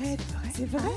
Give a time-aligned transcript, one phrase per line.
[0.00, 0.20] Arrête,
[0.54, 0.88] c'est vrai.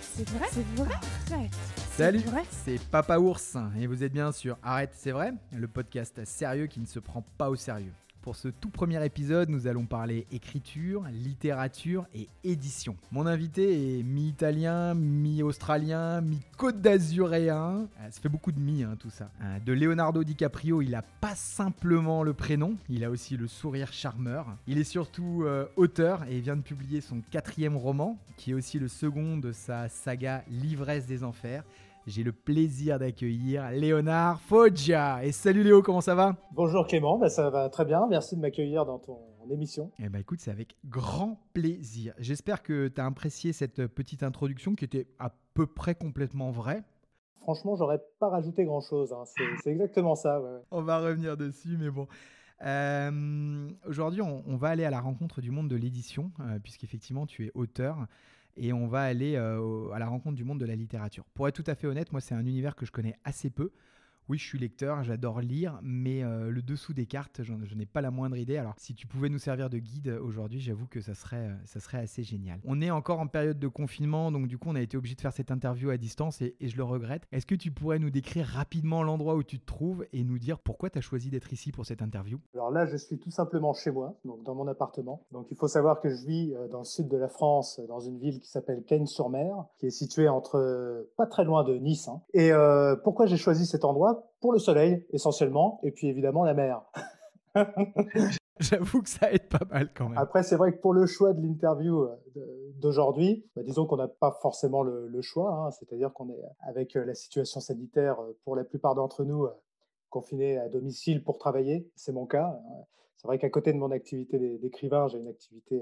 [0.00, 0.46] C'est vrai.
[0.50, 0.94] C'est vrai.
[1.32, 1.50] Arrête.
[1.96, 2.42] Salut, vrai.
[2.50, 6.80] c'est Papa Ours et vous êtes bien sur Arrête, c'est vrai, le podcast sérieux qui
[6.80, 7.92] ne se prend pas au sérieux.
[8.28, 12.94] Pour ce tout premier épisode, nous allons parler écriture, littérature et édition.
[13.10, 17.88] Mon invité est mi-italien, mi-australien, mi-côte d'azuréen.
[17.98, 19.30] Euh, Ça fait beaucoup de mi, hein, tout ça.
[19.42, 23.94] Euh, De Leonardo DiCaprio, il a pas simplement le prénom, il a aussi le sourire
[23.94, 24.58] charmeur.
[24.66, 28.78] Il est surtout euh, auteur et vient de publier son quatrième roman, qui est aussi
[28.78, 31.64] le second de sa saga L'ivresse des enfers.
[32.08, 35.22] J'ai le plaisir d'accueillir Léonard Foggia.
[35.26, 36.36] Et salut Léo, comment ça va?
[36.52, 38.06] Bonjour Clément, bah, ça va très bien.
[38.08, 39.18] Merci de m'accueillir dans ton
[39.50, 39.92] émission.
[39.98, 42.14] Eh ben écoute, c'est avec grand plaisir.
[42.18, 46.82] J'espère que tu as apprécié cette petite introduction qui était à peu près complètement vraie.
[47.42, 49.14] Franchement, j'aurais pas rajouté grand chose.
[49.26, 50.40] C'est c'est exactement ça.
[50.40, 50.60] ouais.
[50.70, 52.08] On va revenir dessus, mais bon.
[52.64, 57.26] Euh, Aujourd'hui, on, on va aller à la rencontre du monde de l'édition, euh, puisqu'effectivement,
[57.26, 58.06] tu es auteur.
[58.58, 61.24] Et on va aller euh, à la rencontre du monde de la littérature.
[61.34, 63.70] Pour être tout à fait honnête, moi, c'est un univers que je connais assez peu.
[64.28, 68.02] Oui, je suis lecteur, j'adore lire, mais euh, le dessous des cartes, je n'ai pas
[68.02, 68.58] la moindre idée.
[68.58, 71.80] Alors, si tu pouvais nous servir de guide aujourd'hui, j'avoue que ça serait, euh, ça
[71.80, 72.60] serait assez génial.
[72.66, 75.22] On est encore en période de confinement, donc du coup, on a été obligé de
[75.22, 77.22] faire cette interview à distance et, je le regrette.
[77.32, 80.58] Est-ce que tu pourrais nous décrire rapidement l'endroit où tu te trouves et nous dire
[80.58, 82.38] pourquoi tu as choisi d'être ici pour cette interview?
[82.52, 85.22] Alors là, je suis tout simplement chez moi, donc dans mon appartement.
[85.32, 87.86] Donc il faut savoir que je vis euh, dans le sud de la France, euh,
[87.86, 91.78] dans une ville qui s'appelle Cagnes-sur-Mer, qui est située entre euh, pas très loin de
[91.78, 92.08] Nice.
[92.08, 92.20] hein.
[92.34, 94.17] Et euh, pourquoi j'ai choisi cet endroit?
[94.40, 96.82] Pour le soleil, essentiellement, et puis évidemment la mer.
[98.60, 100.18] J'avoue que ça aide pas mal quand même.
[100.18, 104.08] Après, c'est vrai que pour le choix de l'interview euh, d'aujourd'hui, bah, disons qu'on n'a
[104.08, 105.52] pas forcément le, le choix.
[105.52, 105.70] hein.
[105.70, 109.46] C'est-à-dire qu'on est avec euh, la situation sanitaire, euh, pour la plupart d'entre nous,
[110.10, 111.88] confinés à domicile pour travailler.
[111.94, 112.48] C'est mon cas.
[112.50, 112.82] Euh,
[113.16, 115.80] C'est vrai qu'à côté de mon activité d'é- d'écrivain, j'ai une activité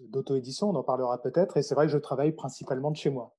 [0.00, 0.70] d'auto-édition.
[0.70, 1.56] On en parlera peut-être.
[1.56, 3.32] Et c'est vrai que je travaille principalement de chez moi.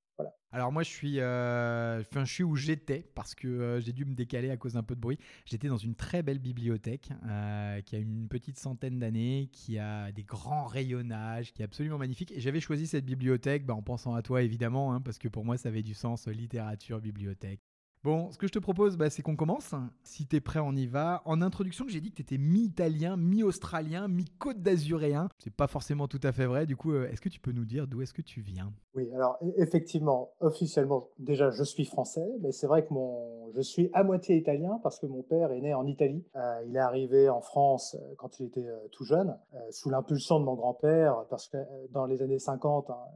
[0.54, 4.14] Alors moi je suis, euh, je suis où j'étais parce que euh, j'ai dû me
[4.14, 5.18] décaler à cause d'un peu de bruit.
[5.46, 10.12] J'étais dans une très belle bibliothèque euh, qui a une petite centaine d'années, qui a
[10.12, 12.32] des grands rayonnages, qui est absolument magnifique.
[12.34, 15.44] Et j'avais choisi cette bibliothèque bah, en pensant à toi évidemment, hein, parce que pour
[15.44, 17.73] moi ça avait du sens, littérature, bibliothèque.
[18.04, 19.74] Bon, ce que je te propose, bah, c'est qu'on commence.
[20.04, 21.22] Si t'es prêt, on y va.
[21.24, 25.30] En introduction, j'ai dit que t'étais mi-italien, mi-australien, mi-côte d'azuréen.
[25.40, 26.66] C'est pas forcément tout à fait vrai.
[26.66, 28.74] Du coup, euh, est-ce que tu peux nous dire d'où est-ce que tu viens?
[28.94, 33.62] Oui, alors e- effectivement, officiellement, déjà, je suis français, mais c'est vrai que mon, je
[33.62, 36.26] suis à moitié italien parce que mon père est né en Italie.
[36.36, 39.38] Euh, il est arrivé en France euh, quand il était tout jeune,
[39.72, 41.58] sous l'impulsion de mon grand-père, parce que
[41.92, 43.12] dans les années 50, hein, enfin,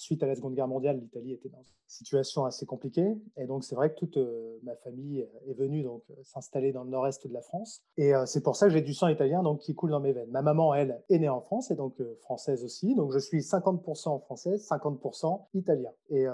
[0.00, 3.16] suite à la Seconde Guerre mondiale, l'Italie était dans une situation assez compliquée.
[3.36, 6.84] Et donc, c'est vrai que toute euh, ma famille est venue donc euh, s'installer dans
[6.84, 7.82] le nord-est de la France.
[7.96, 10.12] Et euh, c'est pour ça que j'ai du sang italien donc, qui coule dans mes
[10.12, 10.30] veines.
[10.30, 12.94] Ma maman, elle, est née en France et donc française aussi.
[12.94, 15.90] Donc, je suis 50% français, 50% italien.
[16.10, 16.26] Et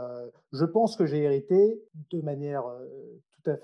[0.52, 2.64] je pense que j'ai hérité de manière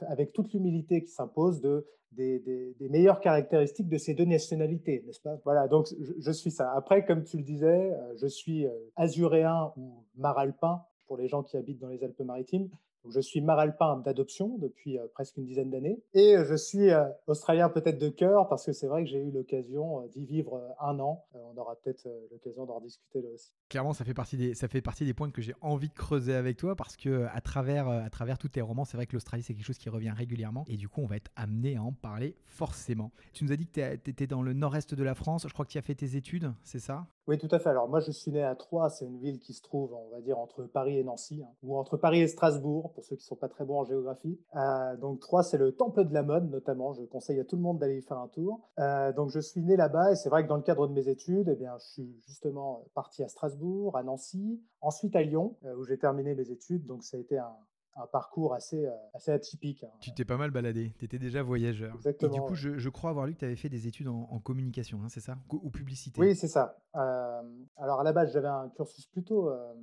[0.08, 5.20] avec toute l'humilité qui s'impose de des, des- meilleures caractéristiques de ces deux nationalités, n'est-ce
[5.20, 5.36] pas?
[5.44, 6.72] Voilà, donc je, je suis ça.
[6.74, 11.44] Après, comme tu le disais, euh, je suis euh, azuréen ou maralpin pour les gens
[11.44, 12.68] qui habitent dans les Alpes-Maritimes.
[13.08, 16.02] Je suis maralpin d'adoption depuis euh, presque une dizaine d'années.
[16.14, 19.30] Et je suis euh, australien peut-être de cœur parce que c'est vrai que j'ai eu
[19.30, 21.24] l'occasion euh, d'y vivre un an.
[21.34, 23.52] On aura peut-être l'occasion d'en discuter là aussi.
[23.68, 27.26] Clairement, ça fait partie des, points que j'ai envie de creuser avec toi parce que
[27.32, 29.88] à travers, à travers tous tes romans, c'est vrai que l'Australie, c'est quelque chose qui
[29.88, 33.10] revient régulièrement et du coup, on va être amené à en parler forcément.
[33.32, 35.46] Tu nous as dit que tu étais dans le nord-est de la France.
[35.46, 37.06] Je crois que tu as fait tes études, c'est ça?
[37.30, 37.68] Oui, tout à fait.
[37.68, 40.20] Alors moi, je suis né à Troyes, c'est une ville qui se trouve, on va
[40.20, 43.28] dire, entre Paris et Nancy, hein, ou entre Paris et Strasbourg, pour ceux qui ne
[43.28, 44.40] sont pas très bons en géographie.
[44.56, 46.92] Euh, donc Troyes, c'est le temple de la mode, notamment.
[46.92, 48.68] Je conseille à tout le monde d'aller y faire un tour.
[48.80, 51.08] Euh, donc je suis né là-bas, et c'est vrai que dans le cadre de mes
[51.08, 55.76] études, eh bien, je suis justement parti à Strasbourg, à Nancy, ensuite à Lyon, euh,
[55.76, 56.84] où j'ai terminé mes études.
[56.86, 57.54] Donc ça a été un,
[57.96, 59.84] un parcours assez, euh, assez atypique.
[59.84, 59.90] hein.
[60.00, 61.94] Tu t'es pas mal baladé, tu étais déjà voyageur.
[61.96, 62.54] Exactement, Et du coup, ouais.
[62.56, 65.08] je, je crois avoir lu que tu avais fait des études en, en communication, hein,
[65.08, 65.36] c'est ça?
[65.52, 66.20] Ou ou publicité?
[66.20, 66.76] Oui, c'est ça.
[66.96, 67.42] Euh,
[67.76, 69.74] alors à la base, j'avais un cursus plutôt euh,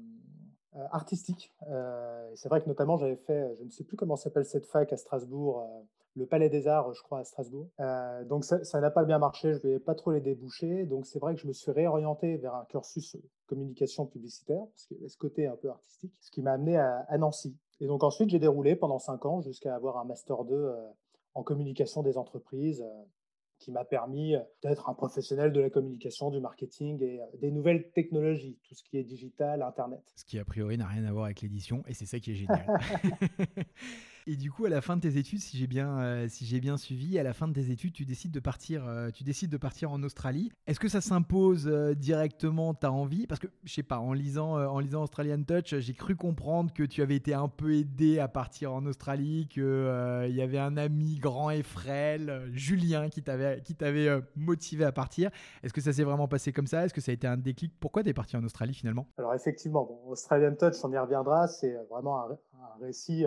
[0.91, 1.53] artistique.
[1.69, 4.91] Euh, c'est vrai que notamment, j'avais fait, je ne sais plus comment s'appelle cette fac
[4.93, 5.65] à Strasbourg,
[6.15, 7.69] le Palais des Arts, je crois, à Strasbourg.
[7.79, 10.85] Euh, donc ça ça n'a pas bien marché, je ne vais pas trop les déboucher.
[10.85, 14.97] Donc c'est vrai que je me suis réorienté vers un cursus communication publicitaire, parce qu'il
[14.97, 17.55] y avait ce côté un peu artistique, ce qui m'a amené à, à Nancy.
[17.79, 20.75] Et donc ensuite, j'ai déroulé pendant cinq ans jusqu'à avoir un Master 2 euh,
[21.35, 22.81] en communication des entreprises.
[22.81, 23.03] euh,
[23.59, 27.89] qui m'a permis euh, d'être un professionnel de la communication, du marketing et des nouvelles
[27.91, 30.01] technologies, tout ce qui est digital, Internet.
[30.15, 32.35] Ce qui a priori n'a rien à voir avec l'édition et c'est ça qui est
[32.35, 32.67] génial.
[34.29, 36.59] Et du coup, à la fin de tes études, si j'ai bien, euh, si j'ai
[36.59, 39.49] bien suivi, à la fin de tes études, tu décides de partir, euh, tu décides
[39.49, 40.51] de partir en Australie.
[40.67, 43.25] Est-ce que ça s'impose euh, directement ta envie?
[43.25, 46.83] Parce que je sais pas, en lisant, en lisant Australian Touch, j'ai cru comprendre que
[46.83, 50.75] tu avais été un peu aidé à partir en Australie, que il y avait un
[50.75, 55.31] ami grand et frêle, Julien, qui t'avait, qui t'avait motivé à partir.
[55.63, 56.83] Est-ce que ça s'est vraiment passé comme ça?
[56.83, 57.73] Est-ce que ça a été un déclic?
[57.79, 59.07] Pourquoi tu es parti en Australie finalement?
[59.17, 61.47] Alors effectivement, Australian Touch, on y reviendra.
[61.47, 62.37] C'est vraiment un
[62.81, 63.25] récit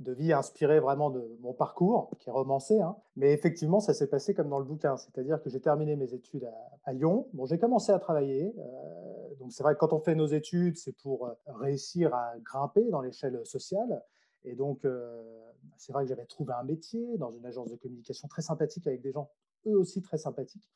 [0.00, 2.80] de vie inspirée vraiment de mon parcours, qui est romancé.
[2.80, 2.96] Hein.
[3.16, 4.96] Mais effectivement, ça s'est passé comme dans le bouquin.
[4.96, 6.48] C'est-à-dire que j'ai terminé mes études
[6.84, 7.26] à, Lyon.
[7.32, 8.54] Bon, j'ai commencé à travailler.
[8.58, 12.34] Euh, donc c'est vrai que quand on fait nos études, c'est pour euh, réussir à
[12.44, 14.02] grimper dans l'échelle sociale.
[14.44, 15.22] Et donc, euh,
[15.76, 19.00] c'est vrai que j'avais trouvé un métier dans une agence de communication très sympathique avec
[19.00, 19.30] des gens
[19.66, 20.70] eux aussi très sympathiques.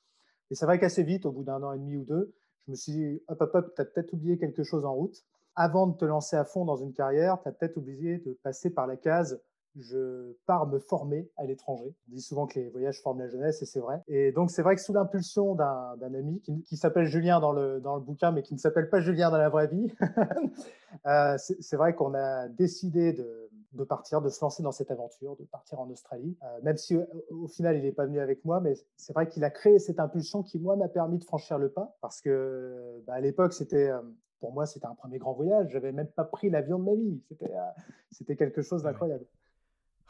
[0.50, 2.34] Et c'est vrai qu'assez vite, au bout d'un an et demi ou deux,
[2.66, 5.24] je me suis dit, hop, hop, hop, tu as peut-être oublié quelque chose en route
[5.54, 8.70] avant de te lancer à fond dans une carrière, tu as peut-être oublié de passer
[8.70, 9.40] par la case
[9.76, 11.94] je pars me former à l'étranger.
[12.08, 14.02] On dit souvent que les voyages forment la jeunesse et c'est vrai.
[14.06, 17.94] Et donc c'est vrai que sous l'impulsion d'un ami qui, s'appelle Julien dans le, dans
[17.94, 19.92] le bouquin mais qui ne s'appelle pas Julien dans la vraie vie,
[21.06, 25.36] euh, c'est vrai qu'on a décidé de, de, partir, de se lancer dans cette aventure,
[25.36, 26.36] de partir en Australie.
[26.42, 26.96] Euh, même si
[27.30, 30.00] au, final il n'est pas venu avec moi, mais c'est vrai qu'il a créé cette
[30.00, 33.88] impulsion qui moi m'a permis de franchir le pas parce que bah, à l'époque c'était
[33.88, 34.00] euh,
[34.42, 35.68] pour moi, c'était un premier grand voyage.
[35.68, 37.22] Je n'avais même pas pris l'avion de ma vie.
[37.28, 37.70] C'était, euh,
[38.10, 39.24] c'était quelque chose d'incroyable.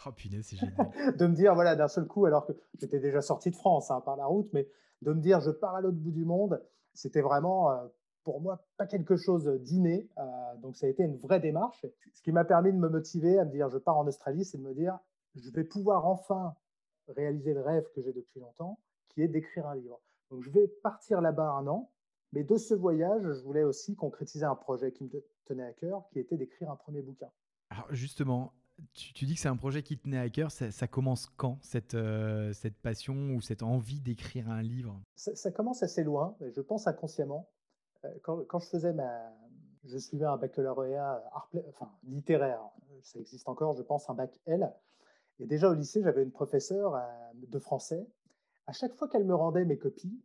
[0.06, 0.75] Oh punaise, c'est génial.
[1.19, 4.00] de me dire, voilà, d'un seul coup, alors que j'étais déjà sorti de France hein,
[4.00, 4.67] par la route, mais
[5.02, 6.62] de me dire, je pars à l'autre bout du monde,
[6.94, 7.87] c'était vraiment, euh,
[8.25, 10.08] pour moi, pas quelque chose d'inné.
[10.17, 11.85] Euh, donc, ça a été une vraie démarche.
[12.14, 14.56] Ce qui m'a permis de me motiver à me dire, je pars en Australie, c'est
[14.56, 14.99] de me dire,
[15.35, 16.55] je vais pouvoir enfin
[17.06, 18.78] réaliser le rêve que j'ai depuis longtemps,
[19.11, 20.00] qui est d'écrire un livre.
[20.31, 21.90] Donc, je vais partir là-bas un an
[22.32, 25.11] mais de ce voyage, je voulais aussi concrétiser un projet qui me
[25.44, 27.31] tenait à cœur, qui était d'écrire un premier bouquin.
[27.70, 28.52] Alors justement,
[28.94, 30.50] tu, dis que c'est un projet qui tenait à cœur.
[30.50, 35.00] Ça, commence quand, cette, euh, cette passion ou cette envie d'écrire un livre?
[35.14, 37.49] Ça, commence assez loin, je pense inconsciemment.
[38.05, 39.32] Euh, quand, quand, je faisais ma...
[39.85, 42.61] Je suivais un baccalauréat enfin, littéraire,
[43.02, 44.73] ça existe encore, je pense, un bac L.
[45.40, 47.00] Et déjà au lycée, j'avais une professeure euh,
[47.35, 48.06] de français.
[48.69, 50.23] À chaque fois qu'elle me rendait mes copies,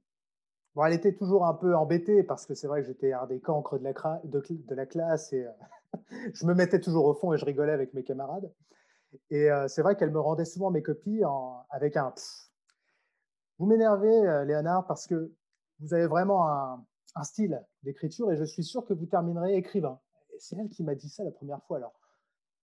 [0.85, 3.79] elle était toujours un peu embêtée parce que c'est vrai que j'étais un des cancres
[3.79, 5.51] de la, classe et euh,
[6.33, 8.51] je me mettais toujours au fond et je rigolais avec mes camarades.
[9.31, 11.21] Et euh, c'est vrai qu'elle me rendait souvent mes copies
[11.69, 12.13] avec un
[13.57, 15.31] Vous m'énervez, euh, Léonard, parce que
[15.79, 16.85] vous avez vraiment un,
[17.23, 19.99] style d'écriture et je suis sûr que vous terminerez écrivain.
[20.37, 21.77] C'est elle qui m'a dit ça la première fois.
[21.77, 21.99] Alors,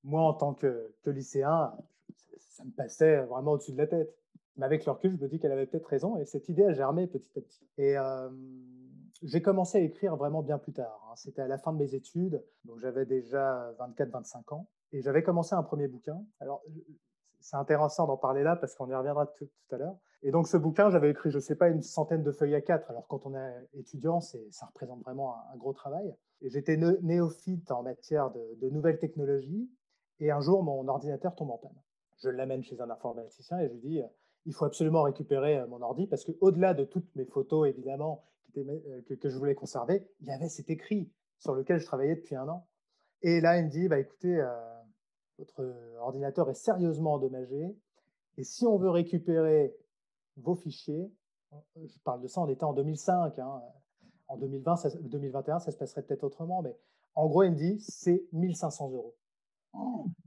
[0.05, 1.75] moi, en tant que lycéen,
[2.38, 4.14] ça me passait vraiment au-dessus de la tête.
[4.56, 6.73] Mais avec le recul, je me dis qu'elle avait peut-être raison et cette idée a
[6.73, 7.67] germé petit à petit.
[7.79, 7.97] Et
[9.23, 11.01] j'ai commencé à écrire vraiment bien plus tard.
[11.09, 11.15] Hein.
[11.17, 15.55] C'était à la fin de mes études, donc j'avais déjà 24-25 ans et j'avais commencé
[15.55, 16.23] un premier bouquin.
[16.41, 16.62] Alors,
[17.41, 19.97] c'est intéressant d'en parler là parce qu'on y reviendra tout, à l'heure.
[20.23, 22.62] Et donc, ce bouquin, j'avais écrit, je ne sais pas, une centaine de feuilles à
[22.62, 22.91] quatre.
[22.91, 26.15] Alors, quand on est étudiant, ça représente vraiment un, gros travail.
[26.41, 29.71] Et j'étais néophyte en matière de, de nouvelles technologies.
[30.21, 31.83] Et un jour, mon ordinateur tombe en panne.
[32.23, 34.03] Je l'amène chez un informaticien et je lui dis
[34.46, 38.25] il faut absolument récupérer euh, mon ordi parce qu'au-delà de toutes mes photos, évidemment,
[38.56, 42.37] euh, que, je voulais conserver, il y avait cet écrit sur lequel je travaillais depuis
[42.37, 42.67] un an.
[43.23, 44.46] Et là, il me dit, bah, écoutez, euh,
[45.38, 47.76] votre ordinateur est sérieusement endommagé.
[48.37, 49.75] Et si on veut récupérer
[50.37, 51.11] vos fichiers,
[51.76, 53.38] je parle de ça, on était en 2005.
[53.38, 53.62] Hein,
[54.29, 56.62] en 2020, 2021, ça se passerait peut-être autrement.
[56.62, 56.76] Mais
[57.14, 59.14] en gros, il me dit, c'est 1500 euros.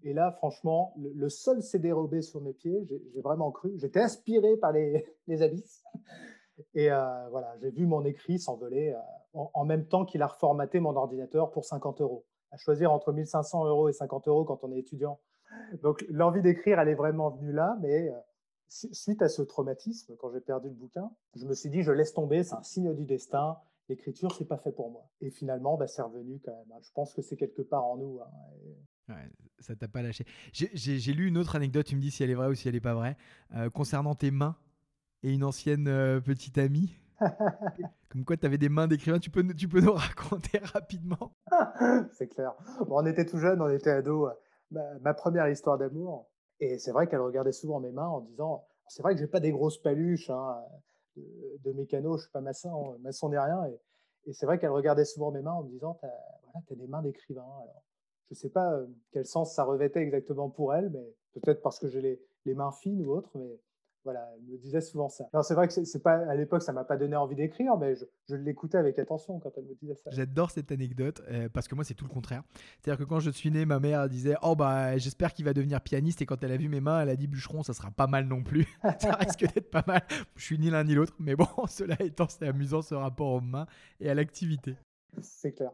[0.04, 2.86] Et là, franchement, le, sol s'est dérobé sur mes pieds.
[2.86, 3.74] J'ai vraiment cru.
[3.78, 4.72] J'étais inspiré par
[5.28, 5.84] les, abysses.
[6.74, 10.80] Et euh, voilà, j'ai vu mon écrit s'envoler euh, en, même temps qu'il a reformaté
[10.80, 12.26] mon ordinateur pour 50 euros.
[12.52, 15.20] À choisir entre 1500 euros et 50 euros quand on est étudiant.
[15.82, 18.18] Donc l'envie d'écrire, elle est vraiment venue là, mais euh,
[18.70, 22.14] suite à ce traumatisme, quand j'ai perdu le bouquin, je me suis dit, je laisse
[22.14, 23.58] tomber, c'est un signe du destin.
[23.90, 25.08] L'écriture, c'est pas fait pour moi.
[25.22, 26.72] Et finalement, bah, c'est revenu quand même.
[26.74, 26.80] Hein.
[26.82, 28.20] Je pense que c'est quelque part en nous.
[28.22, 28.28] Hein,
[29.10, 30.26] Ouais, ça t'a pas lâché.
[30.52, 32.76] J'ai lu une autre anecdote, tu me dis si elle est vraie ou si elle
[32.76, 33.16] est pas vraie,
[33.56, 34.58] euh, concernant tes mains
[35.24, 36.98] et une ancienne euh, petite amie.
[38.10, 41.34] Comme quoi, tu avais des mains d'écrivain, tu peux, tu peux nous raconter rapidement
[42.14, 42.54] C'est clair.
[42.88, 44.34] Bon, on était tout jeunes, on était ados.
[44.72, 46.30] Ma, ma première histoire d'amour.
[46.60, 49.40] Et c'est vrai qu'elle regardait souvent mes mains en disant C'est vrai que j'ai pas
[49.40, 50.58] des grosses paluches hein,
[51.16, 51.24] de,
[51.64, 53.66] de, mécano, je suis pas maçon, maçon ni rien.
[53.68, 56.08] Et, et c'est vrai qu'elle regardait souvent mes mains en me disant Tu
[56.44, 57.42] voilà, as des mains d'écrivain.
[57.42, 57.84] Alors,
[58.30, 58.80] je ne sais pas
[59.12, 62.02] quel sens ça revêtait exactement pour elle, mais peut-être parce que j'ai
[62.46, 63.60] les, mains fines ou autre, mais
[64.06, 65.28] Voilà, elle me disait souvent ça.
[65.34, 67.94] Alors c'est vrai que c'est pas à l'époque, ça m'a pas donné envie d'écrire, mais
[68.30, 70.10] je, l'écoutais avec attention quand elle me disait ça.
[70.12, 72.44] J'adore cette anecdote euh, parce que moi c'est tout le contraire.
[72.80, 75.82] C'est-à-dire que quand je suis né, ma mère disait "Oh bah j'espère qu'il va devenir
[75.82, 78.08] pianiste" et quand elle a vu mes mains, elle a dit "Bûcheron, ça sera pas
[78.08, 78.66] mal non plus.
[79.00, 80.02] ça risque d'être pas mal."
[80.36, 83.42] Je suis ni l'un ni l'autre, mais bon, cela étant, c'est amusant ce rapport aux
[83.42, 83.68] mains
[84.00, 84.76] et à l'activité.
[85.22, 85.72] C'est clair.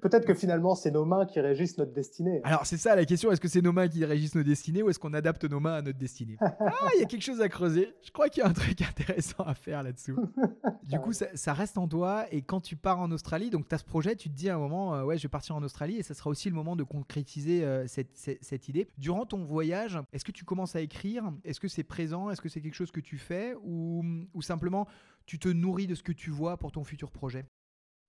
[0.00, 2.40] Peut-être que finalement, c'est nos mains qui régissent notre destinée.
[2.44, 4.88] Alors, c'est ça la question est-ce que c'est nos mains qui régissent nos destinées ou
[4.88, 6.36] est-ce qu'on adapte nos mains à notre destinée?
[6.78, 7.94] Ah, il y a quelque chose à creuser.
[8.02, 10.16] Je crois qu'il y a un truc intéressant à faire là-dessous.
[10.84, 12.26] du coup, ça, reste en toi.
[12.30, 14.56] Et quand tu pars en Australie, donc tu as ce projet, tu te dis à
[14.56, 16.76] un moment, euh, ouais, je vais partir en Australie et ça sera aussi le moment
[16.76, 18.88] de concrétiser euh, cette, idée.
[18.98, 21.32] Durant ton voyage, est-ce que tu commences à écrire?
[21.44, 22.30] Est-ce que c'est présent?
[22.30, 24.02] Est-ce que c'est quelque chose que tu fais ou,
[24.34, 24.86] ou simplement
[25.26, 27.46] tu te nourris de ce que tu vois pour ton futur projet?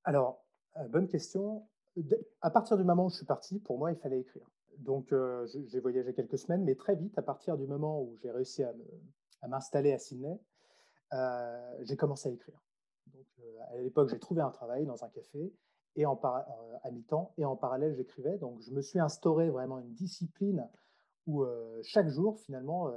[0.04, 0.47] Alors,
[0.90, 1.68] bonne question.
[2.42, 4.48] À partir du moment où je suis parti, pour moi, il fallait écrire.
[4.80, 8.32] Donc, euh, j'ai voyagé quelques semaines, mais très vite, à partir du moment où j'ai
[8.32, 10.40] réussi à m'installer à Sydney,
[11.14, 12.62] euh, j'ai commencé à écrire.
[13.08, 13.26] Donc,
[13.72, 15.52] à l'époque, j'ai trouvé un travail dans un café
[15.96, 18.38] et en à mi-temps, et en parallèle, j'écrivais.
[18.38, 20.70] Donc, je me suis instauré vraiment une discipline
[21.26, 21.44] où
[21.82, 22.92] chaque jour, finalement,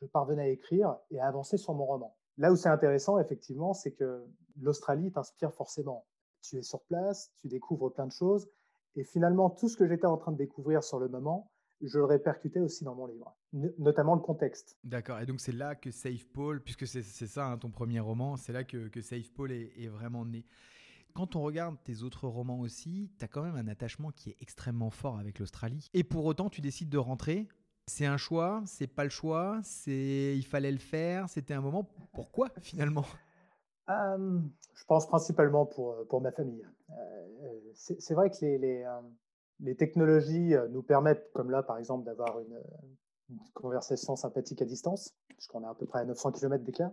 [0.00, 2.16] je parvenais à écrire et à avancer sur mon roman.
[2.38, 4.24] Là où c'est intéressant, effectivement, c'est que
[4.60, 6.06] l'Australie t'inspire forcément
[6.48, 8.48] tu es sur place, tu découvres plein de choses.
[8.96, 11.50] Et finalement, tout ce que j'étais en train de découvrir sur le moment,
[11.80, 13.36] je le répercutais aussi dans mon livre,
[13.78, 14.76] notamment le contexte.
[14.84, 18.36] D'accord, et donc c'est là que Safe Paul, puisque c'est ça hein, ton premier roman,
[18.36, 20.44] c'est là que, que Safe Paul est, vraiment né.
[21.14, 24.36] Quand on regarde tes autres romans aussi, tu as quand même un attachement qui est
[24.40, 25.88] extrêmement fort avec l'Australie.
[25.94, 27.48] Et pour autant, tu décides de rentrer.
[27.86, 31.84] C'est un choix, c'est pas le choix, c'est il fallait le faire, c'était un moment.
[32.12, 33.06] Pourquoi finalement?
[33.88, 36.64] Je pense principalement pour, pour ma famille.
[37.74, 38.86] c'est vrai que les, les,
[39.60, 42.58] les, technologies nous permettent, comme là par exemple, d'avoir une,
[43.52, 46.92] conversation sympathique à distance, puisqu'on est à peu près à 900 km d'écart.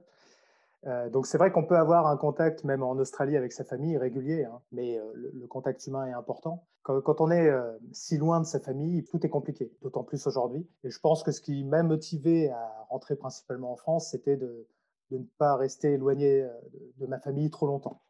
[1.09, 4.43] donc c'est vrai qu'on peut avoir un contact même en Australie avec sa famille régulier,
[4.43, 6.65] hein, mais le, contact humain est important.
[6.83, 7.49] Quand, quand on est
[7.93, 10.67] si loin de sa famille, tout est compliqué, d'autant plus aujourd'hui.
[10.83, 14.67] Et je pense que ce qui m'a motivé à rentrer principalement en France, c'était de,
[15.11, 16.49] de ne pas rester éloigné euh,
[16.97, 18.01] de, ma famille trop longtemps.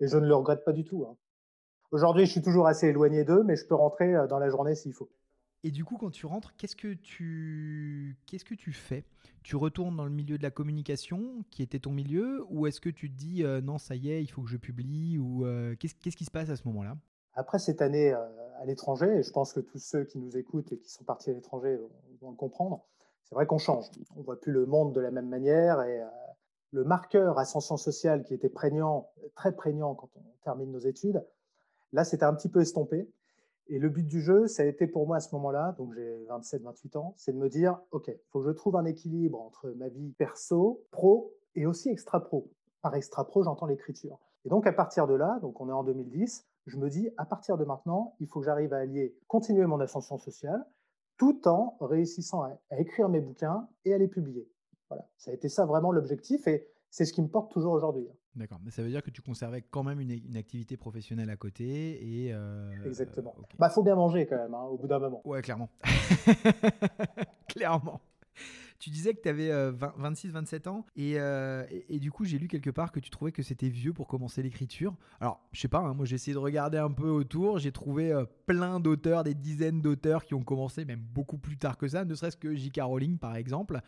[0.00, 1.06] Et je ne le regrette pas du tout.
[1.08, 1.16] Hein.
[1.90, 4.74] Aujourd'hui, je suis toujours assez éloigné d'eux, mais je peux rentrer euh, dans la journée
[4.74, 5.08] s'il faut.
[5.62, 9.04] Et du coup, quand tu rentres, qu'est-ce que tu, qu'est-ce que tu fais?
[9.42, 12.90] Tu retournes dans le milieu de la communication, qui était ton milieu, ou est-ce que
[12.90, 15.46] tu te dis euh, non, ça y est, il faut que je publie, ou
[15.78, 16.96] qu'est-ce, qu'est-ce qui se passe à ce moment-là?
[17.34, 20.78] Après cette année à l'étranger, et je pense que tous ceux qui nous écoutent et
[20.78, 21.78] qui sont partis à l'étranger
[22.20, 22.84] vont, le comprendre,
[23.24, 23.86] c'est vrai qu'on change.
[24.16, 26.02] On voit plus le monde de la même manière et
[26.74, 31.24] le marqueur ascension sociale qui était prégnant, très prégnant quand on termine nos études,
[31.92, 33.08] là, c'était un petit peu estompé.
[33.68, 36.26] Et le but du jeu, ça a été pour moi à ce moment-là, donc j'ai
[36.28, 39.70] 27-28 ans, c'est de me dire, OK, il faut que je trouve un équilibre entre
[39.70, 42.50] ma vie perso, pro et aussi extra-pro.
[42.82, 44.18] Par extra-pro, j'entends l'écriture.
[44.44, 47.24] Et donc à partir de là, donc on est en 2010, je me dis, à
[47.24, 50.66] partir de maintenant, il faut que j'arrive à allier, continuer mon ascension sociale,
[51.18, 54.50] tout en réussissant à écrire mes bouquins et à les publier.
[54.88, 58.06] Voilà, ça a été ça vraiment l'objectif et c'est ce qui me porte toujours aujourd'hui.
[58.08, 58.14] Hein.
[58.36, 62.24] D'accord, mais ça veut dire que tu conservais quand même une, activité professionnelle à côté
[62.24, 62.32] et.
[62.32, 63.34] Euh, Exactement.
[63.52, 65.22] Il bah, faut bien manger quand même, hein, au bout d'un moment.
[65.24, 65.70] Ouais, clairement.
[67.48, 68.00] clairement.
[68.80, 72.70] Tu disais que tu avais 26-27 ans euh, et, et, du coup j'ai lu quelque
[72.70, 74.94] part que tu trouvais que c'était vieux pour commencer l'écriture.
[75.20, 78.12] Alors je sais pas, hein, moi j'ai essayé de regarder un peu autour, j'ai trouvé
[78.12, 82.04] euh, plein d'auteurs, des dizaines d'auteurs qui ont commencé même beaucoup plus tard que ça,
[82.04, 82.80] ne serait-ce que J.K.
[82.82, 83.80] Rowling par exemple.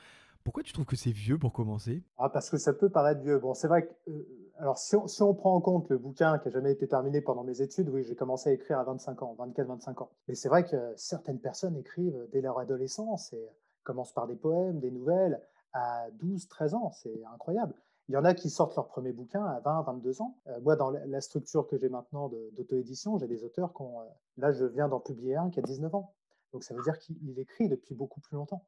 [0.47, 2.05] Pourquoi tu trouves que c'est vieux pour commencer?
[2.19, 3.41] Ah, Parce que ça peut paraître vieux.
[3.41, 4.11] Bon, c'est vrai que.
[4.13, 7.43] Euh, alors, si on, prend en compte le bouquin qui n'a jamais été terminé pendant
[7.43, 10.11] mes études, oui, j'ai commencé à écrire à 25 ans, 24-25 ans.
[10.29, 13.45] Mais c'est vrai que certaines personnes écrivent dès leur adolescence et
[13.83, 16.93] commencent par des poèmes, des nouvelles à 12-13 ans.
[16.93, 17.75] C'est incroyable.
[18.09, 20.39] Il y en a qui sortent leur premier bouquin à 20-22 ans.
[20.47, 24.01] Euh, moi, dans la structure que j'ai maintenant d'auto-édition, j'ai des auteurs qui ont.
[24.01, 24.05] Euh,
[24.37, 26.15] là, je viens d'en publier un qui a 19 ans.
[26.53, 28.65] Donc, ça veut dire qu'il écrit depuis beaucoup plus longtemps.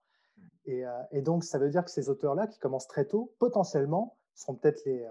[0.68, 4.54] Euh, et, donc, ça veut dire que ces auteurs-là, qui commencent très tôt, potentiellement, seront
[4.54, 5.09] peut-être euh,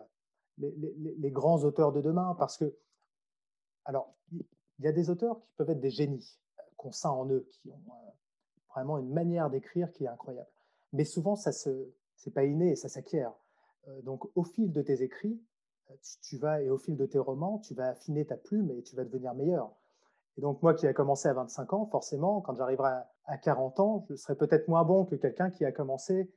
[0.57, 0.73] les,
[1.17, 2.35] les, grands auteurs de demain.
[2.37, 2.75] Parce que,
[3.85, 7.27] alors, il y a des auteurs qui peuvent être des génies, euh, qu'on sent en
[7.29, 7.81] eux, qui ont
[8.69, 10.49] vraiment une manière d'écrire qui est incroyable.
[10.93, 13.33] Mais souvent, ça se, c'est pas inné, ça s'acquiert.
[14.03, 15.41] donc, au fil de tes écrits,
[16.21, 18.95] tu, vas, et au fil de tes romans, tu vas affiner ta plume et tu
[18.95, 19.71] vas devenir meilleur.
[20.37, 24.05] Et donc, moi qui ai commencé à 25 ans, forcément, quand j'arriverai à 40 ans,
[24.09, 26.31] je serai peut-être moins bon que quelqu'un qui a commencé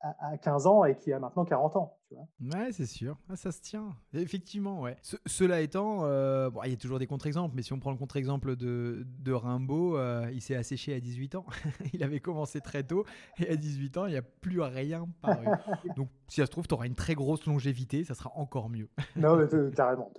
[0.00, 1.96] à, 15 ans et qui a maintenant 40 ans.
[2.08, 2.26] Tu vois
[2.58, 3.16] ouais, c'est sûr.
[3.28, 3.94] Ah, ça se tient.
[4.14, 4.96] Effectivement, ouais.
[5.26, 7.96] cela étant, euh, bon, il y a toujours des contre-exemples, mais si on prend le
[7.96, 11.46] contre-exemple de, de Rimbaud, euh, il s'est asséché à 18 ans.
[11.94, 13.04] il avait commencé très tôt
[13.38, 15.46] et à 18 ans, il n'y a plus rien paru.
[15.96, 18.88] Donc, si ça se trouve, tu auras une très grosse longévité, ça sera encore mieux.
[19.14, 20.10] non, mais carrément,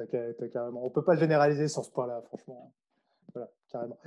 [0.53, 0.85] carrément.
[0.85, 2.71] On peut pas généraliser sur ce point-là, franchement.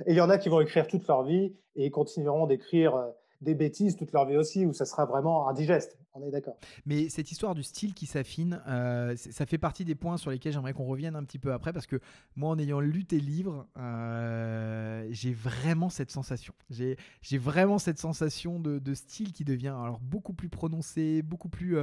[0.05, 3.07] Et il y en a qui vont écrire toute leur vie et continueront d'écrire euh,
[3.41, 5.97] des bêtises toute leur vie aussi, où ça sera vraiment indigeste.
[6.13, 6.57] On est d'accord.
[6.87, 10.51] Mais cette histoire du style qui s'affine, euh, ça fait partie des points sur lesquels
[10.51, 11.99] j'aimerais qu'on revienne un petit peu après, parce que
[12.35, 16.55] moi, en ayant lu tes livres, euh, j'ai vraiment cette sensation.
[16.71, 21.77] J'ai vraiment cette sensation de, style qui devient alors beaucoup plus prononcé, beaucoup plus,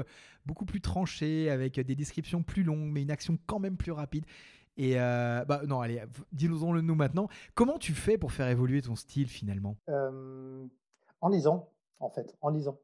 [0.46, 4.24] beaucoup plus tranché, avec des descriptions plus longues, mais une action quand même plus rapide.
[4.76, 6.02] Et bah non, allez,
[6.32, 7.28] dis-nous-en le nous maintenant.
[7.54, 9.76] Comment tu fais pour faire évoluer ton style finalement?
[9.88, 12.78] En lisant, en fait, en lisant.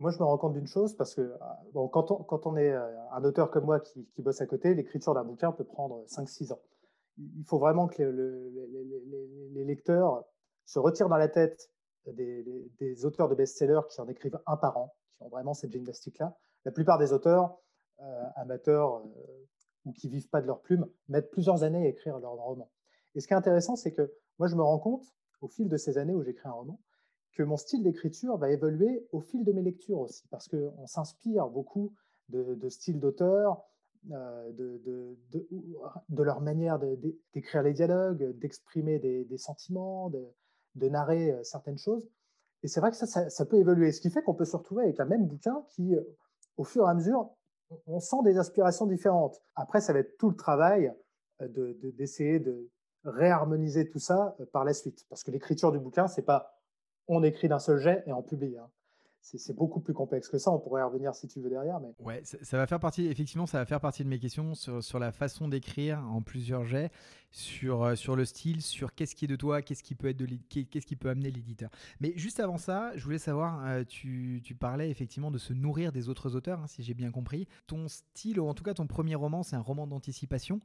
[0.00, 1.34] Moi, je me rends compte d'une chose, parce que
[1.72, 5.24] bon, quand, on, est euh, un auteur comme moi qui, bosse à côté, l'écriture d'un
[5.24, 6.60] bouquin peut prendre 5-6 ans.
[7.16, 10.24] Il faut vraiment que les, lecteurs
[10.66, 11.70] se retirent dans la tête
[12.06, 16.36] des, auteurs de best-sellers qui en écrivent un par an, qui ont vraiment cette gymnastique-là.
[16.64, 17.56] La plupart des auteurs,
[18.00, 19.46] euh, amateurs euh,
[19.84, 22.70] ou qui vivent pas de leur plume, mettent plusieurs années à écrire leur roman.
[23.14, 25.04] Et ce qui est intéressant, c'est que moi, je me rends compte,
[25.40, 26.80] au fil de ces années où j'écris un roman,
[27.34, 31.48] que mon style d'écriture va évoluer au fil de mes lectures aussi, parce qu'on s'inspire
[31.48, 31.92] beaucoup
[32.28, 33.62] de, styles d'auteurs,
[34.10, 35.16] euh, de,
[36.08, 36.78] de, leur manière
[37.32, 42.08] d'écrire les dialogues, d'exprimer des, sentiments, de, narrer euh, certaines choses.
[42.62, 44.84] Et c'est vrai que ça, ça, peut évoluer, ce qui fait qu'on peut se retrouver
[44.84, 46.02] avec un même bouquin qui, euh,
[46.56, 47.30] au fur et à mesure,
[47.86, 49.42] on sent des aspirations différentes.
[49.54, 50.92] Après, ça va être tout le travail
[51.40, 52.70] d'essayer de,
[53.04, 56.58] réharmoniser tout ça par la suite, parce que l'écriture du bouquin, c'est pas
[57.06, 58.56] on écrit d'un seul jet et on publie.
[58.56, 58.70] Hein.
[59.24, 60.50] C'est beaucoup plus complexe que ça.
[60.50, 61.80] On pourrait y revenir si tu veux derrière.
[61.80, 61.94] Mais...
[61.98, 65.12] Ouais, ça, va faire partie, effectivement, ça va faire partie de mes questions sur, la
[65.12, 66.90] façon d'écrire en plusieurs jets,
[67.30, 70.18] sur, euh, sur le style, sur qu'est-ce qui est de toi, qu'est-ce qui peut être
[70.18, 71.70] de qu'est-ce qui peut amener l'éditeur.
[72.00, 76.10] Mais juste avant ça, je voulais savoir, euh, tu, parlais effectivement de se nourrir des
[76.10, 77.48] autres auteurs, hein, si j'ai bien compris.
[77.66, 80.60] Ton style, ou en tout cas ton premier roman, c'est un roman d'anticipation.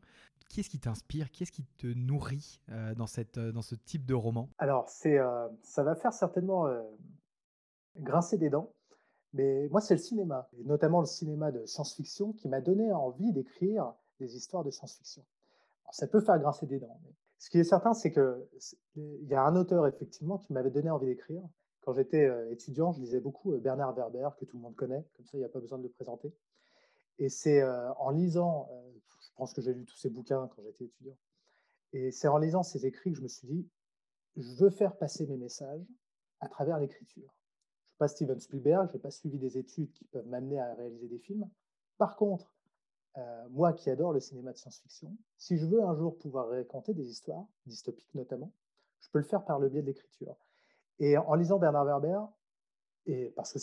[0.50, 1.32] Qu'est-ce qui t'inspire?
[1.32, 4.50] Qu'est-ce qui te nourrit euh, dans, cette, dans ce type de roman?
[4.58, 6.68] Alors, c'est, euh, ça va faire certainement
[8.00, 8.74] grincer des dents,
[9.34, 13.32] mais moi, c'est le cinéma, et notamment le cinéma de science-fiction, qui m'a donné envie
[13.32, 15.24] d'écrire des histoires de science-fiction.
[15.92, 19.44] ça peut faire grincer des dents, mais ce qui est certain, c'est qu'il y a
[19.44, 21.42] un auteur, effectivement, qui m'avait donné envie d'écrire.
[21.82, 25.38] Quand j'étais étudiant, je lisais beaucoup Bernard Werber, que tout le monde connaît, comme ça,
[25.38, 26.34] il n'y a pas besoin de le présenter.
[27.18, 28.68] Et c'est en lisant
[29.22, 31.18] je pense que j'ai lu tous ces bouquins quand j'étais étudiant.
[31.94, 33.70] Et c'est en lisant ces écrits que je me suis dit,
[34.36, 35.88] je veux faire passer mes messages
[36.42, 37.34] à travers l'écriture.
[38.00, 41.20] Pas Steven Spielberg, je n'ai pas suivi des études qui peuvent m'amener à réaliser des
[41.20, 41.48] films.
[41.98, 42.52] Par contre,
[43.18, 46.94] euh, moi qui adore le cinéma de science-fiction, si je veux un jour pouvoir raconter
[46.94, 48.52] des histoires, dystopiques notamment,
[49.02, 50.38] je peux le faire par le biais de l'écriture.
[51.00, 52.22] Et en lisant Bernard Werber,
[53.06, 53.60] et parce que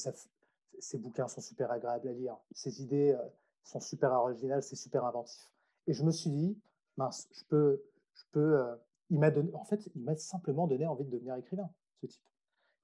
[0.79, 3.29] ces bouquins sont super agréables à lire, ses idées euh,
[3.65, 5.51] sont super originales, c'est super inventif.
[5.87, 6.59] Et je me suis dit,
[6.97, 7.81] mince, je peux.
[8.37, 8.77] Euh,
[9.09, 11.71] il m'a en fait, il m'a simplement donné envie de devenir écrivain,
[12.01, 12.23] ce type.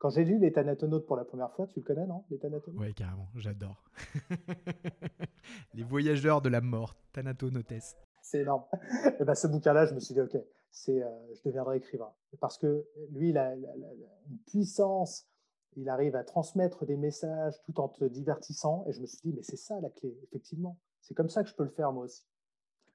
[0.03, 2.81] Quand j'ai lu Les Thanatonautes pour la première fois, tu le connais, non Les Thanatonautes?
[2.81, 3.89] Oui, carrément, j'adore.
[5.75, 7.95] les voyageurs de la mort, Thanatonautes.
[8.21, 8.65] C'est énorme.
[9.21, 10.37] Et ben, ce bouquin-là, je me suis dit, OK,
[10.73, 12.13] c'est, euh, je deviendrai écrivain.
[12.41, 15.29] Parce que lui, il a, une puissance,
[15.77, 18.85] il arrive à transmettre des messages tout en te divertissant.
[18.89, 20.81] Et je me suis dit, mais c'est ça la clé, effectivement.
[21.01, 22.27] C'est comme ça que je peux le faire moi aussi.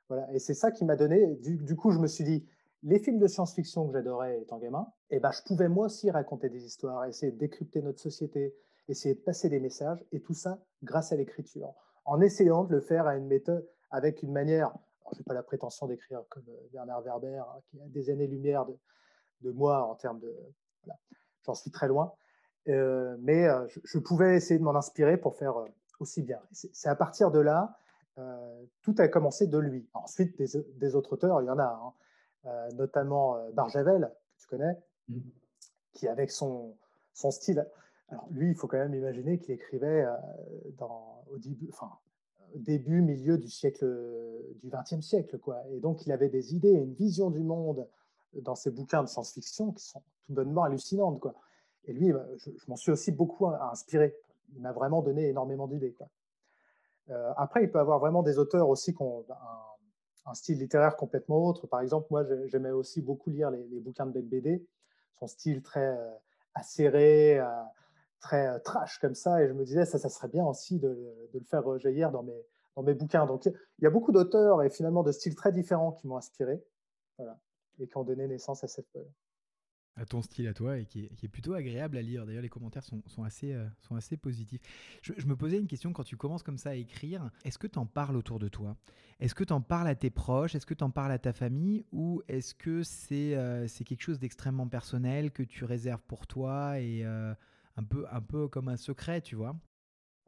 [0.09, 0.29] Voilà.
[0.33, 1.37] Et c'est ça qui m'a donné.
[1.37, 2.45] Du, coup, je me suis dit,
[2.83, 6.49] les films de science-fiction que j'adorais étant gamin, eh ben, je pouvais moi aussi raconter
[6.49, 8.55] des histoires, essayer de décrypter notre société,
[8.87, 11.73] essayer de passer des messages, et tout ça grâce à l'écriture,
[12.05, 14.73] en essayant de le faire à une méthode, avec une manière.
[15.11, 18.65] Je n'ai pas la prétention d'écrire comme euh, Bernard Werber, hein, qui a des années-lumière
[19.41, 20.35] de, moi en termes de.
[21.45, 22.13] J'en suis très loin.
[22.67, 25.55] Euh, mais euh, je, pouvais essayer de m'en inspirer pour faire
[26.01, 26.39] aussi bien.
[26.51, 27.77] C'est à partir de là
[28.81, 29.87] tout a commencé de lui.
[29.93, 31.93] Ensuite, des, autres auteurs, il y en a, hein.
[32.45, 34.77] Euh, notamment euh, Barjavel, que tu connais,
[35.09, 35.19] mmh.
[35.93, 36.75] qui avec son,
[37.13, 37.67] son style.
[38.09, 40.05] Alors lui, il faut quand même imaginer qu'il écrivait
[40.77, 41.91] dans, au début, enfin,
[42.55, 43.85] début, milieu du siècle,
[44.61, 45.61] du XXe siècle, quoi.
[45.71, 47.85] Et donc, il avait des idées et une vision du monde
[48.33, 51.35] dans ses bouquins de science-fiction qui sont tout bonnement hallucinantes, quoi.
[51.83, 54.15] Et lui, je, je m'en suis aussi beaucoup inspiré.
[54.55, 56.07] Il m'a vraiment donné énormément d'idées, quoi.
[57.09, 59.59] Euh, après, il peut avoir vraiment des auteurs aussi qui ont un,
[60.33, 61.67] style littéraire complètement autre.
[61.67, 64.65] Par exemple, moi, j'aimais aussi beaucoup lire les, bouquins de Beck BD.
[65.19, 66.11] Son style très euh,
[66.53, 67.45] acéré, euh,
[68.19, 71.43] très trash comme ça, et je me disais, ça, ça serait bien aussi de, le
[71.45, 73.25] faire rejaillir dans mes, dans mes bouquins.
[73.25, 76.63] Donc, il y a beaucoup d'auteurs et finalement de styles très différents qui m'ont inspiré
[77.17, 77.37] voilà,
[77.79, 78.97] et qui ont donné naissance à cette
[79.97, 82.25] à ton style à toi et qui est, plutôt agréable à lire.
[82.25, 84.61] D'ailleurs, les commentaires sont, assez, euh, assez positifs.
[85.01, 87.29] Je, me posais une question quand tu commences comme ça à écrire.
[87.43, 88.75] Est-ce que tu en parles autour de toi?
[89.19, 90.55] Est-ce que tu en parles à tes proches?
[90.55, 91.83] Est-ce que tu en parles à ta famille?
[91.91, 96.79] Ou est-ce que c'est euh, c'est quelque chose d'extrêmement personnel que tu réserves pour toi
[96.79, 97.33] et euh,
[97.75, 99.55] un, peu, comme un secret, tu vois?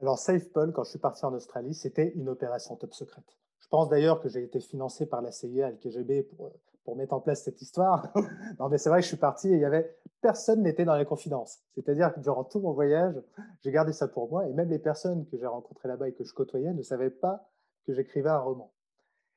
[0.01, 3.37] Alors, Safe Paul, quand je suis parti en Australie, c'était une opération top secrète.
[3.59, 6.53] Je pense d'ailleurs que j'ai été financé par la CIA le KGB pour
[6.89, 8.11] pour mettre en place cette histoire.
[8.59, 10.97] non, mais c'est vrai que je suis parti et il y avait personne n'était dans
[10.97, 11.59] les confidences.
[11.75, 13.13] C'est-à-dire que durant tout mon voyage,
[13.61, 16.23] j'ai gardé ça pour moi et même les personnes que j'ai rencontrées là-bas et que
[16.23, 17.47] je côtoyais ne savaient pas
[17.85, 18.73] que j'écrivais un roman.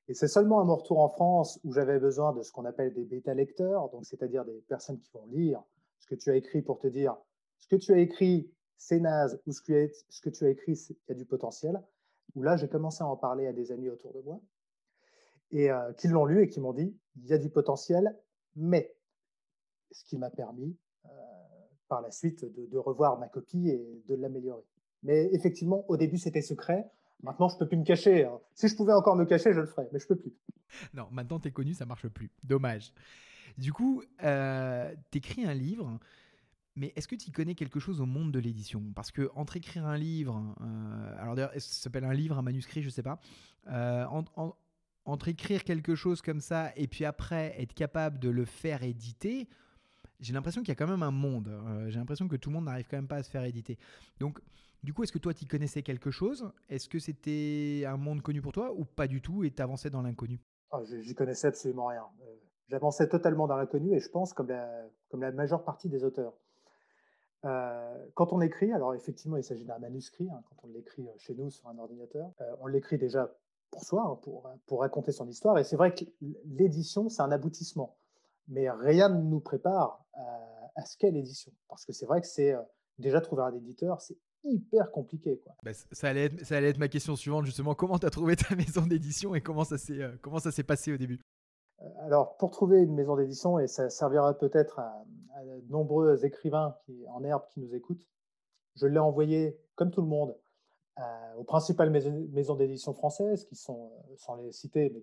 [0.08, 2.94] Et c'est seulement à mon retour en France où j'avais besoin de ce qu'on appelle
[2.94, 5.62] des bêta-lecteurs, donc c'est-à-dire des personnes qui vont lire
[5.98, 7.18] ce que tu as écrit pour te dire
[7.58, 11.12] ce que tu as écrit, c'est naze, ou ce que tu as écrit, il y
[11.12, 11.82] a du potentiel.
[12.34, 14.40] Où là, j'ai commencé à en parler à des amis autour de moi
[15.52, 18.16] et euh, qui l'ont lu et qui m'ont dit il y a du potentiel,
[18.56, 18.94] mais
[19.90, 21.08] ce qui m'a permis euh,
[21.88, 24.64] par la suite de, revoir ma copie et de l'améliorer.
[25.02, 26.90] Mais effectivement, au début, c'était secret.
[27.22, 28.24] Maintenant, je ne peux plus me cacher.
[28.24, 28.40] Hein.
[28.54, 30.32] Si je pouvais encore me cacher, je le ferais, mais je ne peux plus.
[30.94, 32.30] Non, maintenant, tu es connu, ça marche plus.
[32.42, 32.92] Dommage.
[33.58, 35.98] Du coup, euh, tu écris un livre.
[36.74, 38.82] Mais est-ce que tu connais quelque chose au monde de l'édition?
[38.94, 40.54] Parce que entre écrire un livre,
[41.18, 43.20] alors d'ailleurs, ça s'appelle un livre, un manuscrit, je ne sais pas,
[45.04, 49.48] entre écrire quelque chose comme ça et puis après être capable de le faire éditer,
[50.20, 51.48] j'ai l'impression qu'il y a quand même un monde.
[51.48, 53.78] Euh, j'ai l'impression que tout le monde n'arrive quand même pas à se faire éditer.
[54.20, 54.40] Donc,
[54.82, 56.50] du coup, est-ce que toi, tu connaissais quelque chose?
[56.68, 59.90] Est-ce que c'était un monde connu pour toi ou pas du tout et tu avançais
[59.90, 60.40] dans l'inconnu?
[60.70, 62.04] Ah, J'y connaissais absolument rien.
[62.22, 62.34] Euh,
[62.68, 66.34] j'avançais totalement dans l'inconnu et je pense comme la, comme la majeure partie des auteurs.
[67.44, 71.34] Euh, quand on écrit, alors effectivement, il s'agit d'un manuscrit, hein, quand on l'écrit chez
[71.34, 73.34] nous sur un ordinateur, on l'écrit déjà
[73.72, 75.58] pour soi, hein, pour, pour raconter son histoire.
[75.58, 76.04] Et c'est vrai que
[76.44, 77.96] l'édition, c'est un aboutissement.
[78.46, 80.04] Mais rien ne nous prépare
[80.76, 81.52] à, ce qu'est l'édition.
[81.68, 82.62] Parce que c'est vrai que c'est euh,
[82.98, 85.38] déjà trouver un éditeur, c'est hyper compliqué.
[85.38, 85.54] Quoi.
[85.62, 87.74] Bah, ça, allait être, ça allait être ma question suivante, justement.
[87.74, 91.20] Comment tu as trouvé ta maison d'édition et comment ça s'est euh, passé au début?
[91.80, 95.04] Euh, alors, pour trouver une maison d'édition, et ça servira peut-être à,
[95.35, 98.06] à, de nombreux écrivains qui, en herbe qui nous écoutent,
[98.74, 100.37] je l'ai envoyé, comme tout le monde,
[100.98, 101.02] euh,
[101.38, 105.00] aux principales maisons, d'édition françaises, qui sont, euh, sans les citer, mais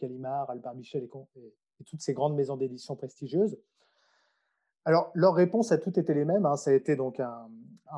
[0.00, 1.54] Gallimard, Albert Michel et,
[1.86, 3.56] toutes ces grandes maisons d'édition prestigieuses.
[4.84, 6.46] Alors, leurs réponses a toutes été les mêmes.
[6.46, 6.56] Hein.
[6.56, 7.48] Ça a été donc un,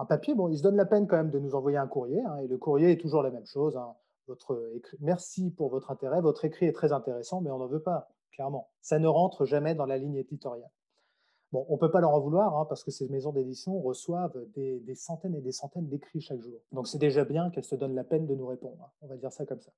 [0.09, 0.35] papier.
[0.35, 2.49] Bon, ils se donnent la peine quand même de nous envoyer un courrier, hein, et
[2.49, 3.77] le courrier est toujours la même chose.
[3.77, 3.95] Hein.
[4.29, 6.21] Votre Merci pour votre intérêt.
[6.21, 8.69] Votre écrit est très intéressant, mais on n'en veut pas, clairement.
[8.83, 10.71] Ça ne rentre jamais dans la ligne éditoriale.
[11.53, 14.47] Bon, on ne peut pas leur en vouloir hein, parce que ces maisons d'édition reçoivent
[14.55, 16.59] des, centaines et des centaines d'écrits chaque jour.
[16.73, 18.83] Donc c'est déjà bien qu'elles se donnent la peine de nous répondre.
[18.83, 19.71] Hein, on va dire ça comme ça.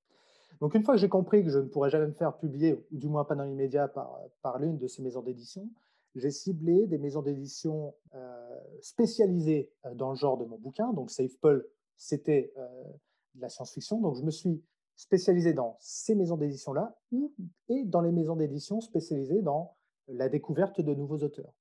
[0.61, 2.97] Donc une fois que j'ai compris que je ne pourrais jamais me faire publier, ou
[2.97, 5.69] du moins pas dans l'immédiat, par, par l'une de ces maisons d'édition,
[6.15, 10.93] j'ai ciblé des maisons d'édition euh, spécialisées euh, dans le genre de mon bouquin.
[10.93, 12.69] Donc Safe Paul, c'était euh,
[13.35, 14.01] de la science-fiction.
[14.01, 14.63] Donc je me suis
[14.95, 16.97] spécialisé dans ces maisons d'édition-là
[17.69, 19.75] et dans les maisons d'édition spécialisées dans
[20.07, 21.53] la découverte de nouveaux auteurs.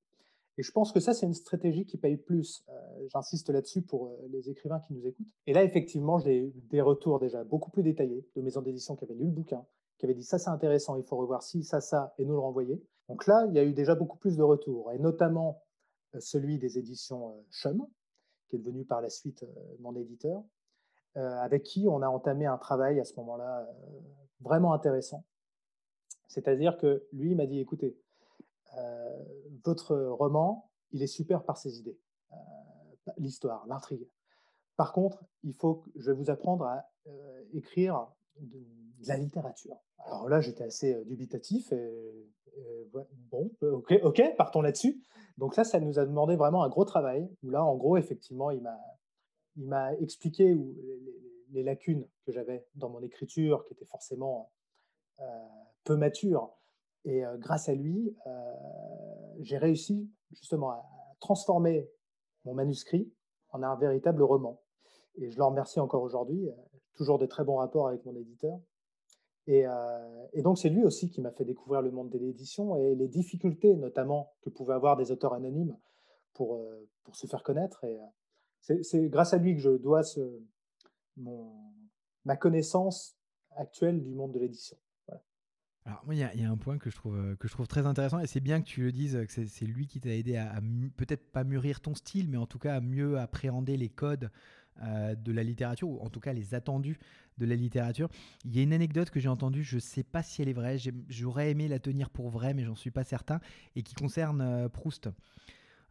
[0.57, 2.63] Et je pense que ça, c'est une stratégie qui paye plus.
[2.69, 5.27] Euh, j'insiste là-dessus pour euh, les écrivains qui nous écoutent.
[5.47, 9.05] Et là, effectivement, j'ai eu des retours déjà beaucoup plus détaillés de maisons d'édition qui
[9.05, 9.65] avaient lu le bouquin,
[9.97, 12.39] qui avaient dit ça, c'est intéressant, il faut revoir ci, ça, ça, et nous le
[12.39, 12.83] renvoyer.
[13.09, 15.63] Donc là, il y a eu déjà beaucoup plus de retours, et notamment
[16.13, 17.87] euh, celui des éditions Chum,
[18.47, 19.43] qui est devenu par la suite
[19.79, 20.43] mon éditeur,
[21.15, 23.67] avec qui on a entamé un travail à ce moment-là
[24.41, 25.23] vraiment intéressant.
[26.27, 27.97] C'est-à-dire que lui m'a dit, écoutez,
[29.63, 31.99] votre roman, il est super par ses idées,
[32.31, 32.36] euh,
[33.17, 34.07] l'histoire, l'intrigue.
[34.77, 38.07] Par contre, il faut que je vais vous apprendre à euh, écrire
[38.39, 38.59] de,
[39.05, 39.75] la littérature.
[40.05, 41.73] Alors là, j'étais assez dubitatif.
[43.29, 45.03] Bon, ok, ok, partons là-dessus.
[45.38, 47.29] Donc là, ça nous a demandé vraiment un gros travail.
[47.43, 48.79] Où là, en gros, effectivement, il m'a,
[49.57, 50.55] il m'a expliqué
[51.49, 54.53] les, lacunes que j'avais dans mon écriture, qui était forcément
[55.83, 56.55] peu mature.
[57.05, 58.15] Et grâce à lui,
[59.39, 60.85] j'ai réussi justement à
[61.19, 61.89] transformer
[62.45, 63.11] mon manuscrit
[63.49, 64.61] en un véritable roman.
[65.15, 66.49] Et je le remercie encore aujourd'hui.
[66.95, 68.59] Toujours de très bons rapports avec mon éditeur.
[69.47, 69.65] Et,
[70.41, 73.75] donc, c'est lui aussi qui m'a fait découvrir le monde de l'édition et les difficultés,
[73.75, 75.77] notamment, que pouvaient avoir des auteurs anonymes
[76.33, 76.61] pour,
[77.11, 77.83] se faire connaître.
[77.83, 77.99] Et
[78.61, 80.01] c'est grâce à lui que je dois
[82.25, 83.17] ma connaissance
[83.55, 84.77] actuelle du monde de l'édition.
[85.85, 87.85] Alors, moi, il y, a un point que je trouve, euh, que je trouve très
[87.85, 90.61] intéressant, et c'est bien que tu le dises, que c'est lui qui t'a aidé à,
[90.95, 94.31] peut-être pas mûrir ton style, mais en tout cas à mieux appréhender les codes
[94.81, 96.97] euh, de la littérature, ou en tout cas les attendus
[97.37, 98.07] de la littérature.
[98.45, 100.53] Il y a une anecdote que j'ai entendue, je ne sais pas si elle est
[100.53, 100.77] vraie,
[101.09, 103.41] j'aurais aimé la tenir pour vraie, mais j'en suis pas certain,
[103.75, 105.09] et qui concerne euh, Proust.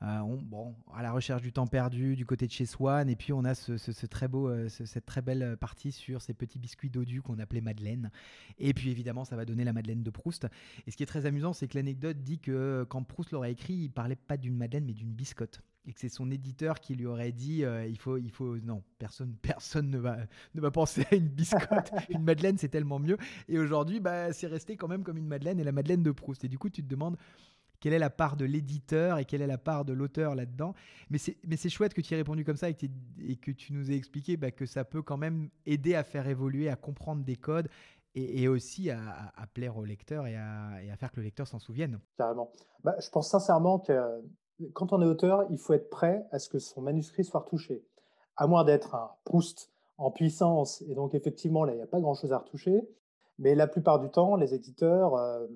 [0.02, 3.32] Euh, bon, à la recherche du temps perdu du côté de chez Swann, et puis
[3.32, 7.22] on a ce, très beau, euh, cette très belle partie sur ces petits biscuits dodus
[7.22, 8.10] qu'on appelait Madeleine.
[8.58, 10.46] Et puis évidemment, ça va donner la Madeleine de Proust.
[10.86, 13.74] Et ce qui est très amusant, c'est que l'anecdote dit que quand Proust l'aurait écrit,
[13.74, 17.06] il parlait pas d'une Madeleine, mais d'une biscotte et que c'est son éditeur qui lui
[17.06, 20.18] aurait dit euh, il faut il faut non personne personne ne va
[20.54, 23.16] ne va penser à une biscotte une madeleine c'est tellement mieux
[23.48, 26.44] et aujourd'hui bah c'est resté quand même comme une madeleine et la madeleine de Proust
[26.44, 27.16] et du coup tu te demandes
[27.82, 30.72] quelle est la part de l'éditeur et quelle est la part de l'auteur là-dedans.
[31.10, 34.36] Mais c'est, chouette que tu aies répondu comme ça et que, tu nous aies expliqué
[34.36, 37.68] bah, que ça peut quand même aider à faire évoluer, à comprendre des codes
[38.14, 41.58] et, aussi à, plaire au lecteur et à, et à, faire que le lecteur s'en
[41.58, 41.98] souvienne.
[42.16, 42.52] Carrément.
[42.84, 43.92] Bah, je pense sincèrement que
[44.74, 47.84] quand on est auteur, il faut être prêt à ce que son manuscrit soit retouché.
[48.36, 52.00] À moins d'être un Proust en puissance, et donc effectivement, là, il n'y a pas
[52.00, 52.88] grand-chose à retoucher.
[53.40, 55.46] Mais la plupart du temps, les éditeurs euh,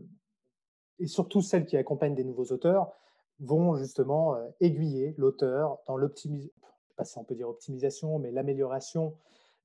[0.98, 2.92] et surtout celles qui accompagnent des nouveaux auteurs,
[3.40, 6.52] vont justement euh, aiguiller l'auteur dans l'optimisation,
[6.96, 9.14] pas si on peut dire optimisation, mais l'amélioration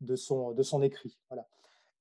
[0.02, 1.18] de son, de son écrit.
[1.30, 1.48] Voilà.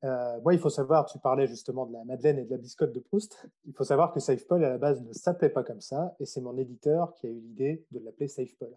[0.02, 2.92] Euh, moi, il faut savoir, tu parlais justement de la Madeleine et de la biscotte
[2.92, 3.46] de Proust.
[3.66, 6.40] Il faut savoir que SafePol, à la base, ne s'appelait pas comme ça, et c'est
[6.40, 8.74] mon éditeur qui a eu l'idée de l'appeler SafePol.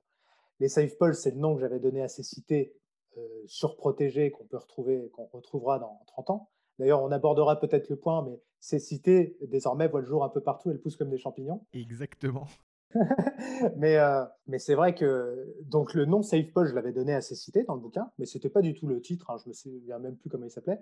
[0.59, 2.75] Les SafePol, c'est le nom que j'avais donné à ces cités
[3.17, 6.49] euh, surprotégées qu'on peut retrouver, qu'on retrouvera dans 30 ans.
[6.77, 10.39] D'ailleurs, on abordera peut-être le point, mais ces cités, désormais, voient le jour un peu
[10.39, 11.65] partout, elles poussent comme des champignons.
[11.73, 12.47] Exactement.
[13.75, 17.35] mais euh, mais c'est vrai que donc le nom SafePol, je l'avais donné à ces
[17.35, 19.99] cités dans le bouquin, mais c'était pas du tout le titre, hein, je me souviens
[19.99, 20.79] même plus comment il s'appelait.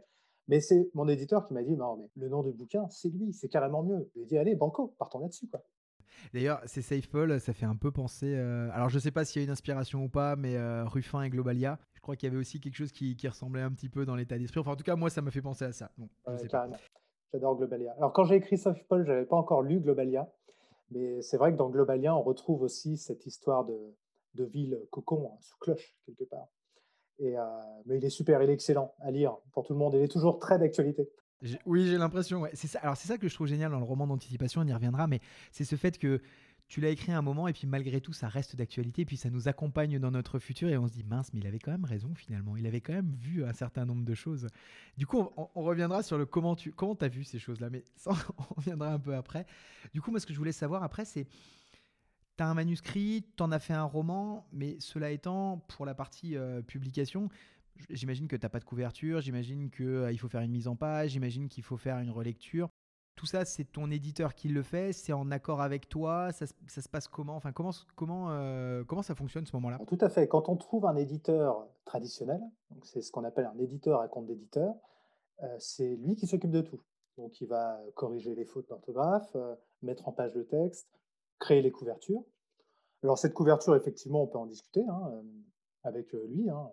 [0.47, 3.33] Mais c'est mon éditeur qui m'a dit non, mais le nom du bouquin, c'est lui,
[3.33, 4.07] c'est carrément mieux.
[4.13, 5.47] Je lui ai dit allez, banco, partons là-dessus.
[5.47, 5.63] quoi.
[6.35, 8.35] D'ailleurs, c'est SafePol, ça fait un peu penser.
[8.35, 11.23] Euh, alors, je sais pas s'il y a une inspiration ou pas, mais euh, Ruffin
[11.23, 14.05] et Globalia, je crois qu'il y avait aussi quelque chose qui, ressemblait un petit peu
[14.05, 14.59] dans l'état d'esprit.
[14.59, 15.91] Enfin, en tout cas, moi, ça m'a fait penser à ça.
[15.97, 16.09] Bon,
[16.47, 16.77] carrément.
[17.33, 17.93] J'adore Globalia.
[17.97, 20.29] Alors, quand j'ai écrit SafePol, je n'avais pas encore lu Globalia,
[20.91, 25.37] mais c'est vrai que dans Globalia, on retrouve aussi cette histoire de, ville cocon, hein,
[25.41, 26.47] sous cloche, quelque part.
[27.21, 27.37] Euh,
[27.85, 29.93] mais il est super, il est excellent à lire pour tout le monde.
[29.93, 31.09] Il est toujours très d'actualité.
[31.65, 32.43] Oui, j'ai l'impression.
[32.81, 34.61] Alors c'est ça que je trouve génial dans le roman d'anticipation.
[34.61, 35.19] On y reviendra, mais
[35.51, 36.21] c'est ce fait que
[36.71, 39.29] tu l'as écrit à un moment et puis malgré tout ça reste d'actualité puis ça
[39.29, 41.83] nous accompagne dans notre futur et on se dit mince mais il avait quand même
[41.83, 42.55] raison finalement.
[42.55, 44.47] Il avait quand même vu un certain nombre de choses.
[44.95, 47.83] Du coup on, reviendra sur le comment tu comment as vu ces choses là mais
[47.97, 49.45] ça, on reviendra un peu après.
[49.93, 51.25] Du coup moi ce que je voulais savoir après c'est
[52.37, 55.93] tu as un manuscrit tu en as fait un roman mais cela étant pour la
[55.93, 57.27] partie euh, publication
[57.89, 61.11] J'imagine que tu pas de couverture, j'imagine qu'il euh, faut faire une mise en page,
[61.11, 62.69] j'imagine qu'il faut faire une relecture.
[63.15, 66.89] Tout ça, c'est ton éditeur qui le fait, c'est en accord avec toi, ça, se
[66.89, 67.35] passe comment?
[67.35, 69.79] Enfin, euh, comment ça fonctionne ce moment-là?
[69.85, 70.27] Tout à fait.
[70.27, 72.41] Quand on trouve un éditeur traditionnel,
[72.83, 74.73] c'est ce qu'on appelle un éditeur à compte d'éditeur,
[75.43, 76.81] euh, c'est lui qui s'occupe de tout.
[77.17, 80.87] Donc, il va corriger les fautes d'orthographe, euh, mettre en page le texte,
[81.37, 82.23] créer les couvertures.
[83.03, 85.11] Alors, cette couverture, effectivement, on peut en discuter hein,
[85.83, 86.49] avec lui.
[86.49, 86.69] Hein.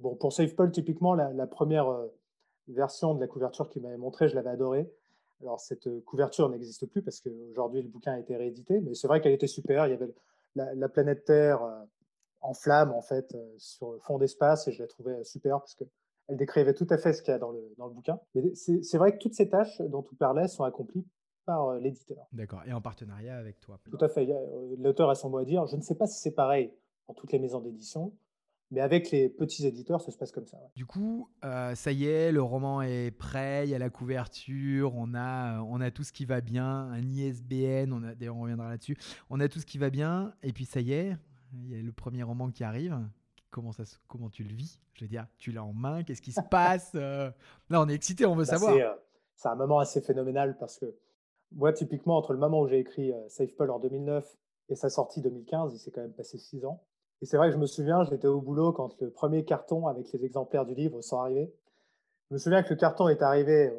[0.00, 2.08] Bon, pour SafePol, typiquement, la première
[2.68, 4.92] version de la couverture qu'il m'avait montrée, je l'avais adorée.
[5.40, 9.20] Alors, cette couverture n'existe plus parce qu'aujourd'hui, le bouquin a été réédité, mais c'est vrai
[9.20, 9.86] qu'elle était super.
[9.86, 10.08] Il y avait
[10.56, 11.60] la, planète Terre
[12.40, 16.36] en flammes, en fait, sur le fond d'espace, et je la trouvais super parce qu'elle
[16.36, 18.18] décrivait tout à fait ce qu'il y a dans le, dans le bouquin.
[18.34, 21.06] Mais c'est vrai que toutes ces tâches dont tu parlais sont accomplies
[21.48, 22.26] par l'éditeur.
[22.32, 23.80] D'accord, et en partenariat avec toi.
[23.90, 24.28] Tout à fait.
[24.78, 25.66] L'auteur a son mot à dire.
[25.66, 26.72] Je ne sais pas si c'est pareil
[27.06, 28.12] dans toutes les maisons d'édition.
[28.70, 30.58] Mais avec les petits éditeurs, ça se passe comme ça.
[30.76, 34.94] Du coup, euh, ça y est, le roman est prêt, il y a la couverture,
[34.94, 38.42] on a, on a tout ce qui va bien, un ISBN, on a, d'ailleurs on
[38.42, 38.98] reviendra là-dessus,
[39.30, 41.16] on a tout ce qui va bien, et puis ça y est,
[41.54, 42.98] il y a le premier roman qui arrive.
[43.50, 44.78] Comment, ça, comment tu le vis?
[44.92, 47.30] Je veux dire, tu l'as en main, qu'est-ce qui se passe euh?
[47.70, 48.74] Là, on est excité, on veut bah, savoir.
[48.74, 48.94] Euh,
[49.34, 50.94] c'est, un moment assez phénoménal parce que
[51.52, 54.36] moi, typiquement, entre le moment où j'ai écrit Safe Paul en 2009
[54.68, 56.82] et sa sortie 2015, il s'est quand même passé six ans.
[57.20, 60.12] Et c'est vrai que je me souviens, j'étais au boulot quand le premier carton avec
[60.12, 61.52] les exemplaires du livre sont arrivés.
[62.28, 63.72] Je me souviens que le carton est arrivé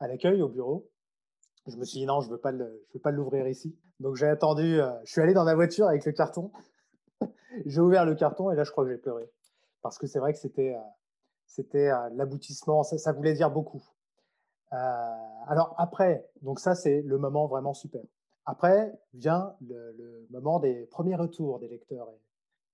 [0.00, 0.88] à l'accueil, au bureau.
[1.66, 2.40] Je me suis dit non, je ne veux
[3.00, 3.76] pas l'ouvrir ici.
[4.00, 6.50] Donc j'ai attendu, euh, je suis allé dans ma voiture avec le carton.
[7.66, 9.30] j'ai ouvert le carton et là, je crois que j'ai pleuré.
[9.80, 13.82] Parce que c'est vrai que c'était euh, euh, l'aboutissement, ça, ça, voulait dire beaucoup.
[14.70, 18.02] alors après, donc ça, c'est le moment vraiment super.
[18.44, 22.08] Après vient le, moment des premiers retours des lecteurs.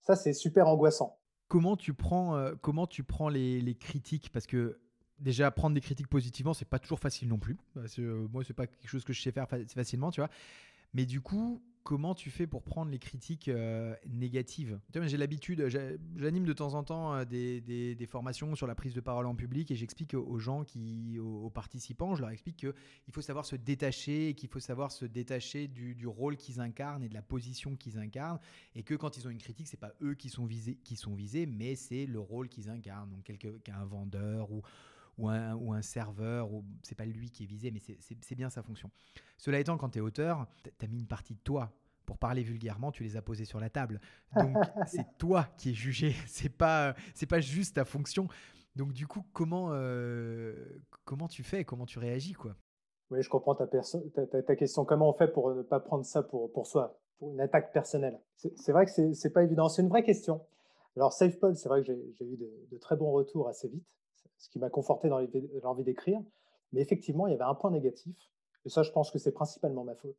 [0.01, 1.19] Ça, c'est super angoissant.
[1.49, 4.31] Comment tu prends, euh, comment tu prends les, critiques?
[4.33, 4.79] Parce que
[5.19, 7.59] déjà prendre des critiques positivement, c'est pas toujours facile non plus.
[7.75, 10.31] Parce que, euh, moi, c'est pas quelque chose que je sais faire facilement, tu vois.
[10.95, 14.79] Mais du coup, comment tu fais pour prendre les critiques euh, négatives?
[14.95, 15.69] J'ai l'habitude,
[16.17, 19.71] j'anime de temps en temps euh, des, formations sur la prise de parole en public
[19.71, 20.67] et j'explique aux gens,
[21.19, 22.75] aux, participants, je leur explique qu'il
[23.13, 27.09] faut savoir se détacher et qu'il faut savoir se détacher du, rôle qu'ils incarnent et
[27.09, 28.41] de la position qu'ils incarnent
[28.75, 31.15] et que quand ils ont une critique, c'est pas eux qui sont visés, qui sont
[31.15, 33.09] visés mais c'est le rôle qu'ils incarnent.
[33.09, 34.61] Donc quelqu'un, un vendeur ou
[35.19, 38.49] ou un, ou un serveur, ou c'est pas lui qui est visé, mais c'est bien
[38.51, 38.91] sa fonction.
[39.37, 41.73] Cela étant, quand tu es auteur, tu as mis une partie de toi.
[42.07, 44.01] Pour parler vulgairement, tu les as posés sur la table.
[44.35, 48.29] Donc c'est toi qui es jugé, c'est pas c'est pas juste ta fonction.
[48.77, 50.55] Donc du coup, comment euh,
[51.05, 52.57] comment tu fais, comment tu réagis quoi?
[53.11, 54.85] Oui, je comprends ta, ta, ta, question.
[54.85, 58.21] Comment on fait pour ne pas prendre ça pour, pour soi, pour une attaque personnelle?
[58.37, 59.69] C'est vrai que c'est pas évident.
[59.69, 60.43] C'est une vraie question.
[60.97, 63.87] Alors SafePod, c'est vrai que j'ai eu de, de, très bons retours assez vite
[64.39, 65.21] ce qui m'a conforté dans
[65.63, 66.21] l'envie d'écrire.
[66.73, 68.17] Mais effectivement, il y avait un point négatif,
[68.65, 70.17] et ça, je pense que c'est principalement ma faute.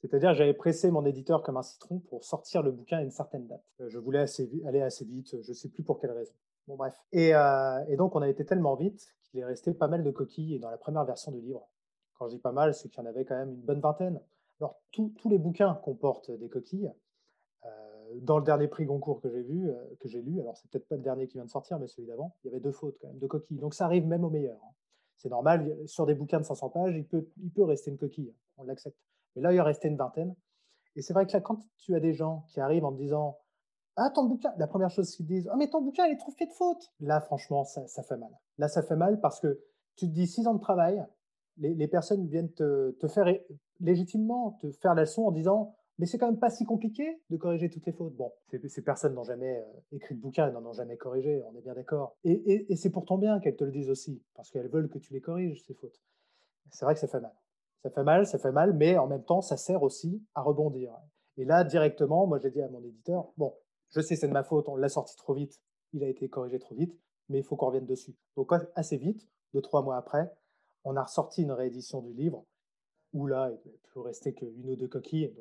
[0.00, 3.46] C'est-à-dire, j'avais pressé mon éditeur comme un citron pour sortir le bouquin à une certaine
[3.46, 3.62] date.
[3.80, 4.24] Euh, je voulais
[4.66, 6.32] aller assez vite, je ne sais plus pour quelle raison.
[6.66, 6.94] Bon, bref.
[7.14, 10.58] Euh, et, donc, on a été tellement vite qu'il est resté pas mal de coquilles
[10.58, 11.68] dans la première version du livre.
[12.18, 14.20] Quand je dis pas mal, c'est qu'il y en avait quand même une bonne vingtaine.
[14.60, 16.92] Alors, tous les bouquins comportent des coquilles.
[18.20, 20.88] Dans le dernier prix Goncourt que j'ai vu, euh, que j'ai lu, alors c'est peut-être
[20.88, 22.96] pas le dernier qui vient de sortir, mais celui d'avant, il y avait deux fautes
[23.00, 23.58] quand même, deux coquilles.
[23.58, 24.58] Donc ça arrive même au meilleur.
[24.64, 24.72] Hein.
[25.16, 28.34] C'est normal, sur des bouquins de 500 pages, il peut, il peut rester une coquille,
[28.56, 28.98] on l'accepte.
[29.36, 30.34] Mais là, il a resté une vingtaine.
[30.96, 33.38] Et c'est vrai que là, quand tu as des gens qui arrivent en te disant
[33.96, 36.32] Ah, ton bouquin, la première chose qu'ils disent Ah, mais ton bouquin, il est trop
[36.32, 36.92] fait de fautes.
[37.00, 38.30] Là, franchement, ça, ça, fait mal.
[38.58, 39.60] Là, ça fait mal parce que
[39.96, 41.04] tu te dis six ans de travail,
[41.58, 43.26] les, les personnes viennent te, te, faire
[43.80, 47.36] légitimement te faire la leçon en disant mais c'est quand même pas si compliqué de
[47.36, 48.16] corriger toutes les fautes.
[48.16, 48.32] Bon,
[48.66, 49.62] ces, personnes n'ont jamais euh,
[49.92, 52.16] écrit de bouquin, elles n'en ont jamais corrigé, on est bien d'accord.
[52.24, 55.12] Et, c'est pour ton bien qu'elles te le disent aussi, parce qu'elles veulent que tu
[55.12, 56.02] les corriges, ces fautes.
[56.72, 57.32] C'est vrai que ça fait mal.
[57.84, 60.92] Ça fait mal, ça fait mal, mais en même temps, ça sert aussi à rebondir.
[61.36, 63.54] Et là, directement, moi, j'ai dit à mon éditeur, bon,
[63.90, 65.60] je sais, c'est de ma faute, on l'a sorti trop vite,
[65.92, 68.16] il a été corrigé trop vite, mais il faut qu'on revienne dessus.
[68.34, 70.34] Donc, assez vite, deux, trois mois après,
[70.82, 72.44] on a ressorti une réédition du livre
[73.12, 75.32] où là, il ne peut rester qu'une ou deux coquilles,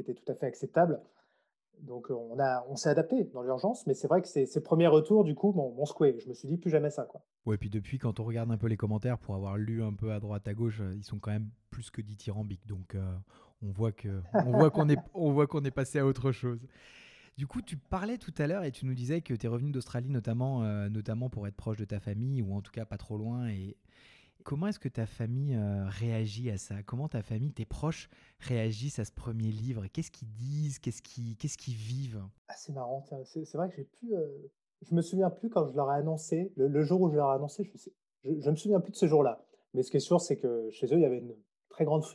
[0.00, 1.00] était tout à fait acceptable.
[1.80, 5.24] Donc on, a, on s'est adapté dans l'urgence, mais c'est vrai que ces, premiers retours,
[5.24, 6.18] du coup, m'ont secoué.
[6.18, 7.06] Je me suis dit plus jamais ça.
[7.46, 9.92] Ouais, et puis depuis, quand on regarde un peu les commentaires, pour avoir lu un
[9.92, 12.66] peu à droite, à gauche, ils sont quand même plus que dithyrambiques.
[12.66, 13.14] Donc euh,
[13.62, 16.66] on voit qu'on est, on est passé à autre chose.
[17.36, 19.70] Du coup, tu parlais tout à l'heure et tu nous disais que tu es revenu
[19.70, 22.98] d'Australie notamment, euh, notamment pour être proche de ta famille, ou en tout cas pas
[22.98, 23.76] trop loin, et,
[24.48, 26.82] Comment est-ce que ta famille euh, réagit à ça?
[26.82, 28.08] Comment ta famille, tes proches
[28.38, 29.86] réagissent à ce premier livre?
[29.88, 30.78] Qu'est-ce qu'ils disent?
[30.78, 32.24] Qu'est-ce qu'ils vivent?
[32.48, 33.04] Ah, C'est marrant.
[33.24, 34.14] C'est vrai que j'ai pu.
[34.14, 34.26] Euh,
[34.80, 37.34] je me souviens plus quand je leur ai annoncé, le, jour où je leur ai
[37.34, 37.92] annoncé, je, sais,
[38.24, 39.44] je, me souviens plus de ce jour-là.
[39.74, 41.36] Mais ce qui est sûr, c'est que chez eux, il y avait une
[41.68, 42.06] très grande,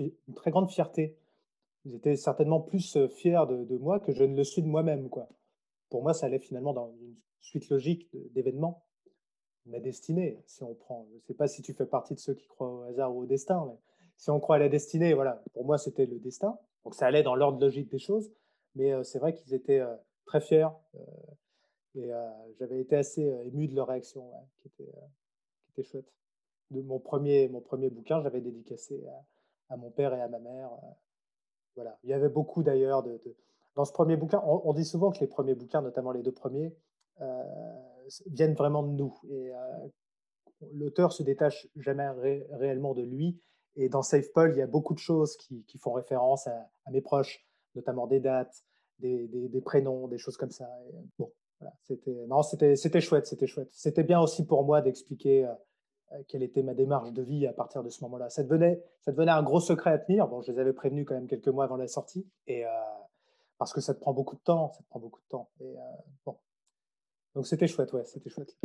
[0.71, 1.19] fierté.
[1.85, 5.07] Ils étaient certainement plus euh, fiers de, moi que je ne le suis de moi-même.
[5.91, 8.83] Pour moi, ça allait finalement dans une suite logique d'événements
[9.65, 10.41] ma destinée.
[10.45, 12.69] Si on prend, je ne sais pas si tu fais partie de ceux qui croient
[12.69, 13.77] au hasard ou au destin, mais
[14.17, 16.57] si on croit à la destinée, voilà, pour moi c'était le destin.
[16.83, 18.31] Donc ça allait dans l'ordre logique des choses,
[18.75, 19.95] mais euh, c'est vrai qu'ils étaient euh,
[20.25, 20.99] très fiers euh,
[21.95, 22.09] et
[22.57, 26.11] j'avais été assez ému de leur réaction, qui, était, chouette.
[26.71, 28.99] De mon premier, mon premier bouquin, j'avais dédicacé
[29.69, 30.71] à, mon père et à ma mère.
[31.75, 33.21] voilà, il y avait beaucoup d'ailleurs de,
[33.75, 34.41] dans ce premier bouquin.
[34.43, 36.75] On, dit souvent que les premiers bouquins, notamment les deux premiers,
[38.27, 39.19] viennent vraiment de nous.
[39.29, 39.51] Et
[40.73, 42.07] l'auteur se détache jamais
[42.51, 43.39] réellement de lui.
[43.75, 47.01] Et dans Safe Paul, il y a beaucoup de choses qui, font référence à, mes
[47.01, 48.63] proches, notamment des dates,
[48.99, 50.69] des, prénoms, des choses comme ça.
[51.17, 51.31] bon,
[51.83, 53.69] c'était non, c'était c'était chouette, c'était chouette.
[53.71, 55.49] C'était bien aussi pour moi d'expliquer
[56.27, 58.29] quelle était ma démarche de vie à partir de ce moment-là.
[58.29, 60.27] Ça devenait ça devenait un gros secret à tenir.
[60.27, 62.63] Bon, je les avais prévenus quand même quelques mois avant la sortie, et
[63.57, 65.49] parce que ça te prend beaucoup de temps, ça te prend beaucoup de temps.
[65.61, 65.75] Et
[66.25, 66.37] bon,
[67.35, 68.55] donc c'était chouette, ouais, c'était chouette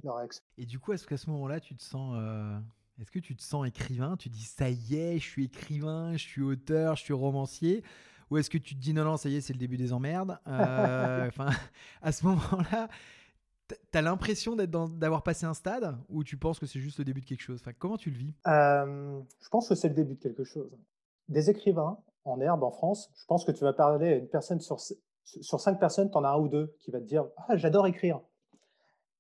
[0.59, 2.59] Et du coup, est-ce qu'à ce, moment-là, tu te sens, euh,
[3.01, 4.17] est-ce que tu te sens écrivain?
[4.17, 7.83] Tu dis ça y est, je suis écrivain, je suis auteur, je suis romancier?
[8.31, 9.93] Ou est-ce que tu te dis non, non, ça y est, c'est le début des
[9.93, 10.39] emmerdes?
[10.47, 11.49] Euh, Enfin,
[12.03, 12.89] à ce moment-là,
[13.69, 15.97] tu as l'impression d'avoir passé un stade?
[16.11, 17.61] Ou tu penses que c'est juste le début de quelque chose?
[17.63, 18.35] Enfin, Comment tu le vis?
[18.47, 20.71] Euh, Je pense que c'est le début de quelque chose.
[21.29, 24.61] Des écrivains en herbe en France, je pense que tu vas parler à une personne
[24.61, 24.79] sur,
[25.25, 27.87] sur cinq personnes, tu en as un ou deux qui va te dire Ah, j'adore
[27.87, 28.21] écrire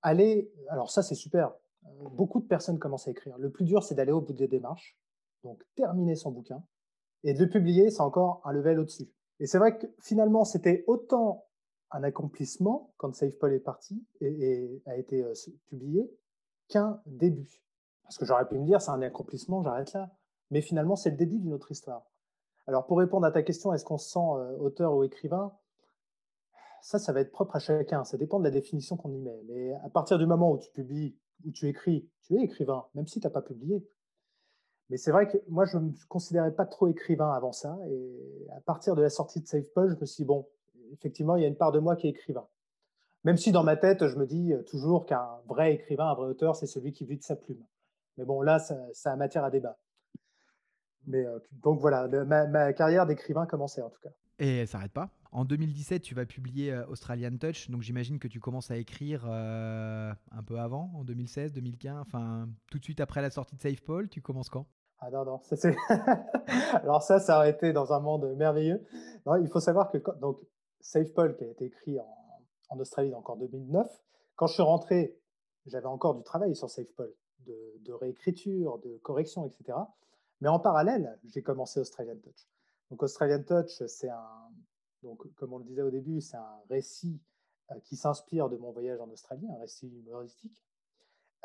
[0.03, 3.37] aller, alors ça c'est super, euh, beaucoup de personnes commencent à écrire.
[3.39, 4.99] Le plus dur c'est d'aller au bout des démarches,
[5.45, 6.63] donc terminer son bouquin,
[7.25, 9.11] et de le publier, c'est encore un level au-dessus.
[9.41, 11.49] Et c'est vrai que finalement c'était autant
[11.91, 15.33] un accomplissement quand Save Paul est parti et, a été euh,
[15.67, 16.11] publié
[16.69, 17.63] qu'un début.
[18.03, 20.11] Parce que j'aurais pu me dire, c'est un accomplissement, j'arrête là.
[20.51, 22.07] Mais finalement, c'est le début d'une autre histoire.
[22.67, 25.53] Alors, pour répondre à ta question, est-ce qu'on se sent euh, auteur ou écrivain?
[26.83, 28.04] Ça, ça va être propre à chacun.
[28.04, 29.42] Ça dépend de la définition qu'on y met.
[29.48, 33.06] Mais à partir du moment où tu publies, où tu écris, tu es écrivain, même
[33.06, 33.87] si tu n'as pas publié.
[34.90, 37.79] Mais c'est vrai que moi, je ne me considérais pas trop écrivain avant ça.
[37.90, 40.46] Et à partir de la sortie de SafePol, je me suis dit, bon,
[40.92, 42.46] effectivement, il y a une part de moi qui est écrivain.
[43.24, 46.56] Même si dans ma tête, je me dis toujours qu'un vrai écrivain, un vrai auteur,
[46.56, 47.62] c'est celui qui vit de sa plume.
[48.16, 49.79] Mais bon, là, ça, ça a matière à débat.
[51.08, 54.10] Mais euh, donc voilà, ma, carrière d'écrivain commençait en tout cas.
[54.38, 55.10] Et elle s'arrête pas?
[55.31, 59.26] En 2017, tu vas publier euh, Australian Touch, donc j'imagine que tu commences à écrire
[59.29, 63.60] euh, un peu avant, en 2016, 2015, enfin tout de suite après la sortie de
[63.60, 64.66] Safe Paul, tu commences quand?
[65.00, 65.76] Ah non, non, ça c'est.
[66.72, 68.85] Alors ça, ça aurait été dans un monde merveilleux.
[69.40, 70.40] il faut savoir que donc,
[70.81, 71.98] Safe Paul, qui a été écrit
[72.70, 73.87] en, Australie encore en 2009,
[74.35, 75.16] quand je suis rentré,
[75.66, 77.12] j'avais encore du travail sur Safe Paul,
[77.46, 79.79] de, réécriture, de correction, etc.
[80.40, 82.48] Mais en parallèle, j'ai commencé Australian Touch.
[82.90, 84.50] Donc Australian Touch, c'est un,
[85.03, 87.21] donc comme on le disait au début, c'est un récit
[87.71, 90.65] euh, qui s'inspire de mon voyage en Australie, un récit humoristique.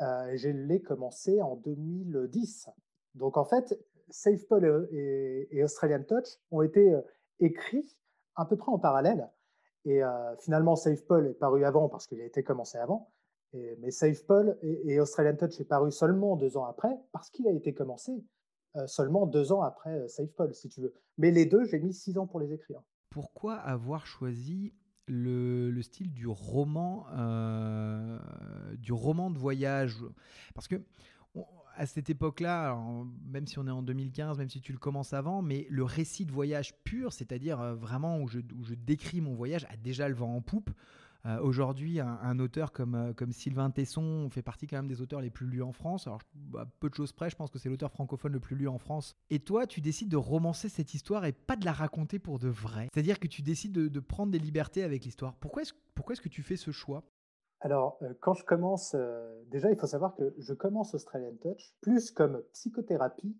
[0.00, 2.68] Euh, je l'ai commencé en 2010.
[3.14, 3.78] Donc en fait,
[4.10, 7.00] Safe Paul et, Australian Touch ont été euh,
[7.40, 7.96] écrits
[8.36, 9.30] à peu près en parallèle.
[9.86, 10.00] Et
[10.38, 13.12] finalement, Safe Paul est paru avant parce qu'il a été commencé avant.
[13.52, 17.50] mais Safe Paul et, Australian Touch est paru seulement deux ans après parce qu'il a
[17.50, 18.24] été commencé
[18.86, 20.94] seulement deux ans après euh, SafePol, si tu veux.
[21.18, 22.82] Mais les deux, j'ai mis six ans pour les écrire.
[23.14, 24.72] Pourquoi avoir choisi
[25.06, 28.18] le, style du roman, euh,
[28.78, 29.98] du roman de voyage?
[30.52, 30.82] Parce que
[31.76, 32.76] à cette époque-là,
[33.28, 36.26] même si on est en 2015, même si tu le commences avant, mais le récit
[36.26, 40.16] de voyage pur, c'est-à-dire vraiment où je, où je, décris mon voyage, a déjà le
[40.16, 40.70] vent en poupe.
[41.26, 45.22] Euh, aujourd'hui, un, auteur comme, euh, comme Sylvain Tesson fait partie quand même des auteurs
[45.22, 46.06] les plus lus en France.
[46.06, 48.68] Alors, bah, peu de choses près, je pense que c'est l'auteur francophone le plus lu
[48.68, 49.16] en France.
[49.30, 52.48] Et toi, tu décides de romancer cette histoire et pas de la raconter pour de
[52.48, 52.88] vrai.
[52.92, 55.34] C'est-à-dire que tu décides de, prendre des libertés avec l'histoire.
[55.36, 57.02] Pourquoi est-ce que tu fais ce choix?
[57.60, 58.94] Alors, euh, quand je commence,
[59.50, 63.34] déjà, il faut savoir que je commence Australian Touch plus comme psychothérapie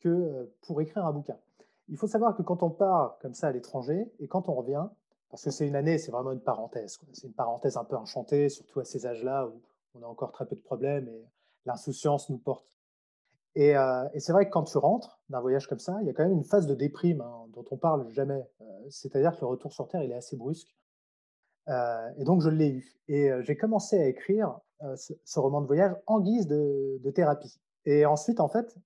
[0.00, 1.36] que pour écrire un bouquin.
[1.88, 4.86] Il faut savoir que quand on part comme ça à l'étranger et quand on revient,
[5.30, 6.98] parce que c'est une année, c'est vraiment une parenthèse.
[7.12, 9.60] C'est une parenthèse un peu enchantée, surtout à ces âges-là où
[9.94, 11.24] on a encore très peu de problèmes et
[11.66, 12.66] l'insouciance nous porte.
[13.54, 16.12] Et, euh, c'est vrai que quand tu rentres d'un voyage comme ça, il y a
[16.12, 18.48] quand même une phase de déprime hein, dont on parle jamais.
[18.60, 20.76] Euh, c'est-à-dire que le retour sur Terre, il est assez brusque.
[21.68, 23.00] Euh, et donc, je l'ai eu.
[23.08, 24.58] Et j'ai commencé à écrire
[24.96, 27.60] ce, roman de voyage en guise de, de thérapie.
[27.84, 28.76] Et ensuite, en fait,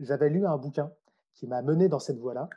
[0.00, 0.92] j'avais lu un bouquin
[1.34, 2.48] qui m'a mené dans cette voie-là,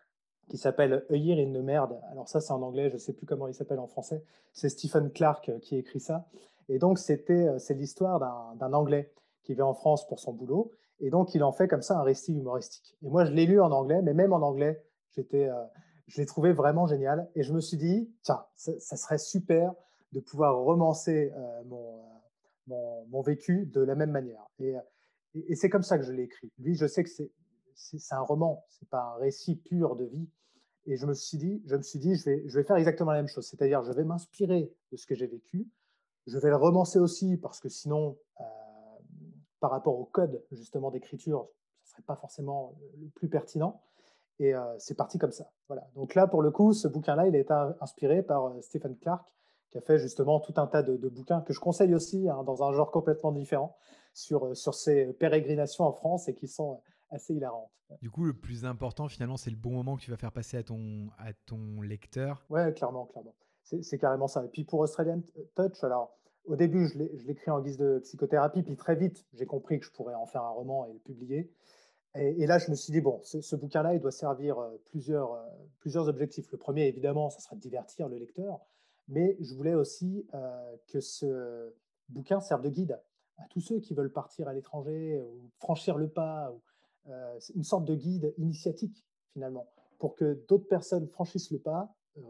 [0.49, 1.99] qui s'appelle A Year in the Merde.
[2.11, 4.23] Alors ça, c'est en anglais, je ne sais plus comment il s'appelle en français.
[4.53, 6.27] C'est Stephen Clark euh, qui écrit ça.
[6.69, 8.19] Et donc, c'était, euh, c'est l'histoire
[8.55, 9.11] d'un Anglais
[9.43, 10.71] qui vient en France pour son boulot.
[10.99, 12.95] Et donc, il en fait comme ça un récit humoristique.
[13.03, 15.63] Et moi, je l'ai lu en anglais, mais même en anglais, j'étais, euh,
[16.07, 17.29] je l'ai trouvé vraiment génial.
[17.35, 19.73] Et je me suis dit, tiens, ça, serait super
[20.13, 21.33] de pouvoir romancer
[21.65, 22.01] mon,
[23.09, 24.47] mon, vécu de la même manière.
[24.59, 24.75] Et,
[25.33, 26.49] et c'est comme ça que je l'ai écrit.
[26.59, 27.29] Lui, je sais que c'est
[27.75, 30.27] c'est un roman, c'est pas un récit pur de vie.
[30.87, 33.11] Et je me suis dit, je me suis dit, je vais, je vais faire exactement
[33.11, 33.47] la même chose.
[33.47, 35.67] C'est-à-dire, je vais m'inspirer de ce que j'ai vécu.
[36.27, 38.43] Je vais le romancer aussi parce que sinon, euh,
[39.59, 41.47] par rapport au code justement d'écriture,
[41.83, 43.81] ce serait pas forcément le plus pertinent.
[44.39, 45.51] Et euh, c'est parti comme ça.
[45.67, 45.87] Voilà.
[45.95, 47.51] Donc là, pour le coup, ce bouquin-là, il est
[47.81, 49.25] inspiré par euh, Stephen Clark,
[49.71, 52.63] qui a fait justement tout un tas de, bouquins que je conseille aussi hein, dans
[52.63, 53.75] un genre complètement différent
[54.13, 56.81] sur, sur ces pérégrinations en France et qui sont
[57.15, 57.71] assez hilarante.
[58.01, 60.57] Du coup, le plus important, finalement, c'est le bon moment que tu vas faire passer
[60.57, 62.45] à ton, à ton lecteur.
[62.49, 63.35] Ouais, clairement, clairement.
[63.63, 64.45] C'est carrément ça.
[64.45, 65.21] Et puis pour Australian
[65.55, 69.79] Touch, alors au début, je l'écris en guise de psychothérapie, puis très vite, j'ai compris
[69.79, 71.51] que je pourrais en faire un roman et le publier.
[72.17, 75.43] Et, là, je me suis dit, bon, ce, bouquin-là, il doit servir euh, plusieurs, euh,
[75.79, 76.49] plusieurs objectifs.
[76.49, 78.61] Le premier, évidemment, ça sera de divertir le lecteur,
[79.09, 81.73] mais je voulais aussi euh, que ce
[82.07, 83.01] bouquin serve de guide
[83.37, 86.61] à tous ceux qui veulent partir à l'étranger ou franchir le pas ou
[87.07, 89.67] euh, une sorte de guide initiatique finalement,
[89.99, 92.21] pour que d'autres personnes franchissent le pas, euh,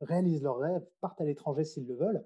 [0.00, 2.24] réalisent leurs rêves, partent à l'étranger s'ils le veulent,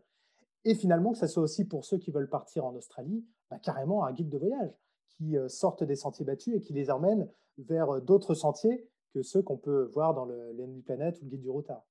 [0.65, 4.05] et finalement que ça soit aussi pour ceux qui veulent partir en Australie, bah, carrément
[4.05, 4.77] un guide de voyage
[5.09, 7.29] qui euh, sortent des sentiers battus et qui les emmène
[7.59, 11.51] vers d'autres sentiers que ceux qu'on peut voir dans l'Ennemi Planète ou le guide du
[11.51, 11.87] routard.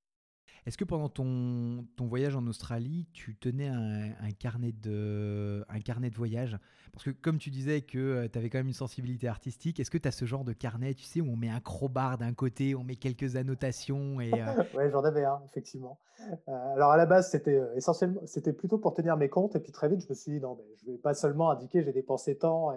[0.65, 6.09] Est-ce que pendant ton, ton, voyage en Australie, tu tenais un, carnet, de, un carnet
[6.09, 6.57] de voyage?
[6.93, 9.91] Parce que comme tu disais que euh, tu avais quand même une sensibilité artistique, est-ce
[9.91, 12.33] que tu as ce genre de carnet, tu sais, où on met un crowbar d'un
[12.33, 15.99] côté, on met quelques annotations et euh Oui, j'en avais un, effectivement.
[16.47, 19.71] Euh, alors à la base, c'était essentiellement, c'était plutôt pour tenir mes comptes, et puis
[19.71, 22.37] très vite, je me suis dit, non, mais je vais pas seulement indiquer j'ai dépensé
[22.37, 22.73] tant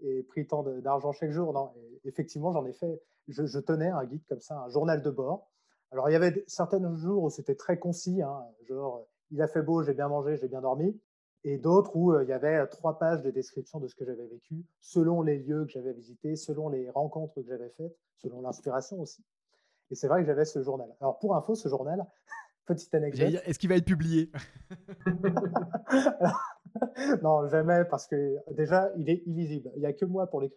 [0.00, 1.52] et, pris tant d'argent chaque jour.
[1.52, 1.72] Non,
[2.04, 3.00] effectivement, j'en ai fait.
[3.28, 5.51] Je, tenais un guide comme ça, un journal de bord.
[5.92, 9.62] Alors, il y avait certains jours où c'était très concis, hein, genre il a fait
[9.62, 10.98] beau, j'ai bien mangé, j'ai bien dormi.
[11.44, 14.64] Et d'autres où il y avait trois pages de description de ce que j'avais vécu,
[14.80, 19.24] selon les lieux que j'avais visités, selon les rencontres que j'avais faites, selon l'inspiration aussi.
[19.90, 20.88] Et c'est vrai que j'avais ce journal.
[21.00, 22.06] Alors, pour info, ce journal,
[22.66, 23.42] petite anecdote.
[23.44, 24.30] Est-ce qu'il va être publié?
[27.22, 29.70] Non, jamais, parce que déjà, il est illisible.
[29.76, 30.48] Il n'y a que moi pour, euh,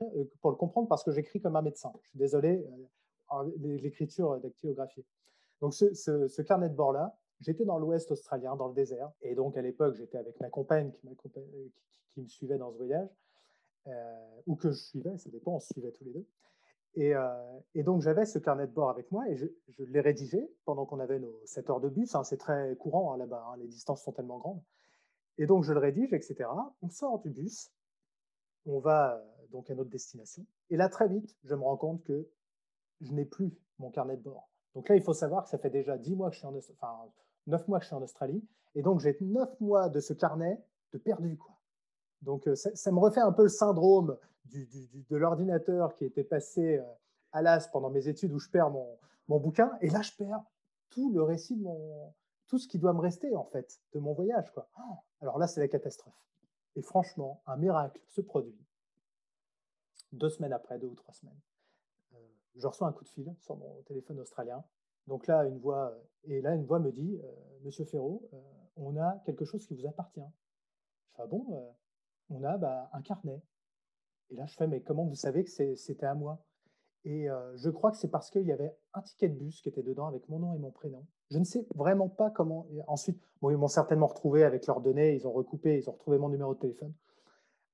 [0.42, 1.92] pour le comprendre, parce que j'écris comme un médecin.
[2.04, 2.66] Je suis désolé,
[3.34, 5.06] euh, l'écriture dactylographiée.
[5.62, 9.12] Donc, ce, carnet de bord-là, j'étais dans l'ouest australien, dans le désert.
[9.22, 11.68] Et donc, à l'époque, j'étais avec ma compagne qui, euh,
[12.18, 13.10] me suivait dans ce voyage,
[14.47, 16.26] ou que je suivais, ça dépend, on se suivait tous les deux.
[16.97, 19.47] Euh, et, donc, j'avais ce carnet de bord avec moi et je,
[19.84, 22.16] l'ai rédigé pendant qu'on avait nos 7 heures de bus.
[22.16, 24.62] Hein, c'est très courant hein, là-bas, hein, les distances sont tellement grandes.
[25.38, 26.49] Et donc, je le rédige, etc.
[26.82, 27.72] On sort du bus,
[28.66, 30.45] on va euh, donc à notre destination.
[30.70, 32.30] Et là, très vite, je me rends compte que
[33.01, 34.49] je n'ai plus mon carnet de bord.
[34.76, 36.56] Donc là, il faut savoir que ça fait déjà 10 mois que je suis en
[36.56, 37.10] enfin,
[37.48, 38.46] 9 mois que je suis en Australie.
[38.76, 40.62] Et donc, j'ai 9 mois de ce carnet
[40.92, 41.40] de perdu.
[42.22, 46.84] Donc, euh, ça, me refait un peu le syndrome de l'ordinateur qui était passé euh,
[47.32, 49.72] à l'as pendant mes études où je perds mon, bouquin.
[49.82, 50.44] Et là, je perds
[50.90, 52.14] tout le récit de mon,
[52.48, 54.52] tout ce qui doit me rester, en fait, de mon voyage.
[54.58, 56.14] Oh, alors là, c'est la catastrophe.
[56.76, 58.60] Et franchement, un miracle se produit.
[60.12, 61.40] Deux semaines après, deux ou trois semaines,
[62.56, 64.64] je reçois un coup de fil sur mon téléphone australien.
[65.08, 67.20] Donc là, une voix, et là, une voix me dit,
[67.64, 68.28] Monsieur Ferraud,
[68.76, 70.22] on a quelque chose qui vous appartient.
[71.12, 71.76] Je fais, ah bon,
[72.30, 73.41] on a bah, un carnet.
[74.32, 76.43] Et là, je fais, mais comment vous savez que c'était à moi?
[77.06, 79.70] Et euh, je crois que c'est parce qu'il y avait un ticket de bus qui
[79.70, 81.06] était dedans avec mon nom et mon prénom.
[81.30, 82.66] Je ne sais vraiment pas comment.
[82.88, 86.30] ensuite, ils m'ont certainement retrouvé avec leurs données, ils ont recoupé, ils ont retrouvé mon
[86.30, 86.93] numéro de téléphone.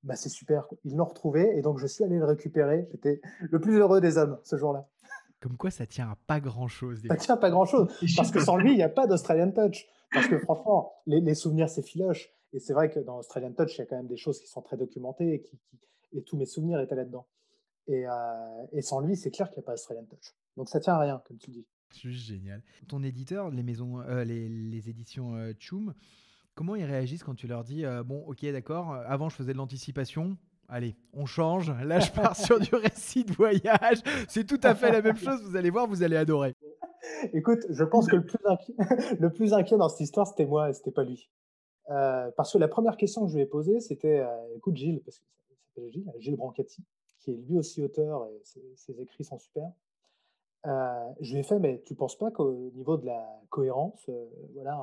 [0.03, 2.87] Bah, c'est super, ils l'ont retrouvé et donc je suis allé le récupérer.
[2.91, 4.87] J'étais le plus heureux des hommes ce jour-là.
[5.41, 7.01] Comme quoi, ça tient à pas grand-chose.
[7.07, 7.87] Ça tient à pas grand-chose.
[8.15, 9.87] Parce que sans lui, il n'y a pas d'Australian Touch.
[10.11, 12.29] Parce que franchement, les, les souvenirs, c'est filoche.
[12.53, 14.47] Et c'est vrai que dans Australian Touch, il y a quand même des choses qui
[14.47, 15.59] sont très documentées et, qui,
[16.13, 17.27] et tous mes souvenirs étaient là-dedans.
[17.87, 20.35] Et, euh, et, sans lui, c'est clair qu'il n'y a pas Australian Touch.
[20.57, 21.65] Donc ça tient à rien, comme tu dis.
[21.89, 22.61] C'est génial.
[22.87, 25.93] Ton éditeur, les maisons, euh, les, les, éditions euh, Choum,
[26.55, 30.37] comment ils réagissent quand tu leur dis bon, ok, d'accord, avant je faisais de l'anticipation,
[30.71, 31.71] allez, on change.
[31.83, 33.99] Là, je pars sur du récit de voyage.
[34.27, 35.41] C'est tout à fait la même chose.
[35.43, 36.55] Vous allez voir, vous allez adorer.
[37.33, 38.73] Écoute, je pense que le plus inquiet,
[39.19, 41.29] le plus inquiet dans cette histoire, c'était moi, c'était pas lui.
[41.89, 45.01] Euh, parce que la première question que je lui ai posée, c'était euh, écoute, Gilles,
[45.03, 45.25] parce que
[45.67, 46.83] s'appelle Gilles, Gilles Brancati,
[47.19, 48.41] qui est lui aussi auteur et
[48.75, 49.69] ses, écrits sont super.
[50.67, 54.09] Euh, je lui ai fait, mais tu penses pas qu'au niveau de la cohérence,
[54.53, 54.79] voilà,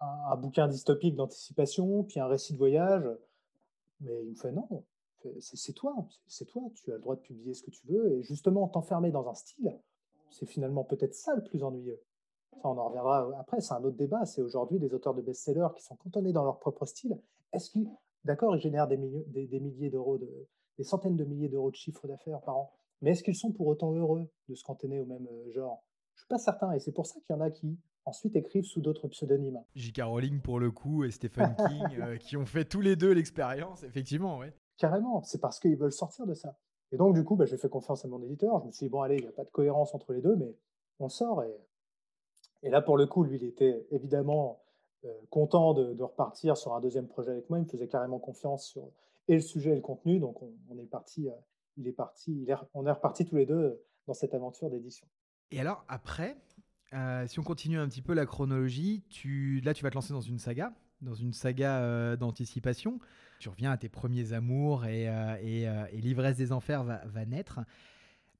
[0.00, 3.08] un, bouquin dystopique d'anticipation, puis un récit de voyage,
[4.00, 4.84] mais il me fait non,
[5.40, 5.94] c'est toi,
[6.26, 9.10] c'est toi, tu as le droit de publier ce que tu veux, et justement, t'enfermer
[9.10, 9.78] dans un style,
[10.30, 12.00] c'est finalement peut-être ça le plus ennuyeux
[12.64, 14.24] on en reviendra après, c'est un autre débat.
[14.24, 17.18] C'est aujourd'hui des auteurs de best-sellers qui sont cantonnés dans leur propre style.
[17.52, 17.88] Est-ce qu'ils,
[18.24, 22.56] d'accord, ils génèrent des, milliers d'euros, des centaines de milliers d'euros de chiffre d'affaires par
[22.56, 22.72] an,
[23.02, 25.82] mais est-ce qu'ils sont pour autant heureux de se cantonner au même euh, genre?
[26.20, 28.64] Je suis pas certain, et c'est pour ça qu'il y en a qui ensuite écrivent
[28.64, 29.62] sous d'autres pseudonymes.
[29.74, 30.02] J.K.
[30.02, 33.82] Rowling pour le coup et Stephen King euh, qui ont fait tous les deux l'expérience,
[33.84, 34.52] effectivement, ouais.
[34.76, 36.56] Carrément, c'est parce qu'ils veulent sortir de ça.
[36.92, 38.60] Et donc, du coup, bah, j'ai fait confiance à mon éditeur.
[38.60, 40.36] Je me suis dit, bon, allez, il n'y a pas de cohérence entre les deux,
[40.36, 40.56] mais
[40.98, 41.42] on sort.
[41.42, 41.56] Et
[42.62, 44.62] et là, pour le coup, lui, il était évidemment
[45.04, 47.58] euh, content de, repartir sur un deuxième projet avec moi.
[47.58, 48.90] Il me faisait carrément confiance sur
[49.28, 50.18] et le sujet et le contenu.
[50.18, 51.34] Donc, on, est parti, euh,
[51.76, 55.06] il est parti, il est, on est reparti tous les deux dans cette aventure d'édition.
[55.50, 56.36] Et alors, après,
[56.94, 60.12] euh, si on continue un petit peu la chronologie, tu, là, tu vas te lancer
[60.12, 62.98] dans une saga, dans une saga d'anticipation.
[63.38, 65.04] Tu reviens à tes premiers amours et,
[65.42, 67.60] et, l'ivresse des enfers va, va naître.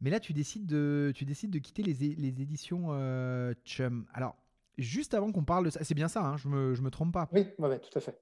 [0.01, 4.07] Mais là, tu décides de, tu décides de quitter les, les éditions euh, Chum.
[4.15, 4.37] Alors,
[4.79, 6.91] juste avant qu'on parle de ça, c'est bien ça, hein, je ne me, je me
[6.91, 7.29] trompe pas.
[7.33, 8.19] Oui, ouais, tout à fait.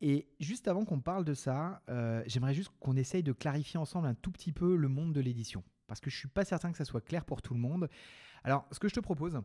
[0.00, 4.08] Et juste avant qu'on parle de ça, euh, j'aimerais juste qu'on essaye de clarifier ensemble
[4.08, 5.62] un tout petit peu le monde de l'édition.
[5.90, 7.90] Parce que je ne suis pas certain que ça soit clair pour tout le monde.
[8.44, 9.36] Alors, ce que je te propose,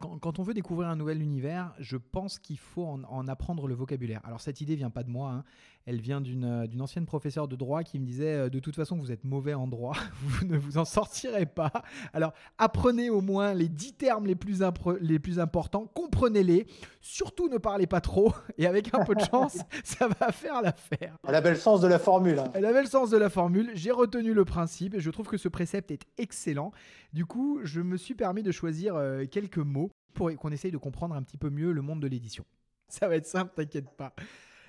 [0.00, 4.20] quand, on veut découvrir un nouvel univers, je pense qu'il faut en, apprendre le vocabulaire.
[4.24, 5.44] Alors cette idée vient pas de moi, hein.
[5.84, 8.96] elle vient euh, d'une ancienne professeure de droit qui me disait euh, de toute façon
[8.96, 11.70] vous êtes mauvais en droit, vous ne vous en sortirez pas.
[12.14, 14.62] Alors apprenez au moins les dix termes les plus,
[15.00, 16.66] les plus importants, comprenez-les,
[17.02, 21.18] surtout ne parlez pas trop et avec un peu de chance ça va faire l'affaire.
[21.28, 22.38] Elle avait le sens de la formule.
[22.38, 22.50] Hein.
[22.54, 25.36] Elle avait le sens de la formule, j'ai retenu le principe et je trouve que
[25.36, 26.72] ce précepte est excellent.
[27.12, 30.78] Du coup je me suis permis de choisir euh, quelques mots pour qu'on essaye de
[30.78, 32.44] comprendre un petit peu mieux le monde de l'édition.
[32.88, 34.14] Ça va être simple, t'inquiète pas.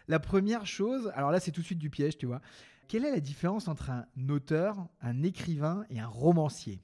[0.08, 2.42] La première chose, alors là c'est tout de suite du piège, tu vois.
[2.88, 6.82] quelle est la différence entre un auteur, un écrivain et un romancier?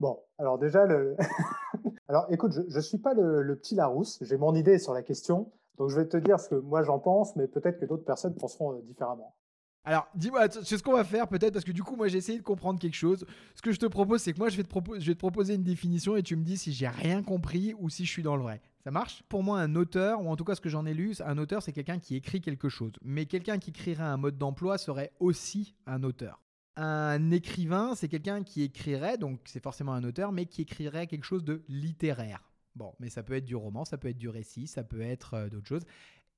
[0.00, 0.84] Bon, alors déjà,
[2.08, 5.50] alors écoute, je ne suis pas le, petit Larousse, j'ai mon idée sur la question,
[5.76, 8.36] donc je vais te dire ce que moi j'en pense, mais peut-être que d'autres personnes
[8.36, 9.34] penseront euh, différemment.
[9.84, 12.38] Alors, dis-moi, c'est ce qu'on va faire peut-être, parce que du coup, moi j'ai essayé
[12.38, 13.24] de comprendre quelque chose.
[13.54, 16.22] Ce que je te propose, c'est que moi je vais, te proposer une définition et
[16.22, 18.60] tu me dis si j'ai rien compris ou si je suis dans le vrai.
[18.84, 19.22] Ça marche?
[19.28, 21.62] Pour moi, un auteur, ou en tout cas ce que j'en ai lu, un auteur
[21.62, 22.92] c'est quelqu'un qui écrit quelque chose.
[23.02, 26.42] Mais quelqu'un qui créerait un mode d'emploi serait aussi un auteur.
[26.76, 31.24] Un écrivain, c'est quelqu'un qui écrirait, donc c'est forcément un auteur, mais qui écrirait quelque
[31.24, 32.48] chose de littéraire.
[32.78, 35.34] Bon, mais ça peut être du roman, ça peut être du récit, ça peut être
[35.34, 35.82] euh, d'autres choses.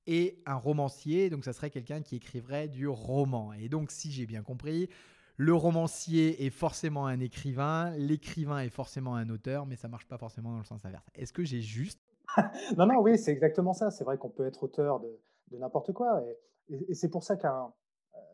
[0.07, 3.53] Et un romancier, donc ça serait quelqu'un qui écrirait du roman.
[3.53, 4.89] Et donc, si j'ai bien compris,
[5.37, 10.17] le romancier est forcément un écrivain, l'écrivain est forcément un auteur, mais ça marche pas
[10.17, 11.05] forcément dans le sens inverse.
[11.15, 11.99] Est-ce que j'ai juste
[12.77, 13.91] Non, non, oui, c'est exactement ça.
[13.91, 16.23] C'est vrai qu'on peut être auteur de, n'importe quoi.
[16.69, 17.71] et c'est pour ça qu'un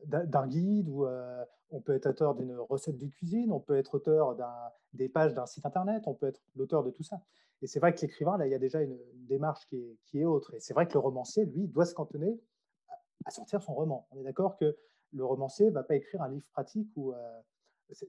[0.06, 3.96] d'un guide ou euh, on peut être auteur d'une recette de cuisine, on peut être
[3.96, 4.38] auteur
[4.94, 7.22] des pages d'un site internet, on peut être l'auteur de tout ça.
[7.62, 8.98] Et c'est vrai que l'écrivain, là, il y a déjà une,
[9.28, 10.54] démarche qui est, qui est, autre.
[10.54, 12.40] Et c'est vrai que le romancier, lui, doit se cantonner
[13.26, 14.08] à, sortir son roman.
[14.12, 14.78] On est d'accord que
[15.12, 17.14] le romancier ne va pas écrire un livre pratique ou.
[17.14, 17.42] Euh,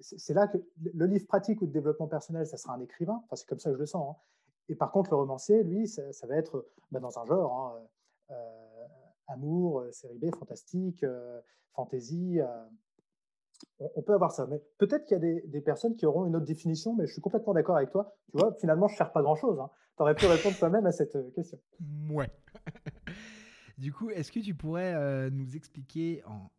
[0.01, 3.23] c'est là que le livre pratique ou de développement personnel, ça sera un écrivain.
[3.25, 4.17] Enfin, c'est comme ça que je le sens.
[4.17, 4.21] Hein.
[4.69, 7.53] Et par contre, le romancier, lui, ça, va être bah, dans un genre.
[7.57, 7.89] Hein,
[8.31, 8.87] euh,
[9.29, 11.05] amour, euh, série B, fantastique,
[11.75, 12.41] fantasy.
[13.81, 14.47] Euh, on, peut avoir ça.
[14.47, 17.23] Mais peut-être qu'il y a des, personnes qui auront une autre définition, mais je suis
[17.23, 18.17] complètement d'accord avec toi.
[18.31, 19.59] Tu vois, finalement, je ne cherche pas grand-chose.
[19.61, 19.71] Hein.
[19.97, 21.59] Tu aurais pu répondre toi-même à cette question.
[22.11, 22.31] Ouais.
[23.79, 26.51] du coup, est-ce que tu pourrais nous expliquer en,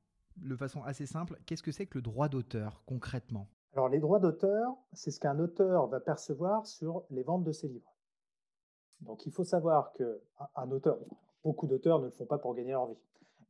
[0.42, 3.48] de façon assez simple, qu'est-ce que c'est que le droit d'auteur concrètement?
[3.74, 7.68] Alors, les droits d'auteur, c'est ce qu'un auteur va percevoir sur les ventes de ses
[7.68, 7.94] livres.
[9.02, 10.98] Donc, il faut savoir qu'un auteur,
[11.44, 12.98] beaucoup d'auteurs ne le font pas pour gagner leur vie.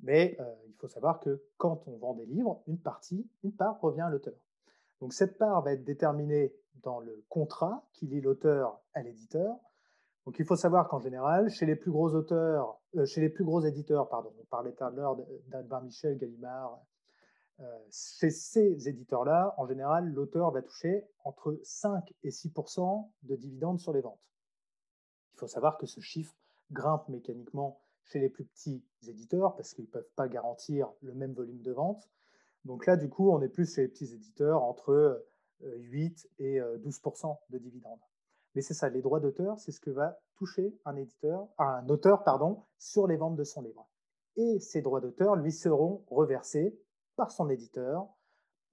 [0.02, 3.80] Mais euh, il faut savoir que quand on vend des livres, une partie, une part
[3.82, 4.36] revient à l'auteur.
[5.02, 9.56] Donc cette part va être déterminée dans le contrat qui lie l'auteur à l'éditeur.
[10.26, 13.44] Donc il faut savoir qu'en général, chez les plus gros auteurs, euh, chez les plus
[13.44, 16.80] gros éditeurs, pardon, on parlait tout à l'heure d'Albin Michel, Gallimard,
[17.62, 23.80] euh, chez ces éditeurs-là, en général, l'auteur va toucher entre 5 et 6% de dividendes
[23.80, 24.22] sur les ventes.
[25.34, 26.36] Il faut savoir que ce chiffre
[26.72, 27.82] grimpe mécaniquement
[28.12, 31.72] chez les plus petits éditeurs parce qu'ils ne peuvent pas garantir le même volume de
[31.72, 32.10] vente.
[32.66, 35.26] Donc là, du coup, on est plus chez les petits éditeurs entre
[35.62, 38.00] 8 euh, et 12% euh, de dividendes.
[38.56, 42.24] Mais c'est ça, les droits d'auteur, c'est ce que va toucher un éditeur, un auteur
[42.24, 43.88] pardon, sur les ventes de son livre.
[44.36, 46.78] Et ces droits d'auteur lui seront reversés
[47.16, 48.08] par son éditeur.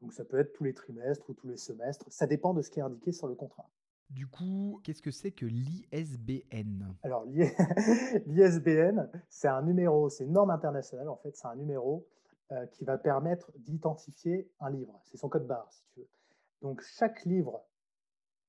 [0.01, 2.71] Donc ça peut être tous les trimestres ou tous les semestres, ça dépend de ce
[2.71, 3.69] qui est indiqué sur le contrat.
[4.11, 7.25] Du coup, qu'est-ce que c'est que l'ISBN Alors,
[8.27, 12.07] l'ISBN, c'est un numéro, c'est une norme internationale en fait, c'est un numéro
[12.53, 15.01] euh, qui va permettre d'identifier un livre.
[15.05, 16.09] C'est son code barre, si tu veux.
[16.63, 17.65] Donc, chaque livre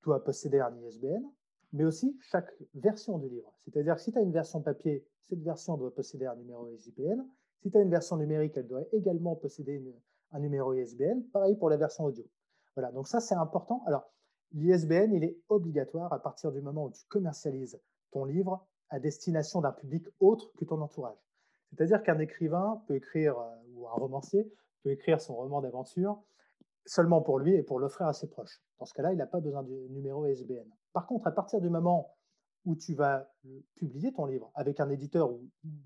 [0.04, 1.24] doit posséder un ISBN,
[1.74, 3.52] mais aussi chaque version du livre.
[3.58, 7.26] C'est-à-dire que si tu as une version papier, cette version doit posséder un numéro ISBN.
[7.62, 9.84] Si tu as une version numérique, elle doit également posséder
[10.32, 11.24] un numéro ISBN.
[11.34, 12.24] Pareil pour la version audio.
[12.76, 13.84] Voilà, donc ça c'est important.
[13.88, 14.08] Alors,
[14.54, 17.80] L'ISBN, il est obligatoire à partir du moment où tu commercialises
[18.12, 21.18] ton livre à destination d'un public autre que ton entourage.
[21.70, 24.52] C'est-à-dire qu'un écrivain peut écrire, euh, ou un romancier
[24.84, 26.22] peut écrire son roman d'aventure
[26.86, 28.62] seulement pour lui et pour l'offrir à ses proches.
[28.80, 30.70] Dans ce cas-là, il n'a pas besoin du numéro ISBN.
[30.94, 32.16] Par contre, à partir du moment
[32.66, 33.30] où tu vas
[33.76, 35.42] publier ton livre avec un éditeur ou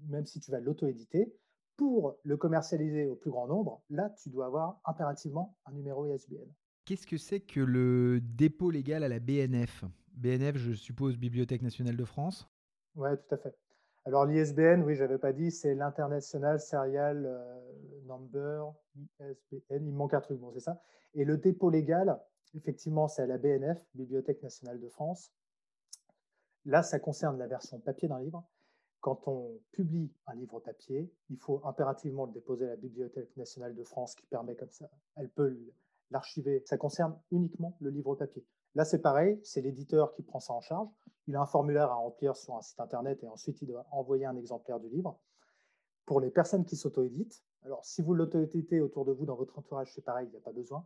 [0.08, 1.34] même si tu vas l'auto-éditer,
[1.78, 6.48] pour le commercialiser au plus grand nombre, là, tu dois avoir impérativement un numéro ISBN.
[6.86, 11.98] Qu'est-ce que c'est que le dépôt légal à la BNF BNF, je suppose, Bibliothèque nationale
[11.98, 12.48] de France?
[12.96, 13.56] Oui, tout à fait.
[14.06, 17.60] Alors l'ISBN, oui, je n'avais pas dit, c'est l'International Serial euh,
[18.06, 18.74] Number,
[19.20, 20.82] ISBN, il manque un truc, bon, c'est ça.
[21.14, 22.20] Et le dépôt légal,
[22.56, 25.32] effectivement, c'est à la BNF, Bibliothèque nationale de France.
[26.66, 28.44] Là, ça concerne la version papier d'un livre.
[29.02, 33.76] Quand on publie un livre papier, il faut impérativement le déposer à la Bibliothèque nationale
[33.76, 35.58] de France qui permet comme ça, elle peut
[36.12, 36.62] l'archiver.
[36.66, 38.46] Ça concerne uniquement le livre papier.
[38.76, 40.88] Là, c'est pareil, c'est l'éditeur qui prend ça en charge.
[41.28, 44.26] Il a un formulaire à remplir sur un site internet et ensuite il doit envoyer
[44.26, 45.20] un exemplaire du livre.
[46.06, 49.94] Pour les personnes qui s'auto-éditent, alors si vous l'auto-éditez autour de vous dans votre entourage,
[49.94, 50.86] c'est pareil, il n'y a pas besoin.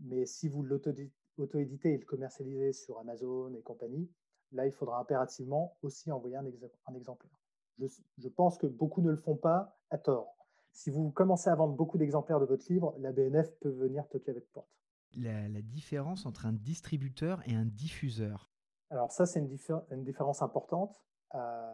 [0.00, 4.08] Mais si vous l'auto-éditez et le commercialisez sur Amazon et compagnie,
[4.52, 7.38] là, il faudra impérativement aussi envoyer un, exemplaire.
[7.78, 7.86] Je,
[8.18, 10.33] je pense que beaucoup ne le font pas à tort.
[10.74, 14.32] Si vous commencez à vendre beaucoup d'exemplaires de votre livre, la BNF peut venir toquer
[14.32, 14.68] à votre porte.
[15.16, 18.50] La, différence entre un distributeur et un diffuseur?
[18.90, 21.00] Alors ça, c'est une, différence importante.
[21.36, 21.72] Euh,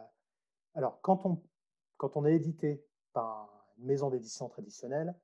[0.75, 1.41] alors quand on,
[1.97, 3.49] quand on est édité par
[3.79, 5.15] un maison d'édition traditionnelle,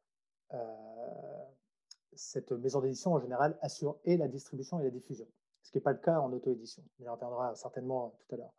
[2.15, 5.27] cette maison d'édition en général assure et la distribution et la diffusion,
[5.61, 6.83] ce qui n'est pas le cas en auto-édition.
[6.99, 8.53] On y reviendra certainement tout à l'heure.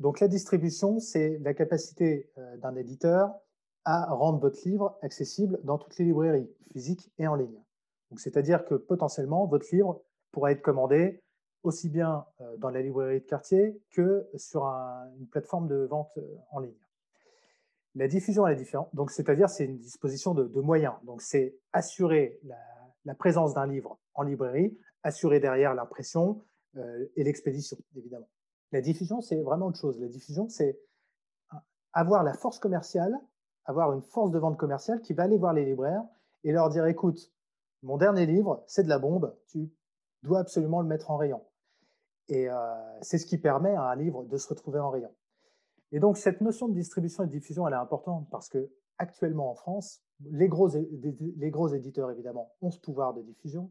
[0.00, 3.40] Donc la distribution, c'est la capacité d'un éditeur
[3.90, 7.58] à rendre votre livre accessible dans toutes les librairies, physiques et en ligne.
[8.18, 11.22] C'est-à-dire que potentiellement, votre livre pourra être commandé
[11.62, 12.26] aussi bien
[12.58, 16.18] dans la librairie de quartier que sur une plateforme de vente
[16.50, 16.76] en ligne.
[17.94, 20.92] La diffusion est différente, donc c'est-à-dire c'est une disposition de, moyens.
[21.04, 22.38] Donc c'est assurer
[23.06, 26.44] la, présence d'un livre en librairie, assurer derrière l'impression
[26.76, 28.28] et l'expédition, évidemment.
[28.70, 29.98] La diffusion, c'est vraiment autre chose.
[29.98, 30.78] La diffusion, c'est
[31.94, 33.18] avoir la force commerciale,
[33.68, 36.02] avoir une force de vente commerciale qui va aller voir les libraires
[36.42, 37.32] et leur dire écoute,
[37.82, 39.70] mon dernier livre, c'est de la bombe, tu
[40.22, 41.42] dois absolument le mettre en rayon.
[42.28, 42.48] Et
[43.02, 45.14] c'est ce qui permet à un livre de se retrouver en rayon.
[45.92, 49.50] Et donc, cette notion de distribution et de diffusion, elle est importante parce que actuellement
[49.50, 53.70] en France, les gros, les gros éditeurs, évidemment, ont ce pouvoir de diffusion.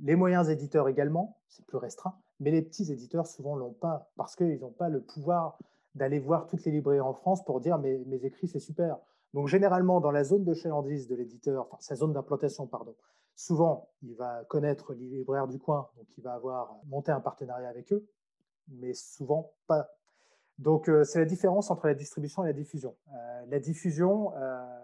[0.00, 4.34] Les moyens éditeurs également, c'est plus restreint, mais les petits éditeurs souvent l'ont pas parce
[4.34, 5.58] qu'ils n'ont pas le pouvoir
[5.94, 8.98] d'aller voir toutes les librairies en France pour dire mes écrits c'est super.
[9.34, 12.94] Donc généralement dans la zone de chalandise de l'éditeur, enfin sa zone d'implantation pardon,
[13.34, 17.68] Souvent, il va connaître les libraires du coin, donc il va avoir monté un partenariat
[17.68, 18.06] avec eux,
[18.68, 19.88] mais souvent pas.
[20.58, 22.94] Donc, euh, c'est la différence entre la distribution et la diffusion.
[23.08, 24.78] Euh, la diffusion, euh,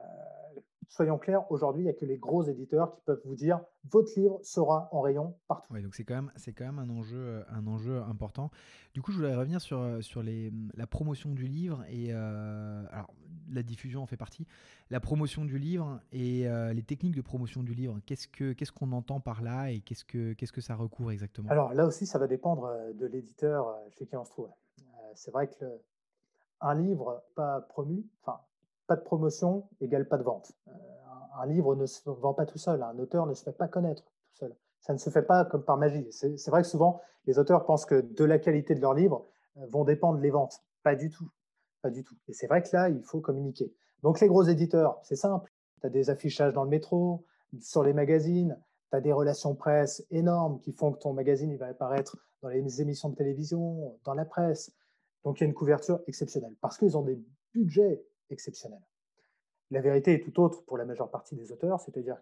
[0.89, 3.61] soyons clairs, aujourd'hui, il n'y a que les gros éditeurs qui peuvent vous dire
[3.91, 5.73] votre livre sera en rayon partout.
[5.73, 8.51] Oui, donc c'est quand même, c'est quand même un enjeu, un enjeu important.
[8.95, 13.13] Du coup, je voudrais revenir sur, sur les, la promotion du livre et alors
[13.51, 14.47] la diffusion en fait partie.
[14.91, 17.99] La promotion du livre et les techniques de promotion du livre.
[18.07, 21.51] Qu'est-ce que qu'est-ce qu'on entend par là et qu'est-ce que qu'est-ce que ça recouvre exactement?
[21.51, 24.51] Alors là aussi, ça va dépendre de l'éditeur chez qui on se trouve.
[25.15, 25.65] c'est vrai que
[26.61, 28.41] un livre pas promu, enfin
[28.89, 30.51] pas de promotion égale pas de vente.
[30.67, 30.73] Euh,
[31.41, 34.03] un, livre ne se vend pas tout seul, un auteur ne se fait pas connaître
[34.03, 34.57] tout seul.
[34.81, 36.07] Ça ne se fait pas comme par magie.
[36.11, 39.27] C'est vrai que souvent, les auteurs pensent que de la qualité de leur livre
[39.59, 40.65] euh, vont dépendre les ventes.
[40.83, 41.29] Pas du tout.
[41.83, 42.17] Pas du tout.
[42.27, 43.73] Et c'est vrai que là, il faut communiquer.
[44.03, 45.53] Donc les gros éditeurs, c'est simple.
[45.81, 47.25] Tu as des affichages dans le métro,
[47.61, 48.59] sur les magazines,
[48.91, 52.49] tu as des relations presse énormes qui font que ton magazine il va apparaître dans
[52.49, 54.73] les émissions de télévision, dans la presse.
[55.25, 57.21] Donc il y a une couverture exceptionnelle parce qu'ils ont des
[57.53, 58.81] budgets exceptionnel.
[59.71, 62.17] La vérité est tout autre pour la majeure partie des auteurs, c'est-à-dire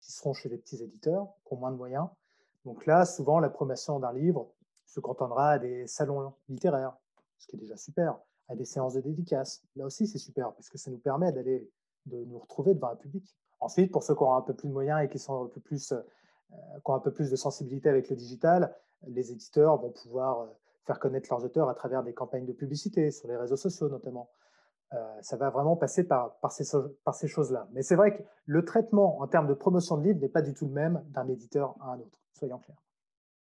[0.00, 2.08] qu'ils seront chez les petits éditeurs, qui ont moins de moyens.
[2.64, 4.52] Donc là, souvent, la promotion d'un livre
[4.86, 6.96] se cantonnera à des salons littéraires,
[7.38, 9.62] ce qui est déjà super, à des séances de dédicaces.
[9.76, 11.70] Là aussi, c'est super, parce que ça nous permet d'aller
[12.06, 13.24] de nous retrouver devant un public.
[13.60, 15.60] Ensuite, pour ceux qui ont un peu plus de moyens et qui, sont un peu
[15.60, 16.00] plus, euh,
[16.50, 18.74] qui ont un peu plus de sensibilité avec le digital,
[19.06, 20.46] les éditeurs vont pouvoir euh,
[20.86, 24.30] faire connaître leurs auteurs à travers des campagnes de publicité, sur les réseaux sociaux notamment.
[24.92, 26.64] Euh, ça va vraiment passer par, par ces,
[27.04, 27.68] par ces choses-là.
[27.72, 30.52] Mais c'est vrai que le traitement en termes de promotion de livres n'est pas du
[30.52, 32.82] tout le même d'un éditeur à un autre, soyons clairs.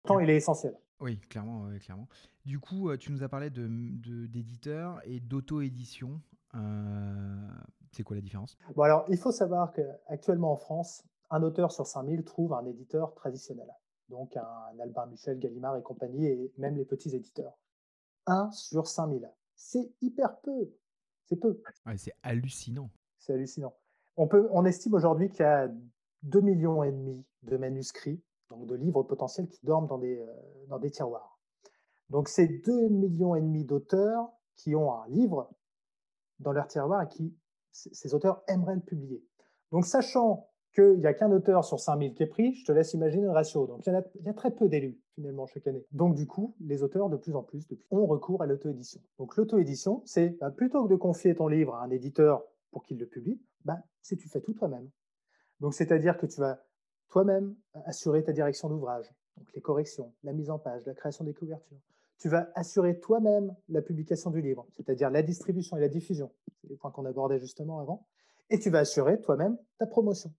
[0.03, 0.77] Pourtant, il est essentiel.
[1.01, 2.09] Oui, clairement, clairement.
[2.45, 6.21] Du coup, euh, tu nous as parlé d'éditeur de, et d'auto-édition.
[6.55, 7.49] Euh,
[7.91, 8.57] c'est quoi la différence?
[8.77, 13.15] Bon, alors, il faut savoir qu'actuellement en France, un auteur sur 5000 trouve un éditeur
[13.15, 13.67] traditionnel.
[14.09, 17.59] Donc, un Albin Michel, Gallimard et compagnie, et même les petits éditeurs.
[18.27, 19.29] Un sur 5000.
[19.57, 20.71] C'est hyper peu.
[21.27, 21.61] C'est peu.
[21.97, 22.91] c'est hallucinant.
[23.19, 23.75] C'est hallucinant.
[24.17, 25.69] On, peut, on estime aujourd'hui qu'il y a
[26.27, 30.67] 2,5 millions et demi de manuscrits, donc de livres potentiels qui dorment dans des, euh,
[30.69, 31.39] dans des tiroirs.
[32.11, 35.51] Donc c'est 2,5 millions et demi d'auteurs qui ont un livre
[36.39, 37.35] dans leur tiroir et qui,
[37.73, 39.25] ces auteurs aimeraient le publier.
[39.73, 42.95] Donc sachant qu'il n'y a qu'un auteur sur 5000 qui est pris, je te laisse
[42.95, 43.67] imaginer le ratio.
[43.67, 45.87] Donc il y, a, très peu d'élus finalement chaque année.
[45.93, 49.01] Donc du coup, les auteurs de plus en plus ont recours à l'auto-édition.
[49.19, 52.99] Donc l'auto-édition, c'est bah, plutôt que de confier ton livre à un éditeur pour qu'il
[52.99, 54.91] le publie, bah, c'est tu fais tout toi-même.
[55.61, 56.61] Donc c'est-à-dire que tu vas
[57.09, 57.55] toi-même
[57.87, 59.07] assurer ta direction d'ouvrage,
[59.37, 61.79] donc les corrections, la mise en page, la création des couvertures.
[62.19, 66.69] Tu vas assurer toi-même la publication du livre, c'est-à-dire la distribution et la diffusion, c'est
[66.69, 68.07] les points qu'on abordait justement avant,
[68.51, 70.33] et tu vas assurer toi-même ta promotion.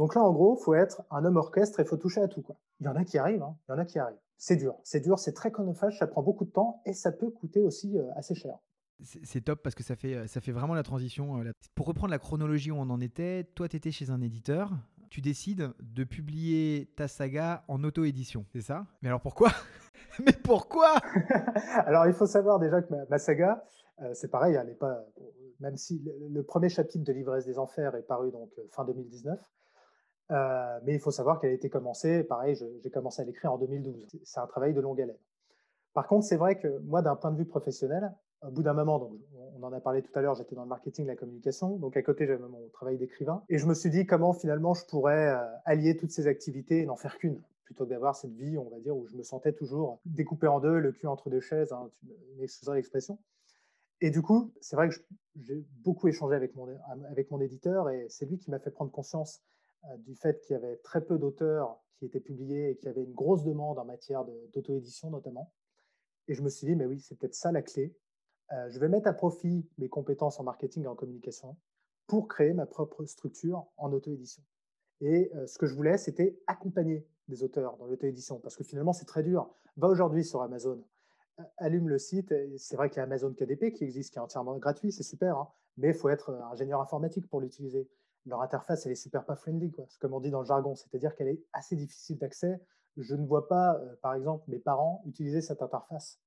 [0.00, 2.28] Donc là, en gros, il faut être un homme orchestre et il faut toucher à
[2.28, 2.40] tout.
[2.40, 2.56] Quoi.
[2.80, 3.54] Il y en a qui arrivent, hein.
[3.68, 4.16] il y en a qui arrivent.
[4.38, 7.28] C'est dur, c'est dur, c'est très chronophage, ça prend beaucoup de temps et ça peut
[7.28, 8.56] coûter aussi euh, assez cher.
[9.02, 11.42] C'est top parce que ça fait, ça fait vraiment la transition.
[11.42, 14.72] Euh, pour reprendre la chronologie où on en était, toi, tu étais chez un éditeur,
[15.10, 18.86] tu décides de publier ta saga en auto-édition, c'est ça?
[19.02, 19.50] Mais alors pourquoi?
[20.24, 20.96] Mais pourquoi?
[21.84, 23.62] Alors il faut savoir déjà que ma, saga,
[24.00, 25.04] euh, c'est pareil, elle est pas,
[25.60, 29.38] même si le, premier chapitre de L'ivresse des enfers est paru donc fin 2019,
[30.30, 33.58] euh, mais il faut savoir qu'elle a été commencée, pareil, j'ai commencé à l'écrire en
[33.58, 34.06] 2012.
[34.24, 35.18] C'est un travail de longue haleine.
[35.92, 38.12] Par contre, c'est vrai que moi, d'un point de vue professionnel,
[38.42, 39.12] au bout d'un moment, donc,
[39.56, 41.76] on en a parlé tout à l'heure, j'étais dans le marketing, la communication.
[41.76, 43.42] Donc à côté, j'avais mon travail d'écrivain.
[43.48, 46.86] Et je me suis dit comment finalement je pourrais euh, allier toutes ces activités et
[46.86, 49.52] n'en faire qu'une plutôt que d'avoir cette vie, on va dire, où je me sentais
[49.52, 51.88] toujours découpé en deux, le cul entre deux chaises, hein,
[52.38, 53.18] m'excuseras l'expression.
[54.00, 54.96] Et du coup, c'est vrai que
[55.36, 59.42] j'ai beaucoup échangé avec mon, éditeur et c'est lui qui m'a fait prendre conscience
[59.98, 63.04] du fait qu'il y avait très peu d'auteurs qui étaient publiés et qu'il y avait
[63.04, 65.52] une grosse demande en matière d'auto-édition notamment.
[66.28, 67.94] Et je me suis dit, mais oui, c'est peut-être ça la clé.
[68.52, 71.56] Euh, je vais mettre à profit mes compétences en marketing et en communication
[72.06, 74.42] pour créer ma propre structure en auto-édition.
[75.00, 78.92] Et euh, ce que je voulais, c'était accompagner des auteurs dans l'auto-édition, parce que finalement,
[78.92, 79.48] c'est très dur.
[79.76, 80.82] Va aujourd'hui sur Amazon,
[81.58, 82.34] allume le site.
[82.58, 85.36] C'est vrai qu'il y a Amazon KDP qui existe, qui est entièrement gratuit, c'est super,
[85.36, 87.88] hein, mais il faut être ingénieur informatique pour l'utiliser.
[88.26, 89.86] Leur interface, elle est super pas friendly, quoi.
[90.00, 92.60] comme on dit dans le jargon, c'est-à-dire qu'elle est assez difficile d'accès.
[92.96, 96.20] Je ne vois pas, euh, par exemple, mes parents utiliser cette interface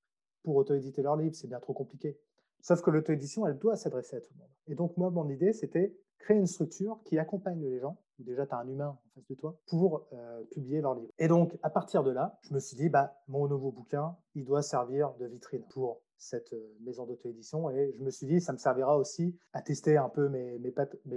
[0.43, 2.17] pour auto-éditer leurs livres, c'est bien trop compliqué.
[2.61, 4.49] Sauf que l'auto-édition, elle doit s'adresser à tout le monde.
[4.67, 8.53] Et donc, moi, mon idée, c'était créer une structure qui accompagne les gens, déjà tu
[8.53, 11.11] as un humain en face de toi, pour euh, publier leur livre.
[11.19, 14.45] Et donc, à partir de là, je me suis dit, bah, mon nouveau bouquin, il
[14.45, 17.69] doit servir de vitrine pour cette euh, maison d'auto-édition.
[17.69, 20.59] Et je me suis dit, ça me servira aussi à tester un peu mes,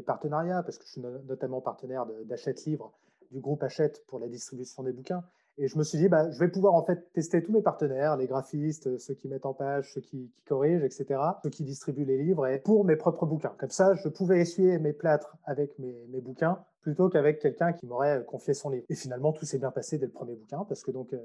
[0.05, 2.93] partenariats, parce que je suis notamment partenaire d'Achète Livre,
[3.31, 5.25] du groupe Achète pour la distribution des bouquins.
[5.59, 8.17] Et je me suis dit, bah, je vais pouvoir en fait tester tous mes partenaires,
[8.17, 12.19] les graphistes, ceux qui mettent en page, ceux qui, corrigent, etc., ceux qui distribuent les
[12.19, 13.55] livres, et pour mes propres bouquins.
[13.59, 18.25] Comme ça, je pouvais essuyer mes plâtres avec mes, bouquins plutôt qu'avec quelqu'un qui m'aurait
[18.27, 18.85] confié son livre.
[18.89, 21.19] Et finalement, tout s'est bien passé dès le premier bouquin, parce que donc, euh,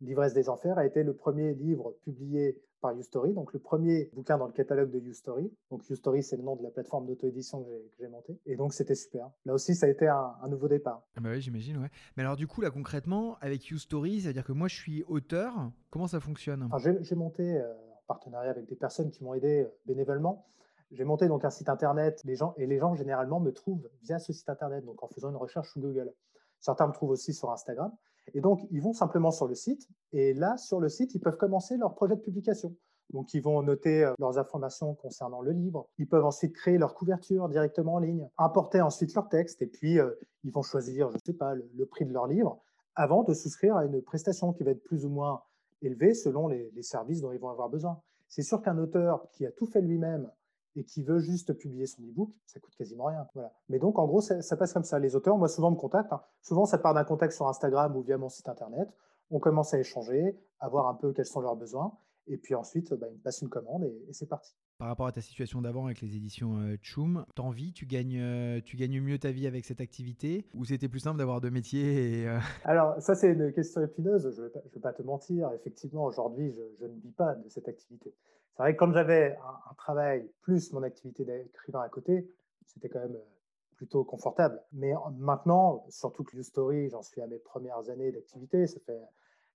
[0.00, 4.38] L'ivresse des enfers a été le premier livre publié par YouStory, donc le premier bouquin
[4.38, 5.52] dans le catalogue de YouStory.
[5.70, 8.38] Donc YouStory, c'est le nom de la plateforme d'auto-édition que j'ai montée.
[8.46, 9.30] Et donc c'était super.
[9.44, 11.02] Là aussi, ça a été un, nouveau départ.
[11.16, 11.90] Ah bah oui, j'imagine, ouais.
[12.16, 16.06] Mais alors du coup, là concrètement, avec YouStory, c'est-à-dire que moi je suis auteur, comment
[16.06, 16.68] ça fonctionne?
[17.00, 20.46] J'ai monté euh, en partenariat avec des personnes qui m'ont aidé euh, bénévolement.
[20.90, 24.18] J'ai monté donc un site internet, les gens, et les gens généralement me trouvent via
[24.18, 26.12] ce site internet, donc en faisant une recherche sur Google.
[26.60, 27.92] Certains me trouvent aussi sur Instagram.
[28.34, 31.36] Et donc, ils vont simplement sur le site, et là, sur le site, ils peuvent
[31.36, 32.74] commencer leur projet de publication.
[33.10, 35.88] Donc, ils vont noter euh, leurs informations concernant le livre.
[35.98, 39.98] Ils peuvent ensuite créer leur couverture directement en ligne, importer ensuite leur texte, et puis
[39.98, 40.10] euh,
[40.44, 42.60] ils vont choisir, je ne sais pas, le, prix de leur livre
[42.94, 45.42] avant de souscrire à une prestation qui va être plus ou moins
[45.82, 48.00] élevée selon les, les services dont ils vont avoir besoin.
[48.28, 50.30] C'est sûr qu'un auteur qui a tout fait lui-même
[50.78, 53.26] et qui veut juste publier son e-book, ça coûte quasiment rien.
[53.68, 55.00] Mais donc, en gros, ça, passe comme ça.
[55.00, 56.12] Les auteurs, moi, souvent me contactent.
[56.12, 56.22] Hein.
[56.40, 58.88] Souvent, ça part d'un contact sur Instagram ou via mon site internet.
[59.30, 61.98] On commence à échanger, à voir un peu quels sont leurs besoins.
[62.28, 64.54] Et puis ensuite, bah, ils me passent une commande et, c'est parti.
[64.78, 68.60] Par rapport à ta situation d'avant avec les éditions euh, Choum, t'envis, tu gagnes, euh,
[68.64, 72.28] tu gagnes mieux ta vie avec cette activité ou c'était plus simple d'avoir deux métiers
[72.28, 74.32] euh, Alors, ça, c'est une question épineuse.
[74.36, 75.50] Je ne vais, pas te mentir.
[75.52, 78.14] Effectivement, aujourd'hui, je, ne vis pas de cette activité.
[78.52, 79.36] C'est vrai que quand j'avais
[79.68, 82.30] un, travail plus mon activité d'écrivain à côté,
[82.64, 84.62] c'était quand même euh, plutôt confortable.
[84.72, 88.66] Mais maintenant, surtout que Story, j'en suis à mes premières années d'activité,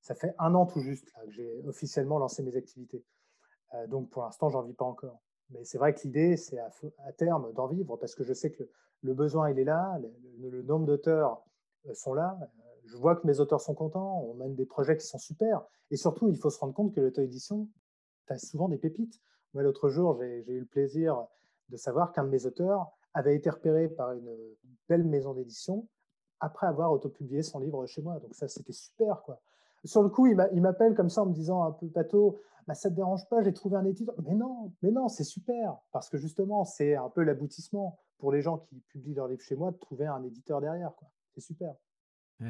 [0.01, 3.05] ça fait un an tout juste que j'ai officiellement lancé mes activités.
[3.73, 5.21] Euh, donc pour l'instant, j'en vis pas encore.
[5.49, 6.71] Mais c'est vrai que l'idée, c'est à,
[7.17, 8.63] terme d'en vivre parce que je sais que
[9.01, 9.99] le, besoin, il est là,
[10.39, 11.43] le, nombre d'auteurs
[11.87, 12.37] euh, sont là.
[12.85, 15.63] Je vois que mes auteurs sont contents, on mène des projets qui sont super.
[15.91, 17.69] Et surtout, il faut se rendre compte que l'auto-édition,
[18.27, 19.19] tu as souvent des pépites.
[19.53, 21.25] Moi, l'autre jour, j'ai eu le plaisir
[21.69, 24.35] de savoir qu'un de mes auteurs avait été repéré par une
[24.89, 25.87] belle maison d'édition
[26.39, 28.19] après avoir autopublié son livre chez moi.
[28.19, 29.21] Donc ça, c'était super.
[29.23, 29.39] quoi.
[29.85, 32.89] Sur le coup, il m'appelle comme ça en me disant un peu pato, bah, ça
[32.89, 34.15] te dérange pas, j'ai trouvé un éditeur.
[34.23, 35.77] Mais non, mais non, c'est super.
[35.91, 39.55] Parce que justement, c'est un peu l'aboutissement pour les gens qui publient leur livre chez
[39.55, 40.93] moi de trouver un éditeur derrière.
[41.33, 41.75] C'est super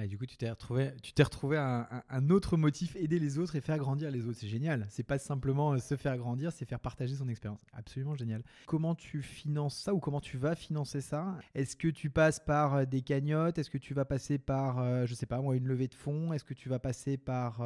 [0.07, 3.61] du coup, tu t'es retrouvé, tu t'es retrouvé un, autre motif, aider les autres et
[3.61, 4.37] faire grandir les autres.
[4.39, 4.85] C'est génial.
[4.89, 7.61] C'est pas simplement euh, se faire grandir, c'est faire partager son expérience.
[7.73, 8.43] Absolument génial.
[8.67, 11.37] Comment tu finances ça ou comment tu vas financer ça?
[11.55, 13.57] Est-ce que tu passes par euh, des cagnottes?
[13.57, 16.33] Est-ce que tu vas passer par, euh, je sais pas moi, une levée de fonds?
[16.33, 17.61] Est-ce que tu vas passer par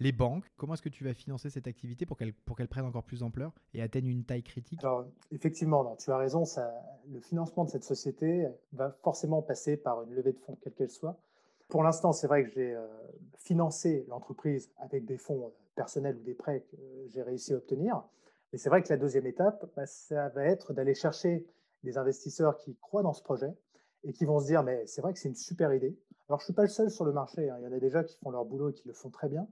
[0.00, 0.44] les banques?
[0.56, 3.20] Comment est-ce que tu vas financer cette activité pour qu'elle pour qu'elle prenne encore plus
[3.20, 4.82] d'ampleur et atteigne une taille critique?
[4.82, 6.44] Alors, effectivement, tu as raison.
[7.10, 10.90] Le financement de cette société va forcément passer par une levée de fonds, quelle qu'elle
[10.90, 11.18] soit.
[11.72, 12.86] Pour l'instant, c'est vrai que j'ai euh,
[13.38, 18.04] financé l'entreprise avec des fonds euh, personnels ou des prêts que j'ai réussi à obtenir.
[18.52, 21.46] Mais c'est vrai que la deuxième étape, bah, ça va être d'aller chercher
[21.82, 23.54] des investisseurs qui croient dans ce projet
[24.04, 25.98] et qui vont se dire, mais c'est vrai que c'est une super idée.
[26.28, 27.48] Alors, je ne suis pas le seul sur le marché.
[27.48, 27.56] Hein.
[27.60, 29.48] Il y en a déjà qui font leur boulot et qui le font très bien.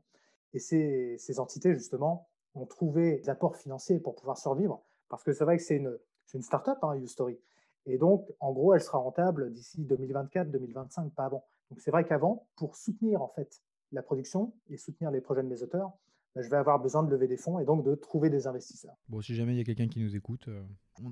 [0.52, 4.82] Et ces, entités, justement, ont trouvé des apports financiers pour pouvoir survivre.
[5.08, 5.98] Parce que c'est vrai que c'est une,
[6.34, 7.40] une start-up, hein, YouStory.
[7.86, 11.46] Et donc, en gros, elle sera rentable d'ici 2024-2025, pas avant.
[11.70, 13.62] Donc c'est vrai qu'avant, pour soutenir en fait
[13.92, 15.92] la production et soutenir les projets de mes auteurs,
[16.34, 18.94] bah, je vais avoir besoin de lever des fonds et donc de trouver des investisseurs.
[19.08, 20.62] Bon, si jamais il y a quelqu'un qui nous écoute, euh,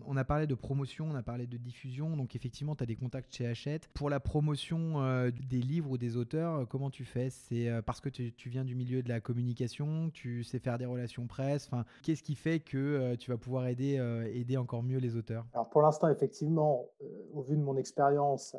[0.07, 2.95] on, a parlé de promotion, on a parlé de diffusion, donc effectivement, tu as des
[2.95, 3.89] contacts chez Hachette.
[3.95, 7.31] Pour la promotion euh, des livres ou des auteurs, euh, comment tu fais?
[7.31, 11.27] C'est parce que tu, viens du milieu de la communication, tu sais faire des relations
[11.27, 11.69] presse,
[12.03, 13.97] qu'est-ce qui fait que tu vas pouvoir aider,
[14.33, 15.45] aider encore mieux les auteurs?
[15.53, 16.87] Alors pour l'instant, effectivement,
[17.33, 18.57] au vu de mon expérience,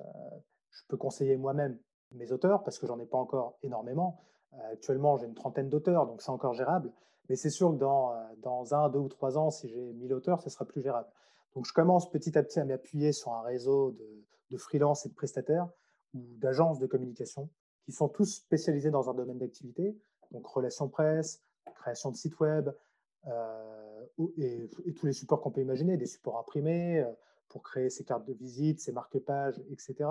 [0.70, 1.78] je peux conseiller moi-même
[2.12, 4.20] mes auteurs parce que j'en ai pas encore énormément.
[4.54, 6.92] Euh, actuellement, j'ai une trentaine d'auteurs, donc c'est encore gérable.
[7.30, 10.42] Mais c'est sûr que dans, euh, un, deux ou trois ans, si j'ai 1000 auteurs,
[10.42, 11.08] ce sera plus gérable.
[11.56, 15.10] Donc je commence petit à petit à m'appuyer sur un réseau de, de freelance et
[15.10, 15.70] de prestataires
[16.14, 17.50] ou d'agences de communication
[17.86, 19.98] qui sont tous spécialisés dans un domaine d'activité,
[20.32, 21.42] donc relations presse,
[21.76, 22.70] création de sites web
[23.28, 24.06] euh,
[24.38, 27.04] et, tous les supports qu'on peut imaginer, des supports imprimés
[27.48, 30.10] pour créer ses cartes de visite, ses marque-pages, etc.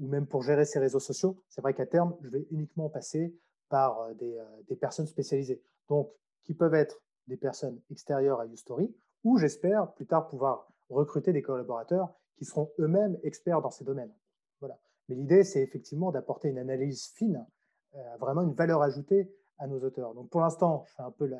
[0.00, 1.36] Ou même pour gérer ses réseaux sociaux.
[1.48, 3.34] C'est vrai qu'à terme, je vais uniquement passer
[3.68, 5.62] par euh, euh, des, personnes spécialisées.
[5.88, 6.10] Donc,
[6.42, 8.94] qui peuvent être des personnes extérieures à YouStory,
[9.24, 14.12] ou j'espère plus tard pouvoir recruter des collaborateurs qui seront eux-mêmes experts dans ces domaines.
[14.60, 14.78] Voilà.
[15.08, 17.46] Mais l'idée, c'est effectivement d'apporter une analyse fine,
[17.94, 20.14] euh, vraiment une valeur ajoutée à nos auteurs.
[20.14, 21.30] Donc pour l'instant, je suis un peu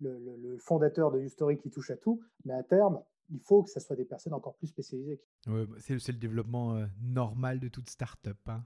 [0.00, 3.80] le, fondateur de YouStory qui touche à tout, mais à terme, il faut que ce
[3.80, 5.20] soit des personnes encore plus spécialisées.
[5.46, 8.38] Bah, c'est, le développement euh, normal de toute start-up.
[8.46, 8.64] Hein.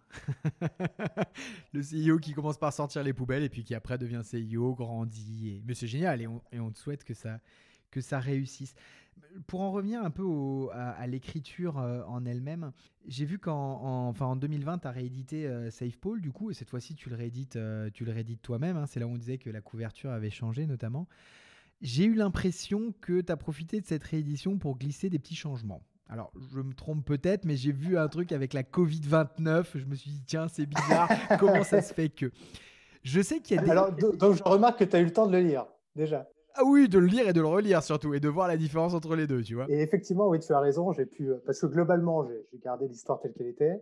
[1.73, 5.63] le CEO qui commence par sortir les poubelles et puis qui après devient CEO, grandit.
[5.67, 6.27] Mais c'est génial et
[6.59, 8.75] on, te souhaite que ça, réussisse.
[9.49, 12.73] Pour en revenir un peu à, l'écriture euh, en elle-même,
[13.07, 16.71] j'ai vu qu'en enfin, en 2020, tu as réédité euh, SafePaul, du coup, et cette
[16.71, 17.59] fois-ci, tu le réédites,
[17.93, 18.77] tu le réédites toi-même.
[18.77, 18.87] Hein.
[18.87, 21.09] c'est là où on disait que la couverture avait changé, notamment.
[21.81, 25.83] J'ai eu l'impression que tu as profité de cette réédition pour glisser des petits changements.
[26.09, 29.67] Alors, je me trompe peut-être, mais j'ai vu un truc avec la Covid-29.
[29.75, 31.09] Je me suis dit, tiens, c'est bizarre.
[31.39, 32.31] Comment ça se fait que.
[33.03, 33.71] Je sais qu'il y a des.
[33.71, 36.27] Alors, donc, je remarque que tu as eu le temps de le lire, déjà.
[36.55, 38.95] Ah oui, de le lire et de le relire surtout, et de voir la différence
[38.95, 39.67] entre les deux, tu vois.
[39.69, 40.93] Et effectivement, oui, tu as raison.
[40.93, 41.31] J'ai pu.
[41.45, 43.81] Parce que globalement, j'ai gardé l'histoire telle qu'elle était.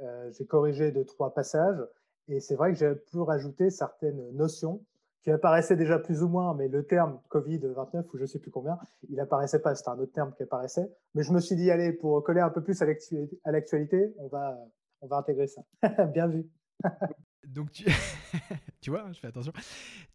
[0.00, 1.82] Euh, j'ai corrigé deux, trois passages.
[2.28, 4.84] Et c'est vrai que j'ai pu rajouter certaines notions
[5.22, 8.50] qui apparaissait déjà plus ou moins, mais le terme Covid-29 ou je ne sais plus
[8.50, 10.90] combien, il apparaissait pas, c'était un autre terme qui apparaissait.
[11.14, 14.58] Mais je me suis dit, allez, pour coller un peu plus à l'actualité, on va,
[15.00, 15.62] on va intégrer ça.
[16.12, 16.46] Bien vu.
[17.46, 17.84] Donc tu,
[18.80, 19.52] tu vois, je fais attention.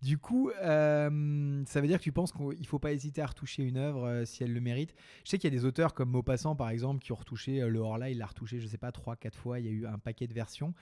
[0.01, 3.25] Du coup, euh, ça veut dire que tu penses qu'il ne faut pas hésiter à
[3.25, 4.95] retoucher une œuvre euh, si elle le mérite.
[5.25, 7.69] Je sais qu'il y a des auteurs comme Maupassant, par exemple, qui ont retouché euh,
[7.69, 9.85] le Horla, il l'a retouché, je ne sais pas, 3-4 fois, il y a eu
[9.85, 10.73] un paquet de versions.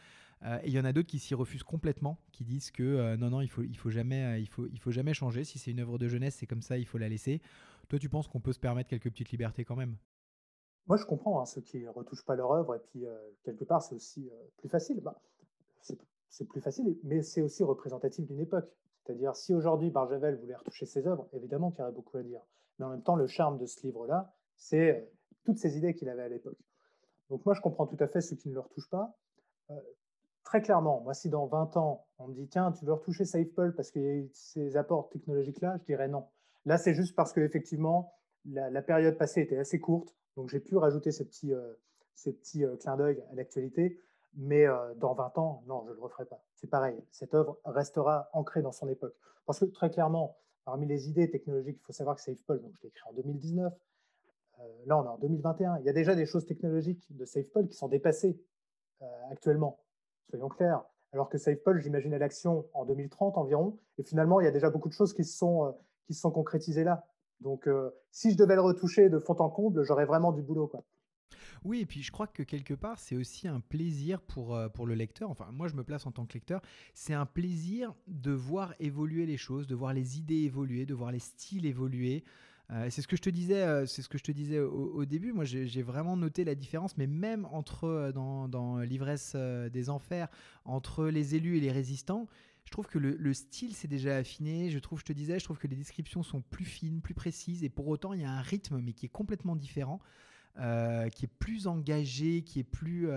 [0.43, 3.17] Euh, et il y en a d'autres qui s'y refusent complètement, qui disent que euh,
[3.17, 5.43] non, non, il faut, faut jamais, euh, il faut, il faut jamais changer.
[5.43, 7.41] Si c'est une œuvre de jeunesse, c'est comme ça, il faut la laisser.
[7.87, 9.95] Toi, tu penses qu'on peut se permettre quelques petites libertés quand même?
[10.87, 13.05] Moi, je comprends hein, ceux qui retouchent pas leur œuvre, et puis
[13.43, 15.01] quelque part, c'est aussi plus facile.
[15.01, 15.19] Bah,
[16.29, 18.69] c'est plus facile, mais c'est aussi représentatif d'une époque.
[19.03, 22.41] C'est-à-dire, si aujourd'hui Barjavel voulait retoucher ses œuvres, évidemment qu'il y aurait beaucoup à dire.
[22.77, 25.09] Mais en même temps, le charme de ce livre-là, c'est
[25.43, 26.57] toutes ces idées qu'il avait à l'époque.
[27.29, 29.15] Donc moi, je comprends tout à fait ceux qui ne le retouchent pas
[30.45, 33.75] très clairement, moi, si dans 20 ans, on me dit, tiens, tu veux retoucher SafePol
[33.75, 36.27] parce qu'il y a eu ces apports technologiques-là, je dirais non.
[36.65, 38.13] Là, c'est juste parce qu'effectivement,
[38.45, 41.73] la, la période passée était assez courte, donc j'ai pu rajouter ces petits, euh,
[42.13, 43.99] ces petits euh, clins d'œil à l'actualité.
[44.37, 46.43] Mais euh, dans 20 ans, non, je ne le referai pas.
[46.55, 49.15] C'est pareil, cette œuvre restera ancrée dans son époque.
[49.45, 52.83] Parce que très clairement, parmi les idées technologiques, il faut savoir que SafePol, donc je
[52.83, 53.73] l'ai écrit en 2019,
[54.87, 57.75] là on est en 2021, il y a déjà des choses technologiques de SafePol qui
[57.75, 58.41] sont dépassées
[59.29, 59.84] actuellement
[60.29, 60.83] soyons clairs.
[61.13, 64.89] Alors que SafePol, j'imaginais l'action en 2030 environ, et finalement, il y a déjà beaucoup
[64.89, 65.71] de choses qui se sont, euh,
[66.07, 67.05] qui sont concrétisées là.
[67.41, 70.71] Donc, euh, si je devais le retoucher de fond en comble, j'aurais vraiment du boulot.
[71.63, 74.85] Oui, et puis je crois que quelque part, c'est aussi un plaisir pour, euh, pour
[74.85, 75.29] le lecteur.
[75.29, 76.61] Enfin, moi, je me place en tant que lecteur.
[76.93, 81.11] C'est un plaisir de voir évoluer les choses, de voir les idées évoluer, de voir
[81.11, 82.23] les styles évoluer.
[82.71, 85.05] Euh, c'est ce que je te disais, euh, c'est ce que je te disais au,
[85.05, 85.33] début.
[85.33, 90.27] Moi, j'ai vraiment noté la différence, mais même entre euh, dans, l'ivresse des enfers,
[90.65, 92.27] entre les élus et les résistants,
[92.63, 94.71] je trouve que le, style s'est déjà affiné.
[94.71, 97.63] Je trouve, je te disais, je trouve que les descriptions sont plus fines, plus précises,
[97.63, 99.99] et pour autant, il y a un rythme, mais qui est complètement différent,
[100.55, 103.07] qui est plus engagé, qui est plus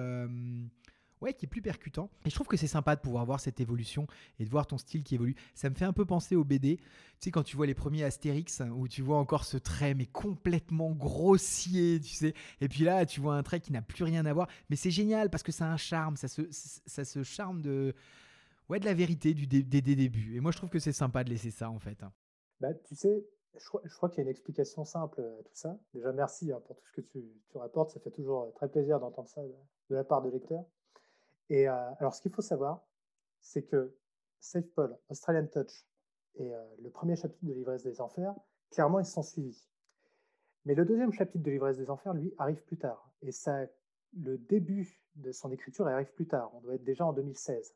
[1.21, 2.11] ouais, qui est plus percutant.
[2.25, 4.07] Et je trouve que c'est sympa de pouvoir voir cette évolution
[4.39, 5.37] et de voir ton style qui évolue.
[5.55, 6.77] Ça me fait un peu penser au BD.
[6.77, 6.85] Tu
[7.21, 10.93] sais, quand tu vois les premiers Astérix, où tu vois encore ce trait, mais complètement
[10.93, 12.35] grossier, tu sais.
[12.61, 14.49] Et puis là, tu vois un trait qui n'a plus rien à voir.
[14.71, 17.95] Mais c'est génial parce que ça a un charme, ça se, charme de,
[18.69, 20.37] ouais, de la vérité du des, débuts.
[20.37, 21.99] Et moi, je trouve que c'est sympa de laisser ça, en fait.
[22.61, 23.25] Bah, tu sais,
[23.57, 25.77] je crois, qu'il y a une explication simple à tout ça.
[25.95, 27.91] Déjà, merci hein, pour tout ce que tu, tu, rapportes.
[27.91, 30.64] Ça fait toujours très plaisir d'entendre ça de la part de lecteurs.
[31.51, 32.86] Et euh, alors, ce qu'il faut savoir,
[33.40, 33.94] c'est que
[34.40, 35.86] SafePol, Australian Touch
[36.36, 38.32] et le premier chapitre de l'ivresse des enfers,
[38.70, 39.68] clairement, ils sont suivis.
[40.64, 43.11] Mais le deuxième chapitre de l'ivresse des enfers, lui, arrive plus tard.
[43.22, 43.66] Et ça,
[44.16, 46.51] le début de son écriture arrive plus tard.
[46.55, 47.74] On doit être déjà en 2016.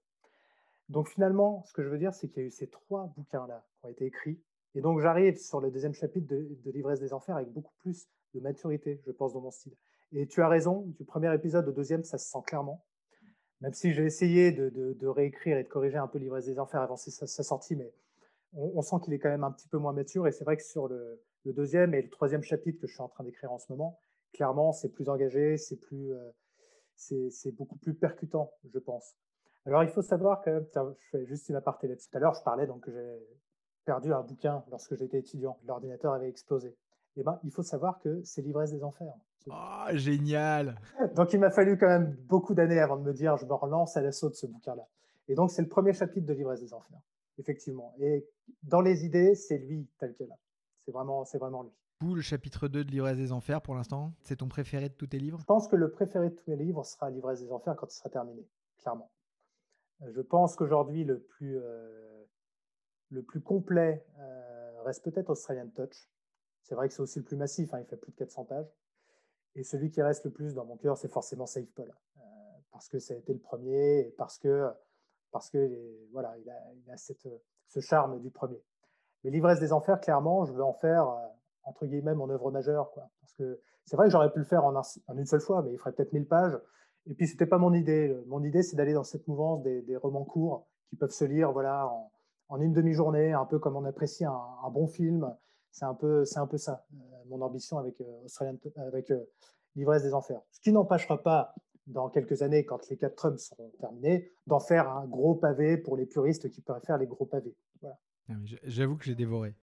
[0.89, 3.65] Donc finalement, ce que je veux dire, c'est qu'il y a eu ces trois bouquins-là
[3.79, 4.41] qui ont été écrits.
[4.75, 8.41] Et donc j'arrive sur le deuxième chapitre de, l'ivresse des enfers avec beaucoup plus de
[8.41, 9.75] maturité, je pense, dans mon style.
[10.13, 12.85] Et tu as raison, du premier épisode au deuxième, ça se sent clairement.
[13.63, 16.97] Même si j'ai essayé de, réécrire et de corriger un peu l'ivresse des enfers avant
[16.97, 17.95] sa, sortie, mais
[18.55, 20.27] on, sent qu'il est quand même un petit peu moins mature.
[20.27, 23.09] Et c'est vrai que sur le, deuxième et le troisième chapitre que je suis en
[23.09, 24.01] train d'écrire en ce moment,
[24.33, 26.31] clairement, c'est plus engagé, c'est plus, euh,
[26.97, 29.15] c'est beaucoup plus percutant, je pense.
[29.65, 32.11] Alors, il faut savoir que, je fais juste une aparté là-dessus.
[32.11, 33.17] Tout à l'heure, je parlais donc que j'ai
[33.85, 35.61] perdu un bouquin lorsque j'étais étudiant.
[35.67, 36.77] L'ordinateur avait explosé.
[37.17, 39.15] Eh ben, il faut savoir que c'est l'ivresse des enfers.
[39.49, 40.77] Oh, génial
[41.17, 43.97] Donc, il m'a fallu quand même beaucoup d'années avant de me dire, je me relance
[43.97, 44.87] à l'assaut de ce bouquin-là.
[45.29, 47.01] Et donc, c'est le premier chapitre de l'ivresse des enfers,
[47.39, 47.95] effectivement.
[47.99, 48.27] Et
[48.63, 50.29] dans les idées, c'est lui tel quel.
[50.85, 52.15] C'est vraiment, c'est vraiment lui.
[52.15, 55.19] le chapitre 2 de l'ivresse des enfers, pour l'instant, c'est ton préféré de tous tes
[55.19, 55.39] livres?
[55.41, 57.97] Je pense que le préféré de tous mes livres sera l'ivresse des enfers quand il
[57.97, 58.47] sera terminé,
[58.79, 59.11] clairement.
[60.15, 62.25] Je pense qu'aujourd'hui, le plus, euh,
[63.11, 66.09] le plus complet euh, reste peut-être Australian Touch.
[66.63, 68.73] C'est vrai que c'est aussi le plus massif, hein, il fait plus de 400 pages.
[69.55, 71.93] Et celui qui reste le plus dans mon cœur, c'est forcément Save Paul.
[72.17, 72.21] Euh,
[72.71, 74.71] parce que ça a été le premier et parce que,
[75.31, 76.49] parce que voilà, il
[76.91, 77.29] a, cette,
[77.69, 78.63] ce charme du premier.
[79.25, 81.07] Mais l'ivresse des enfers, clairement, je veux en faire,
[81.65, 82.91] entre guillemets, mon œuvre majeure.
[82.93, 83.09] Quoi.
[83.21, 84.75] Parce que c'est vrai que j'aurais pu le faire en,
[85.15, 86.59] une seule fois, mais il ferait peut-être 1000 pages.
[87.07, 88.17] Et puis, ce n'était pas mon idée.
[88.27, 91.91] Mon idée, c'est d'aller dans cette mouvance des, romans courts qui peuvent se lire voilà,
[92.49, 95.35] en, une demi-journée, un peu comme on apprécie un, bon film.
[95.73, 96.97] C'est un, peu, un peu ça, euh,
[97.29, 99.25] mon ambition avec, euh, avec euh,
[99.75, 100.41] L'ivresse des enfers.
[100.51, 101.55] Ce qui n'empêchera pas,
[101.87, 105.97] dans quelques années, quand les quatre Trumps seront terminés, d'en faire un gros pavé pour
[105.97, 107.57] les puristes qui faire les gros pavés.
[107.81, 107.99] Voilà.
[108.65, 109.55] J'avoue que j'ai dévoré.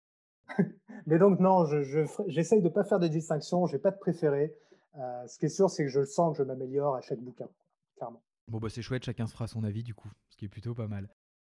[1.06, 4.00] Mais donc, non, j'essaye je, de ne pas faire des distinctions, je n'ai pas de
[4.00, 4.56] préféré.
[4.98, 7.48] Euh, ce qui est sûr, c'est que je sens que je m'améliore à chaque bouquin,
[7.96, 8.24] clairement.
[8.48, 10.74] Bon, bah, c'est chouette, chacun se fera son avis du coup, ce qui est plutôt
[10.74, 11.08] pas mal.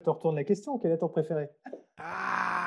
[0.01, 1.49] Je te retourne la question, quel est ton préféré?
[1.97, 2.60] Ah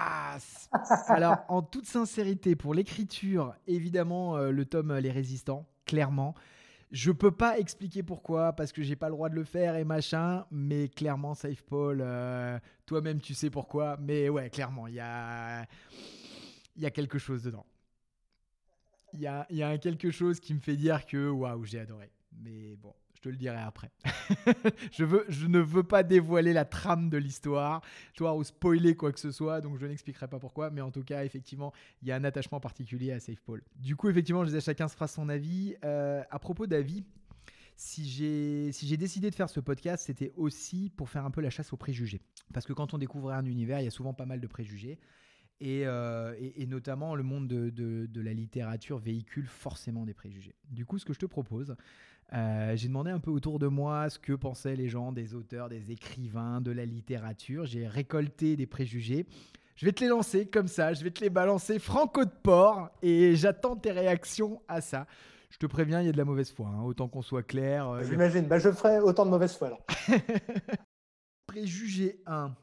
[1.09, 6.35] Alors, en toute sincérité, pour l'écriture, évidemment, euh, le tome Les Résistants, clairement.
[6.91, 9.85] Je peux pas expliquer pourquoi, parce que j'ai pas le droit de le faire et
[9.85, 15.01] machin, mais clairement, Safe Paul, euh, toi-même tu sais pourquoi, mais ouais, clairement, il y
[15.01, 15.67] a,
[16.77, 17.67] y a quelque chose dedans
[19.15, 22.11] il y a, y a, quelque chose qui me fait dire que waouh, j'ai adoré.
[22.43, 22.93] Mais bon,
[23.25, 23.91] te le dirai après.
[24.93, 27.83] je, veux, je ne veux pas dévoiler la trame de l'histoire,
[28.15, 30.71] toi, ou spoiler quoi que ce soit, donc je n'expliquerai pas pourquoi.
[30.71, 31.73] Mais en tout cas, effectivement,
[32.03, 33.63] il y a un attachement particulier à Safe Paul.
[33.77, 35.75] Du coup, effectivement, je disais, chacun se fera son avis.
[35.85, 37.05] Euh, à propos d'avis,
[37.77, 41.51] si j'ai si décidé de faire ce podcast, c'était aussi pour faire un peu la
[41.51, 42.21] chasse aux préjugés.
[42.53, 44.99] Parce que quand on découvre un univers, il y a souvent pas mal de préjugés.
[45.63, 50.55] Euh, et, notamment le monde de, la littérature véhicule forcément des préjugés.
[50.69, 51.77] Du coup, ce que je te propose,
[52.33, 55.69] euh, j'ai demandé un peu autour de moi ce que pensaient les gens des auteurs,
[55.69, 57.67] des écrivains, de la littérature.
[57.67, 59.27] J'ai récolté des préjugés.
[59.77, 62.91] Je vais te les lancer comme ça, je vais te les balancer franco de port
[63.03, 65.07] et j'attends tes réactions à ça.
[65.51, 67.89] Je te préviens, il y a de la mauvaise foi, hein, autant qu'on soit clair.
[67.89, 69.85] Euh, J'imagine, bah, je ferai autant de mauvaise foi alors.
[71.47, 72.55] Préjugé 1.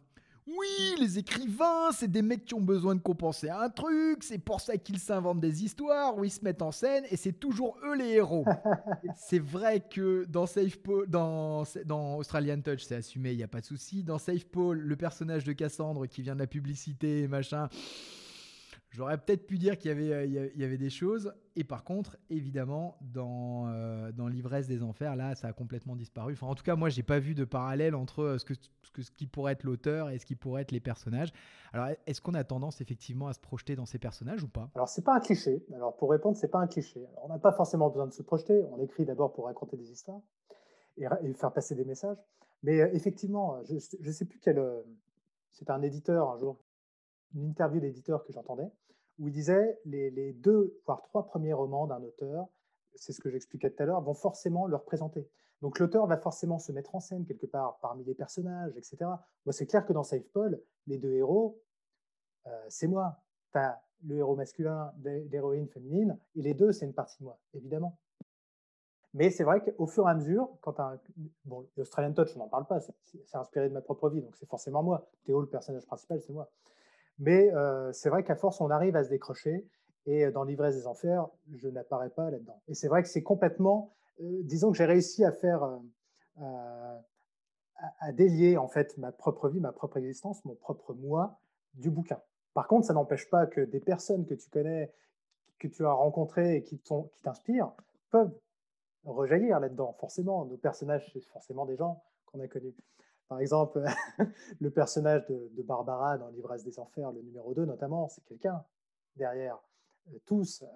[0.47, 4.59] Oui, les écrivains, c'est des mecs qui ont besoin de compenser un truc, c'est pour
[4.59, 7.95] ça qu'ils s'inventent des histoires où ils se mettent en scène et c'est toujours eux
[7.95, 8.45] les héros.
[9.15, 13.47] c'est vrai que dans Safe Paul, dans, dans Australian Touch, c'est assumé, il n'y a
[13.47, 14.03] pas de souci.
[14.03, 17.69] Dans Safe Paul, le personnage de Cassandre qui vient de la publicité et machin,
[18.91, 21.33] J'aurais peut-être pu dire qu'il y avait, euh, y avait des choses.
[21.55, 26.33] Et par contre, évidemment, dans, euh, dans l'ivresse des enfers, là, ça a complètement disparu.
[26.33, 29.53] Enfin, en tout cas, moi, j'ai pas vu de parallèle entre euh, ce, qui pourrait
[29.53, 31.31] être l'auteur et ce qui pourrait être les personnages.
[31.71, 34.69] Alors, est-ce qu'on a tendance effectivement à se projeter dans ces personnages ou pas?
[34.75, 35.65] Alors, c'est pas un cliché.
[35.73, 37.07] Alors, pour répondre, c'est pas un cliché.
[37.23, 38.61] on n'a pas forcément besoin de se projeter.
[38.73, 40.19] On écrit d'abord pour raconter des histoires
[40.97, 42.17] et, faire passer des messages.
[42.63, 44.61] Mais effectivement, je, ne sais plus quel.
[45.49, 46.57] c'est un éditeur un jour
[47.35, 48.69] une interview d'éditeur que j'entendais,
[49.19, 52.47] où il disait les, les, deux, voire trois premiers romans d'un auteur,
[52.95, 55.27] c'est ce que j'expliquais tout à l'heure, vont forcément le représenter.
[55.61, 58.97] Donc l'auteur va forcément se mettre en scène quelque part parmi les personnages, etc.
[59.45, 61.61] Moi, c'est clair que dans Save Paul, les deux héros,
[62.47, 63.17] euh, c'est moi.
[63.53, 67.37] Tu as le héros masculin, l'héroïne féminine, et les deux, c'est une partie de moi,
[67.53, 67.99] évidemment.
[69.13, 70.99] Mais c'est vrai qu'au fur et à mesure, quand un.
[71.45, 74.47] Bon, Australian Touch, on n'en parle pas, c'est inspiré de ma propre vie, donc c'est
[74.47, 75.09] forcément moi.
[75.25, 76.49] Théo, le personnage principal, c'est moi.
[77.21, 79.65] Mais euh, c'est vrai qu'à force, on arrive à se décrocher.
[80.07, 82.59] Et euh, dans l'ivresse des enfers, je n'apparais pas là-dedans.
[82.67, 85.79] Et c'est vrai que c'est complètement, euh, disons que j'ai réussi à faire,
[86.39, 91.39] à, délier en fait ma propre vie, ma propre existence, mon propre moi,
[91.75, 92.19] du bouquin.
[92.55, 94.91] Par contre, ça n'empêche pas que des personnes que tu connais,
[95.59, 96.81] que tu as rencontrées et qui
[97.21, 97.71] t'inspirent,
[98.09, 98.33] peuvent
[99.05, 99.95] rejaillir là-dedans.
[99.99, 102.73] Forcément, nos personnages, c'est forcément des gens qu'on a connus.
[103.31, 103.81] Par exemple,
[104.59, 108.61] le personnage de, Barbara dans L'ivresse des enfers, le numéro 2 notamment, c'est quelqu'un
[109.15, 109.57] derrière.
[110.09, 110.67] Euh, tous, euh,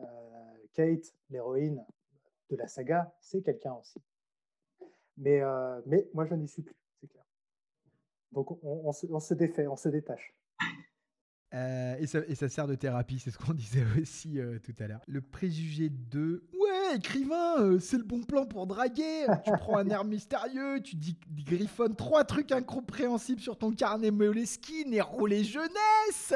[0.73, 1.83] Kate, l'héroïne
[2.49, 4.01] de la saga, c'est quelqu'un aussi.
[5.17, 7.25] Mais, euh, mais moi, je n'y suis plus, c'est clair.
[8.31, 10.33] Donc, on, se, défait, on se détache.
[11.51, 15.01] et, ça, et, ça, sert de thérapie, c'est ce qu'on disait aussi tout à l'heure.
[15.07, 16.47] Le préjugé de
[16.95, 19.25] écrivain, euh, c'est le bon plan pour draguer.
[19.45, 24.93] Tu prends un air mystérieux, tu dis, griffonnes trois trucs incompréhensibles sur ton carnet Moleskine
[24.93, 26.33] et rouler jeunesse.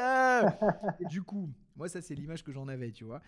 [1.10, 3.22] du coup, moi, ça, c'est l'image que j'en avais, tu vois.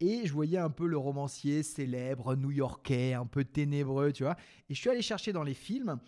[0.00, 4.36] Et je voyais un peu le romancier célèbre, new-yorkais, un peu ténébreux, tu vois.
[4.68, 5.98] Et je suis allé chercher dans les films.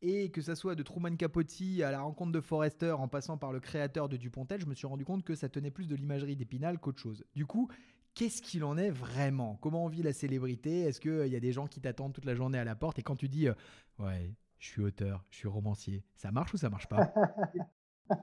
[0.00, 1.50] Et que ça soit de Truman Capote
[1.82, 4.86] à la rencontre de Forrester en passant par le créateur de Dupontel, je me suis
[4.86, 7.24] rendu compte que ça tenait plus de l'imagerie d'Épinal qu'autre chose.
[7.34, 7.70] Du coup,
[8.14, 9.58] qu'est-ce qu'il en est vraiment?
[9.60, 10.80] Comment on vit la célébrité?
[10.80, 12.98] Est-ce qu'il euh, y a des gens qui t'attendent toute la journée à la porte
[12.98, 13.54] Et quand tu dis euh,
[13.98, 17.12] Ouais, je suis auteur, je suis romancier, ça marche ou ça marche pas?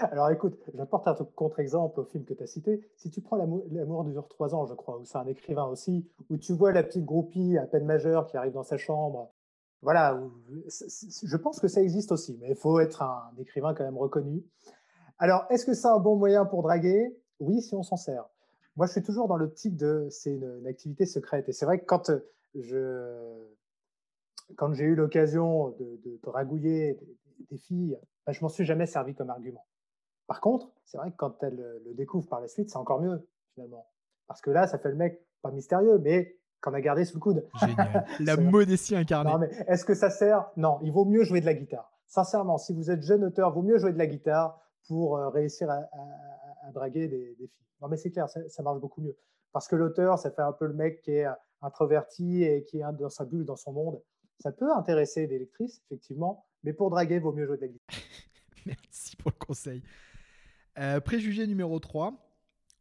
[0.00, 2.88] Alors écoute, j'apporte un contre-exemple au film que tu as cité.
[2.96, 6.36] Si tu prends L'amour dure trois ans, je crois, où c'est un écrivain aussi, où
[6.38, 9.32] tu vois la petite groupie à peine majeure qui arrive dans sa chambre.
[9.82, 10.18] Voilà,
[10.68, 14.42] je pense que ça existe aussi, mais il faut être un écrivain quand même reconnu.
[15.18, 17.14] Alors, est-ce que c'est un bon moyen pour draguer?
[17.38, 18.26] Oui, si on s'en sert
[18.76, 21.48] moi, je suis toujours dans l'optique de c'est une, activité secrète.
[21.48, 22.10] Et c'est vrai que quand
[22.54, 23.46] je
[24.56, 27.00] quand j'ai eu l'occasion de, de, dragouiller
[27.50, 29.66] des, filles, ben, je m'en suis jamais servi comme argument.
[30.28, 33.26] Par contre, c'est vrai que quand elles le découvrent par la suite, c'est encore mieux
[33.54, 33.86] finalement.
[34.28, 37.20] Parce que là, ça fait le mec pas mystérieux, mais qu'on a gardé sous le
[37.20, 37.48] coude.
[37.60, 38.06] Génial.
[38.20, 39.30] La modestie incarnée.
[39.30, 40.50] Non, mais est-ce que ça sert?
[40.56, 41.92] Non, il vaut mieux jouer de la guitare.
[42.06, 45.28] Sincèrement, si vous êtes jeune auteur, il vaut mieux jouer de la guitare pour euh,
[45.28, 46.35] réussir à, à
[46.72, 47.66] draguer des, filles.
[47.80, 49.16] Non, mais c'est clair, ça, marche beaucoup mieux.
[49.52, 51.26] Parce que l'auteur, ça fait un peu le mec qui est
[51.62, 54.02] introverti et qui est dans sa bulle, dans son monde.
[54.38, 57.96] Ça peut intéresser des lectrices, effectivement, mais pour draguer, vaut mieux jouer de la guitare.
[58.66, 59.82] Merci pour le conseil.
[60.78, 62.12] Euh, préjugé numéro 3.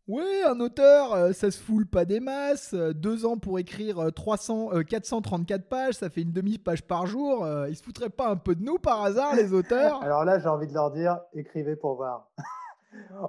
[0.08, 2.74] Oui, un auteur, euh, ça se foule pas des masses.
[2.74, 7.48] Euh, deux ans pour écrire 300, 434 pages, ça fait une demi-page par jour.
[7.70, 10.02] ils se foutraient pas un peu de nous par hasard, les auteurs?
[10.04, 12.30] Alors là, j'ai envie de leur dire, écrivez pour voir.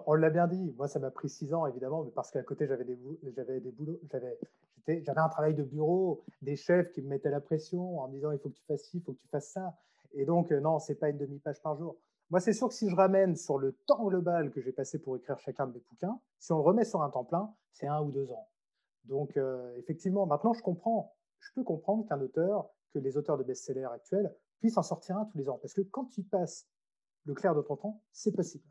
[0.07, 0.75] On l'a bien dit.
[0.77, 2.99] Moi, ça m'a pris six ans, évidemment, mais parce qu'à côté, j'avais des,
[3.35, 4.39] j'avais des boulots, j'avais,
[4.87, 8.33] j'avais un travail de bureau, des chefs qui me mettaient la pression en me disant
[8.33, 9.77] il faut que tu fasses ci, il faut que tu fasses ça.
[10.13, 11.97] Et donc, euh, non, c'est pas une demi-page par jour.
[12.31, 15.17] Moi, c'est sûr que si je ramène sur le temps global que j'ai passé pour
[15.17, 18.03] écrire chacun de mes bouquins, si on le remet sur un temps plein, c'est un
[18.03, 18.49] ou deux ans.
[19.05, 21.15] Donc, euh, effectivement, maintenant, je comprends.
[21.39, 25.27] Je peux comprendre qu'un auteur, que les auteurs de best-sellers actuels puissent en sortir un
[25.27, 25.59] tous les ans.
[25.59, 26.67] Parce que quand tu passes
[27.27, 28.65] le clair de ton temps, c'est possible.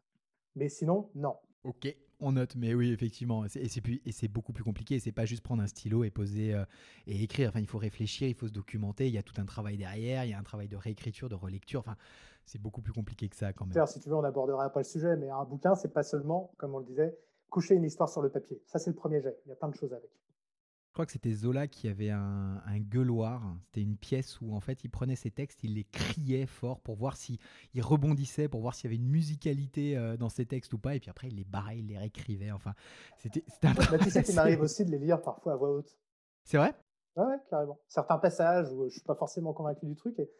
[0.55, 1.35] Mais sinon, non.
[1.63, 3.45] Ok, on note, mais oui, effectivement.
[3.45, 4.99] Et c'est beaucoup plus compliqué.
[4.99, 6.63] C'est pas juste prendre un stylo et poser euh,
[7.07, 7.49] et écrire.
[7.49, 9.07] Enfin, il faut réfléchir, il faut se documenter.
[9.07, 10.23] Il y a tout un travail derrière.
[10.25, 11.79] Il y a un travail de réécriture, de relecture.
[11.79, 11.97] Enfin,
[12.45, 13.87] c'est beaucoup plus compliqué que ça quand même.
[13.87, 16.75] Si tu veux, on n'abordera pas le sujet, mais un bouquin, c'est pas seulement, comme
[16.75, 17.17] on le disait,
[17.49, 18.61] coucher une histoire sur le papier.
[18.65, 19.37] Ça, c'est le premier jet.
[19.45, 20.09] Il y a plein de choses avec.
[20.95, 23.43] Je crois que c'était Zola qui avait un, un gueuloir.
[23.65, 26.95] C'était une pièce où en fait il prenait ses textes, il les criait fort pour
[26.95, 27.37] voir si
[27.73, 30.95] il rebondissait, pour voir s'il y avait une musicalité euh, dans ses textes ou pas.
[30.95, 32.51] Et puis après il les barrait, il les réécrivait.
[32.51, 32.75] Enfin,
[33.17, 33.43] c'était.
[33.63, 35.99] un bah, tu sais qu'il m'arrive aussi de les lire parfois à voix haute.
[36.45, 36.73] C'est vrai?
[37.17, 37.77] Ouais, carrément.
[37.89, 40.17] Certains passages où je suis pas forcément convaincu du truc.
[40.17, 40.31] Et...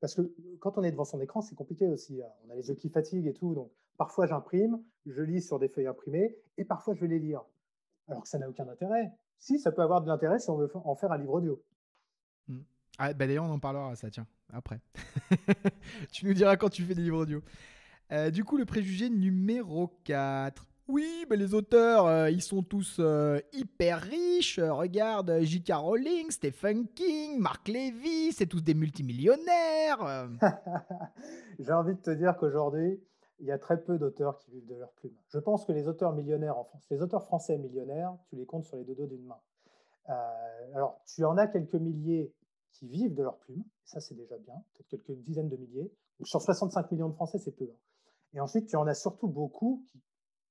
[0.00, 0.22] Parce que
[0.60, 2.22] quand on est devant son écran, c'est compliqué aussi.
[2.22, 2.30] Hein.
[2.46, 3.54] On a les yeux qui fatiguent et tout.
[3.54, 7.42] Donc parfois j'imprime, je lis sur des feuilles imprimées et parfois je vais les lire.
[8.06, 10.70] Alors que ça n'a aucun intérêt si ça peut avoir de l'intérêt si on veut
[10.74, 11.62] en faire un livre audio.
[12.48, 12.60] Hmm.
[12.98, 14.80] Ah, bah D'ailleurs, on en parlera, ça, tiens, après.
[16.12, 17.42] tu nous diras quand tu fais des livres audio.
[18.10, 20.66] Euh, du coup, le préjugé numéro 4.
[20.88, 24.58] Oui, bah les auteurs, euh, ils sont tous euh, hyper riches.
[24.58, 25.72] regarde J.K.
[25.74, 30.30] Rowling, Stephen King, Mark Levy, c'est tous des multimillionnaires.
[31.58, 32.98] J'ai envie de te dire qu'aujourd'hui,
[33.40, 35.14] il y a très peu d'auteurs qui vivent de leur plume.
[35.28, 38.64] Je pense que les auteurs millionnaires en France, les auteurs français millionnaires, tu les comptes
[38.64, 39.40] sur les deux doigts d'une main.
[40.08, 42.32] Euh, alors, tu en as quelques milliers
[42.72, 45.92] qui vivent de leur plume, ça c'est déjà bien, peut-être quelques dizaines de milliers.
[46.24, 47.68] sur 65 millions de Français, c'est peu.
[47.70, 47.78] Hein.
[48.34, 50.02] Et ensuite, tu en as surtout beaucoup qui,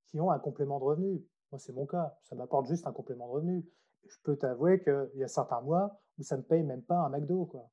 [0.08, 1.26] qui ont un complément de revenu.
[1.52, 3.66] Moi, c'est mon cas, ça m'apporte juste un complément de revenu.
[4.08, 6.98] Je peux t'avouer qu'il y a certains mois où ça ne me paye même pas
[6.98, 7.46] un McDo.
[7.46, 7.70] Quoi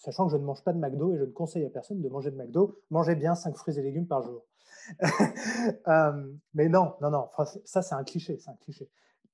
[0.00, 2.08] sachant que je ne mange pas de McDo et je ne conseille à personne de
[2.08, 2.80] manger de McDo.
[2.90, 4.44] Mangez bien 5 fruits et légumes par jour.
[5.88, 7.28] Euh, mais non, non, non,
[7.64, 8.88] ça c'est un cliché, c'est un cliché.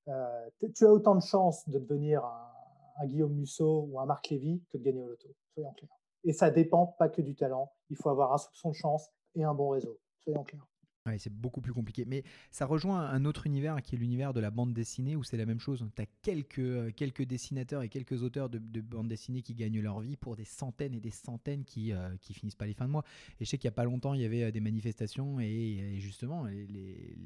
[0.09, 4.62] Euh, tu as autant de chances de devenir un, Guillaume Musso ou un Marc Lévy
[4.70, 6.01] que de gagner au loto, soyons clairs.
[6.24, 9.44] Et ça dépend pas que du talent, il faut avoir un soupçon de chance et
[9.44, 10.66] un bon réseau, soyons clairs.
[11.07, 12.05] Ouais, c'est beaucoup plus compliqué.
[12.05, 15.37] Mais ça rejoint un autre univers qui est l'univers de la bande dessinée où c'est
[15.37, 15.87] la même chose.
[15.95, 19.81] Tu as quelques, euh, quelques dessinateurs et quelques auteurs de, de bande dessinée qui gagnent
[19.81, 22.87] leur vie pour des centaines et des centaines qui, euh, qui finissent pas les fins
[22.87, 23.05] de mois.
[23.39, 25.97] Et je sais qu'il y a pas longtemps, il y avait euh, des manifestations et,
[26.01, 27.16] justement, les, les,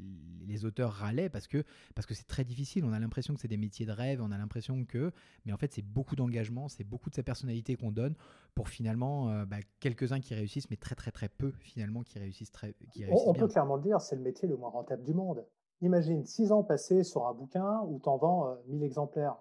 [0.47, 2.85] les, auteurs râlaient parce que parce que c'est très difficile.
[2.85, 5.11] On a l'impression que c'est des métiers de rêve, on a l'impression que.
[5.47, 8.15] Mais en fait, c'est beaucoup d'engagement, c'est beaucoup de sa personnalité qu'on donne
[8.55, 12.75] pour finalement bah, quelques-uns qui réussissent, mais très très très peu finalement qui réussissent très.
[12.93, 15.45] Qui réussissent on, peut le dire, c'est le métier le moins rentable du monde.
[15.83, 19.37] Imagine six ans passés sur un bouquin où tu en vends 1000 exemplaires.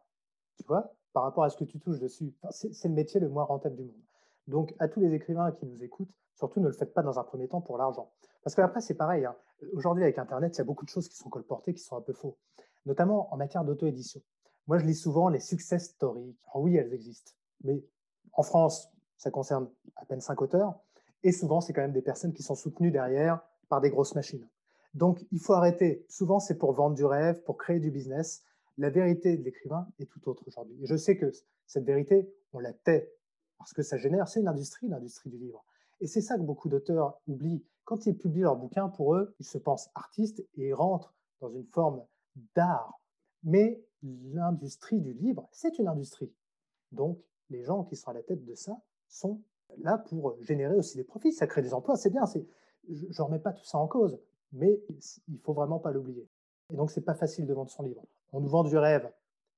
[0.58, 2.34] Tu vois, par rapport à ce que tu touches dessus.
[2.52, 4.02] c'est le métier le moins rentable du monde.
[4.48, 7.24] Donc, à tous les écrivains qui nous écoutent, surtout ne le faites pas dans un
[7.24, 8.12] premier temps pour l'argent.
[8.44, 9.26] Parce qu'après, c'est pareil.
[9.26, 9.36] Hein.
[9.74, 12.02] Aujourd'hui, avec Internet, il y a beaucoup de choses qui sont colportées, qui sont un
[12.02, 12.38] peu faux,
[12.86, 14.22] notamment en matière d'auto-édition.
[14.68, 16.36] Moi, je lis souvent les success stories.
[16.48, 17.34] Alors oui, elles existent.
[17.64, 17.84] Mais
[18.34, 20.80] en France, ça concerne à peine cinq auteurs.
[21.24, 24.48] Et souvent, c'est quand même des personnes qui sont soutenues derrière par des grosses machines.
[24.94, 26.06] Donc, il faut arrêter.
[26.10, 28.44] Souvent, c'est pour vendre du rêve, pour créer du business.
[28.78, 30.78] La vérité de l'écrivain est tout autre aujourd'hui.
[30.82, 31.32] Et je sais que
[31.68, 33.14] cette vérité, on la tait
[33.60, 35.64] parce que ça génère, c'est une industrie, l'industrie du livre.
[36.00, 37.64] Et c'est ça que beaucoup d'auteurs oublient.
[37.84, 41.50] Quand ils publient leurs bouquins, pour eux, ils se pensent artistes et ils rentrent dans
[41.50, 42.04] une forme
[42.56, 43.02] d'art.
[43.44, 46.34] Mais l'industrie du livre, c'est une industrie.
[46.94, 47.20] Donc,
[47.50, 48.80] les gens qui sont à la tête de ça
[49.10, 49.42] sont
[49.78, 51.34] là pour générer aussi des profits.
[51.34, 52.24] Ça crée des emplois, c'est bien.
[52.88, 54.20] Je ne remets pas tout ça en cause,
[54.54, 54.80] mais
[55.28, 56.28] il faut vraiment pas l'oublier.
[56.72, 58.04] Et donc, c'est pas facile de vendre son livre.
[58.32, 59.10] On nous vend du rêve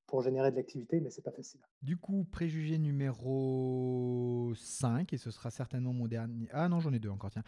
[0.07, 1.61] pour générer de l'activité, mais c'est pas facile.
[1.81, 6.47] Du coup, préjugé numéro 5, et ce sera certainement mon dernier.
[6.51, 7.43] Ah non, j'en ai deux encore, tiens.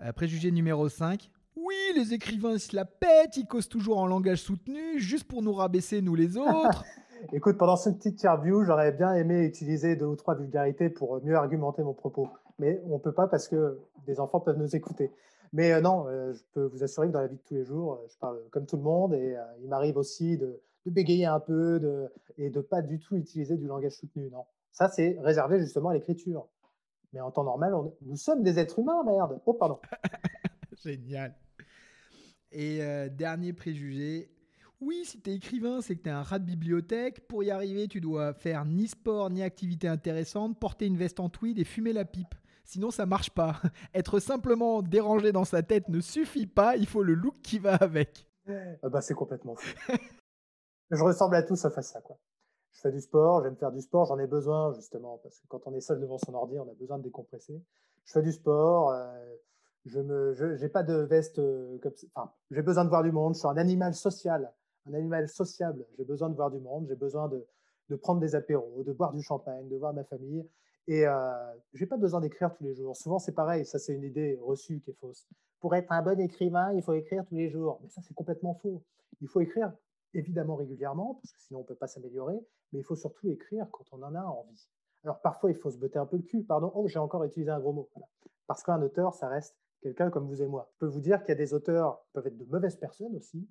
[0.00, 1.30] Euh, préjugé numéro 5.
[1.56, 5.52] Oui, les écrivains se la pètent, ils causent toujours en langage soutenu, juste pour nous
[5.52, 6.84] rabaisser, nous les autres.
[7.32, 11.36] Écoute, pendant cette petite interview, j'aurais bien aimé utiliser deux ou trois vulgarités pour mieux
[11.36, 12.28] argumenter mon propos.
[12.58, 15.12] Mais on ne peut pas parce que des enfants peuvent nous écouter.
[15.52, 17.64] Mais euh, non, euh, je peux vous assurer que dans la vie de tous les
[17.64, 21.40] jours, euh, je parle comme tout le monde et il m'arrive aussi de, bégayer un
[21.40, 22.08] peu
[22.38, 24.30] et de pas du tout utiliser du langage soutenu.
[24.30, 26.46] Non, ça c'est réservé justement à l'écriture.
[27.12, 29.40] Mais en temps normal, nous sommes des êtres humains, merde.
[29.46, 29.80] Oh, pardon.
[30.84, 31.34] Génial.
[32.52, 32.78] Et
[33.10, 34.30] dernier préjugé,
[34.80, 37.26] oui, si tu es écrivain, c'est que tu es un rat de bibliothèque.
[37.26, 41.28] Pour y arriver, tu dois faire ni sport ni activité intéressante, porter une veste en
[41.30, 42.34] tweed et fumer la pipe.
[42.66, 43.60] Sinon, ça marche pas.
[43.94, 47.76] Être simplement dérangé dans sa tête ne suffit pas, il faut le look qui va
[47.76, 48.28] avec.
[48.82, 49.74] Ah bah, c'est complètement fou.
[50.90, 52.00] je ressemble à tout sauf à ça.
[52.00, 52.18] Quoi.
[52.72, 55.60] Je fais du sport, j'aime faire du sport, j'en ai besoin justement, parce que quand
[55.66, 57.62] on est seul devant son ordi, on a besoin de décompresser.
[58.04, 59.34] Je fais du sport, euh,
[59.84, 63.34] je me, j'ai pas de veste euh, comme enfin, j'ai besoin de voir du monde,
[63.34, 64.52] je suis un animal social,
[64.88, 67.46] un animal sociable, j'ai besoin de voir du monde, j'ai besoin de,
[67.88, 70.46] de prendre des apéros, de boire du champagne, de voir ma famille.
[70.88, 72.96] Et euh, je n'ai pas besoin d'écrire tous les jours.
[72.96, 75.26] Souvent, c'est pareil, ça c'est une idée reçue qui est fausse.
[75.60, 77.80] Pour être un bon écrivain, il faut écrire tous les jours.
[77.82, 78.82] Mais ça, c'est complètement faux.
[79.20, 79.72] Il faut écrire
[80.14, 82.38] évidemment régulièrement, parce que sinon on ne peut pas s'améliorer,
[82.72, 84.68] mais il faut surtout écrire quand on en a envie.
[85.02, 86.42] Alors parfois, il faut se botter un peu le cul.
[86.42, 87.88] Pardon, oh, j'ai encore utilisé un gros mot.
[88.46, 90.68] Parce qu'un auteur, ça reste quelqu'un comme vous et moi.
[90.72, 93.14] Je peux vous dire qu'il y a des auteurs qui peuvent être de mauvaises personnes
[93.16, 93.48] aussi,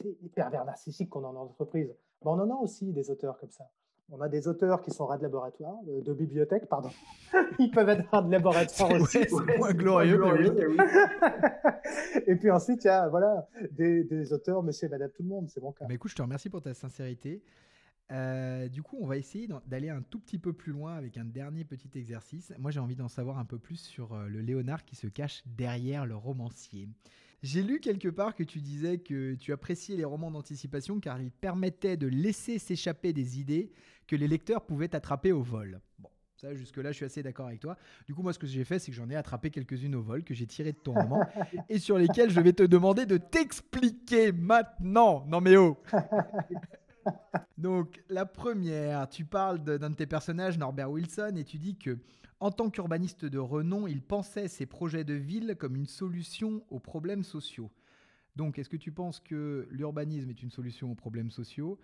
[0.00, 1.94] des pervers narcissiques qu'on a en entreprise.
[2.22, 3.64] Mais on en a aussi des auteurs comme ça.
[4.10, 6.88] On a des auteurs qui sont rats de laboratoire, de, bibliothèque, pardon.
[7.58, 9.18] Ils peuvent être rats de laboratoire aussi.
[9.28, 10.76] c'est moins glorieux, mais oui.
[12.26, 15.48] et puis ensuite, il y a voilà, des, auteurs, monsieur et madame tout le monde,
[15.50, 15.84] c'est mon cas.
[15.88, 17.42] Mais écoute, je te remercie pour ta sincérité.
[18.10, 21.26] Euh, du coup, on va essayer d'aller un tout petit peu plus loin avec un
[21.26, 22.54] dernier petit exercice.
[22.58, 25.42] Moi, j'ai envie d'en savoir un peu plus sur euh, le Léonard qui se cache
[25.44, 26.88] derrière le romancier.
[27.42, 31.30] J'ai lu quelque part que tu disais que tu appréciais les romans d'anticipation car ils
[31.30, 33.70] permettaient de laisser s'échapper des idées
[34.08, 35.80] que les lecteurs pouvaient attraper au vol.
[36.00, 37.76] Bon, ça, jusque-là, je suis assez d'accord avec toi.
[38.06, 40.24] Du coup, moi, ce que j'ai fait, c'est que j'en ai attrapé quelques-unes au vol
[40.24, 41.24] que j'ai tirées de ton roman
[41.68, 45.24] et sur lesquelles je vais te demander de t'expliquer maintenant.
[45.28, 45.76] Non, mais oh
[47.58, 51.98] Donc, la première, tu parles d'un de tes personnages, Norbert Wilson, et tu dis que
[52.40, 56.78] en tant qu'urbaniste de renom, il pensait ses projets de ville comme une solution aux
[56.78, 57.70] problèmes sociaux.
[58.36, 61.78] Donc, est-ce que tu penses que l'urbanisme est une solution aux problèmes sociaux?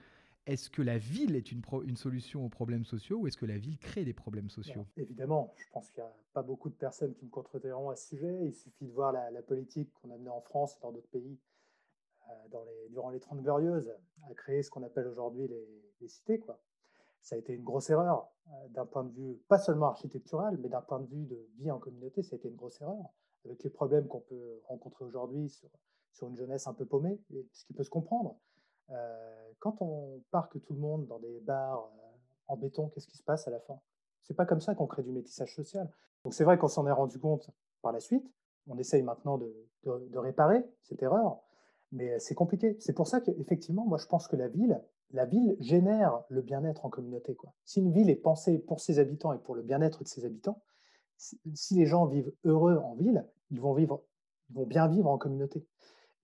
[0.46, 1.62] Est-ce que la ville est une,
[1.96, 4.86] solution aux problèmes sociaux ou est-ce que la ville crée des problèmes sociaux?
[4.96, 8.10] Évidemment, je pense qu'il n'y a pas beaucoup de personnes qui me contrediront à ce
[8.10, 8.38] sujet.
[8.44, 11.38] Il suffit de voir la, politique qu'on a menée en France et dans d'autres pays
[12.64, 13.92] les, durant les Trente Glorieuses
[14.30, 16.42] à créer ce qu'on appelle aujourd'hui les, cités.
[17.22, 20.68] Ça a été une grosse erreur euh, d'un point de vue pas seulement architectural, mais
[20.68, 23.08] d'un point de vue de vie en communauté, ça a été une grosse erreur,
[23.46, 25.70] avec les problèmes qu'on peut rencontrer aujourd'hui sur,
[26.28, 27.18] une jeunesse un peu paumée,
[27.52, 28.36] ce qui peut se comprendre.
[28.90, 32.16] Euh, quand on parque tout le monde dans des bars euh,
[32.48, 33.80] en béton, qu'est-ce qui se passe à la fin?
[34.22, 35.90] C'est pas comme ça qu'on crée du métissage social.
[36.22, 38.30] Donc c'est vrai qu'on s'en est rendu compte par la suite,
[38.68, 41.40] on essaye maintenant de réparer cette erreur,
[41.94, 42.76] mais c'est compliqué.
[42.80, 46.84] C'est pour ça qu'effectivement, moi, je pense que la ville, la ville génère le bien-être
[46.84, 47.36] en communauté.
[47.64, 50.60] Si une ville est pensée pour ses habitants et pour le bien-être de ses habitants,
[51.16, 54.02] si les gens vivent heureux en ville, ils vont, vivre,
[54.50, 55.64] ils vont bien vivre en communauté.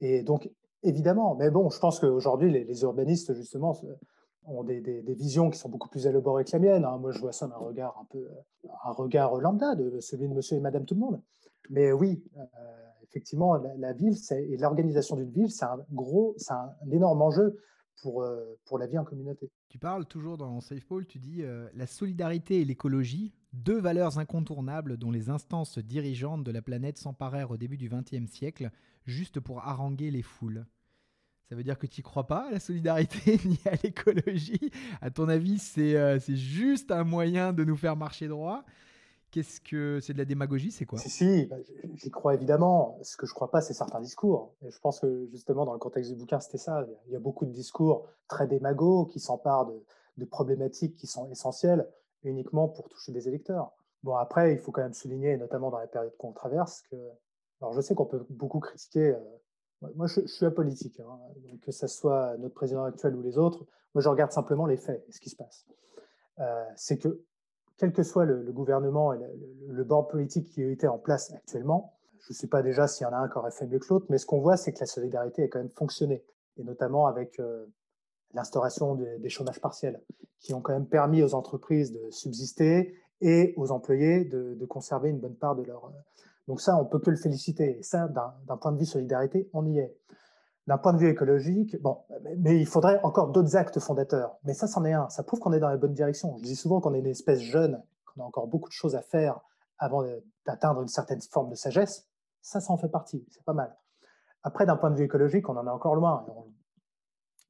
[0.01, 0.51] Et donc,
[0.83, 3.79] évidemment, mais bon, je pense qu'aujourd'hui, les, urbanistes, justement,
[4.45, 4.81] ont des,
[5.15, 6.85] visions qui sont beaucoup plus élaborées que la mienne.
[6.85, 6.99] Hein.
[6.99, 8.29] Moi, je vois ça d'un regard un peu,
[8.85, 11.23] un regard lambda, de celui de monsieur et madame tout le monde.
[11.69, 16.73] Mais oui, euh, effectivement, la, ville et l'organisation d'une ville, c'est un gros, c'est un
[16.93, 17.61] énorme enjeu
[18.03, 19.51] pour, euh, pour la vie en communauté.
[19.69, 24.19] Tu parles toujours dans Safe Paul, tu dis euh, la solidarité et l'écologie, deux valeurs
[24.19, 28.71] incontournables dont les instances dirigeantes de la planète s'emparèrent au début du XXe siècle,
[29.07, 30.65] juste pour haranguer les foules.
[31.49, 34.71] Ça veut dire que tu n'y crois pas à la solidarité ni à l'écologie?
[35.01, 38.65] À ton avis, euh, c'est juste un moyen de nous faire marcher droit?
[39.31, 40.99] Qu'est-ce que c'est de la démagogie C'est quoi?
[40.99, 41.57] Si, si bah,
[41.95, 42.99] j'y crois évidemment.
[43.03, 44.55] Ce que je ne crois pas, c'est certains discours.
[44.63, 46.85] Et je pense que justement, dans le contexte du bouquin, c'était ça.
[47.07, 51.89] Il y a beaucoup de discours très démagos qui s'emparent de, problématiques qui sont essentielles
[52.25, 53.73] uniquement pour toucher des électeurs.
[54.03, 56.97] Bon, après, il faut quand même souligner, notamment dans la période qu'on traverse, que.
[57.63, 59.15] Alors, je sais qu'on peut beaucoup critiquer.
[59.15, 61.01] Euh, moi, je, suis apolitique.
[61.01, 61.19] Hein,
[61.63, 65.05] que ce soit notre président actuel ou les autres, moi, je regarde simplement les faits
[65.09, 65.67] et ce qui se passe.
[66.39, 67.23] Euh, c'est que
[67.81, 69.19] quel que soit le, gouvernement et
[69.69, 73.11] le, bord politique qui été en place actuellement, je ne sais pas déjà s'il y
[73.11, 74.81] en a un qui aurait fait mieux que l'autre, mais ce qu'on voit, c'est que
[74.81, 76.23] la solidarité a quand même fonctionné,
[76.59, 77.65] et notamment avec euh,
[78.35, 80.03] l'instauration des chômages partiels,
[80.41, 85.19] qui ont quand même permis aux entreprises de subsister et aux employés de, conserver une
[85.19, 85.87] bonne part de leur...
[85.87, 85.91] Euh,
[86.49, 87.79] donc ça, on peut que le féliciter.
[87.79, 89.97] Et ça, d'un point de vue solidarité, on y est.
[90.71, 91.99] D'un point de vue écologique, bon,
[92.39, 94.37] mais il faudrait encore d'autres actes fondateurs.
[94.45, 95.09] Mais ça, c'en est un.
[95.09, 96.37] Ça prouve qu'on est dans la bonne direction.
[96.39, 99.03] Je dis souvent qu'on est une espèce jeune, qu'on a encore beaucoup de choses à
[99.03, 99.41] faire
[99.81, 100.05] avant
[100.47, 102.07] d'atteindre une certaine forme de sagesse.
[102.41, 103.27] Ça, ça en fait partie.
[103.33, 103.77] C'est pas mal.
[104.45, 106.25] Après, d'un point de vue écologique, on en est encore loin.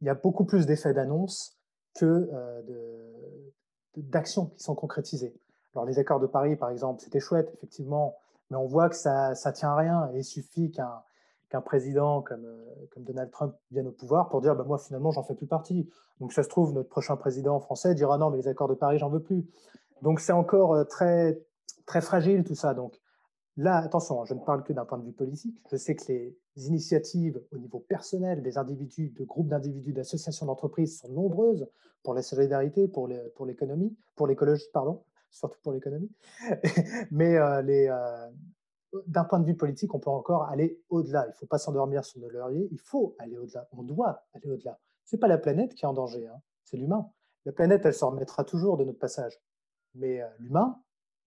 [0.01, 1.59] Il y a beaucoup plus d'effets d'annonce
[1.97, 2.62] que euh,
[3.97, 5.38] d'actions qui sont concrétisées.
[5.74, 8.16] Alors, les accords de Paris, par exemple, c'était chouette, effectivement,
[8.48, 11.02] mais on voit que ça ne tient à rien et il suffit qu'un
[11.51, 15.10] qu'un président comme, euh, comme, Donald Trump vienne au pouvoir pour dire bah, moi finalement
[15.10, 15.89] j'en fais plus partie.
[16.20, 18.98] Donc ça se trouve notre prochain président français dira non mais les accords de Paris
[18.98, 19.44] j'en veux plus.
[20.02, 21.43] Donc c'est encore euh, très
[21.86, 22.72] très fragile tout ça.
[22.72, 23.01] Donc
[23.56, 25.60] là attention, hein, je ne parle que d'un point de vue politique.
[25.70, 30.98] Je sais que les initiatives au niveau personnel des individus, de groupes d'individus, d'associations d'entreprises
[31.01, 31.68] sont nombreuses
[32.02, 36.10] pour la solidarité, pour l'économie, pour l'écologie pardon, surtout pour l'économie.
[37.10, 37.89] mais euh, les
[39.06, 41.26] d'un point de vue politique, on peut encore aller au-delà.
[41.26, 42.68] Il ne faut pas s'endormir sur nos lauriers.
[42.70, 43.68] Il faut aller au-delà.
[43.72, 44.78] On doit aller au-delà.
[45.04, 46.40] Ce n'est pas la planète qui est en danger, hein.
[46.64, 47.10] c'est l'humain.
[47.44, 49.40] La planète, elle s'en remettra toujours de notre passage.
[49.94, 50.80] Mais euh, l'humain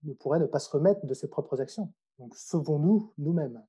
[0.04, 1.92] ne pourrait ne pas se remettre de ses propres actions.
[2.18, 3.62] Donc sauvons-nous nous-mêmes.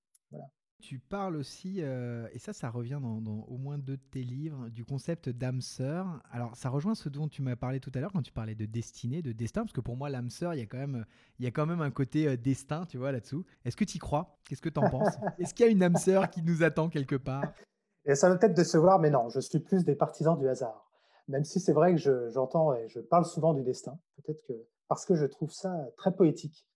[0.87, 3.17] Tu parles aussi, euh, et ça, ça revient dans,
[3.47, 6.21] au moins deux de tes livres, du concept d'âme sœur.
[6.29, 8.67] Alors, ça rejoint ce dont tu m'as parlé tout à l'heure quand tu parlais de
[8.67, 11.03] destinée, de destin, parce que pour moi, l'âme sœur, il y a quand même,
[11.39, 13.43] il y a quand même un côté euh, destin, tu vois, là-dessous.
[13.65, 14.37] Est-ce que tu y crois?
[14.47, 15.15] Qu'est-ce que tu en penses?
[15.39, 17.51] Est-ce qu'il y a une âme sœur qui nous attend quelque part?
[18.05, 20.87] Et Ça va peut-être décevoir, mais non, je suis plus des partisans du hasard.
[21.27, 24.53] Même si c'est vrai que j'entends et je parle souvent du destin, peut-être que
[24.87, 26.67] parce que je trouve ça très poétique.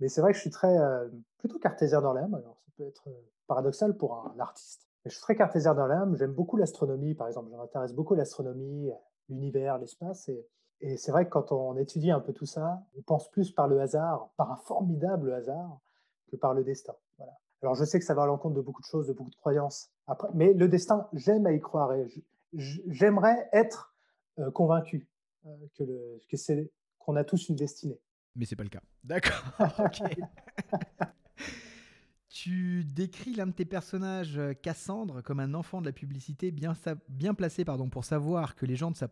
[0.00, 1.08] Mais c'est vrai que je suis très euh,
[1.38, 2.34] plutôt cartésien dans l'âme.
[2.34, 3.08] Alors ça peut être
[3.46, 4.88] paradoxal pour un artiste.
[5.04, 8.16] je suis très cartésien dans l'âme, j'aime beaucoup l'astronomie, par exemple, je m'intéresse beaucoup à
[8.16, 8.90] l'astronomie,
[9.28, 10.46] l'univers, l'espace, et,
[10.98, 13.80] c'est vrai que quand on étudie un peu tout ça, on pense plus par le
[13.80, 15.80] hasard, par un formidable hasard,
[16.30, 16.94] que par le destin.
[17.16, 17.32] Voilà.
[17.62, 19.36] Alors je sais que ça va à l'encontre de beaucoup de choses, de beaucoup de
[19.36, 22.06] croyances, Après, mais le destin, j'aime à y croire, et
[22.52, 23.94] j'aimerais être
[24.38, 25.08] euh, convaincu
[25.46, 27.98] euh, que, le, que c'est qu'on a tous une destinée.
[28.34, 28.82] Mais c'est pas le cas.
[29.02, 29.42] D'accord.
[32.28, 36.74] Tu décris l'un de tes personnages, euh, Cassandre, comme un enfant de la publicité bien,
[37.34, 39.08] placé pardon, pour savoir que les gens de sa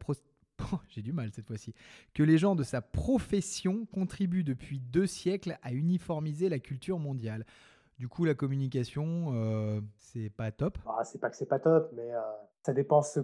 [2.82, 7.46] profession contribuent depuis deux siècles à uniformiser la culture mondiale.
[7.98, 10.76] Du coup, la communication, euh, c'est pas top?
[10.84, 12.20] Ah, c'est pas que c'est pas top, mais euh,
[12.62, 13.20] ça, dépend ce,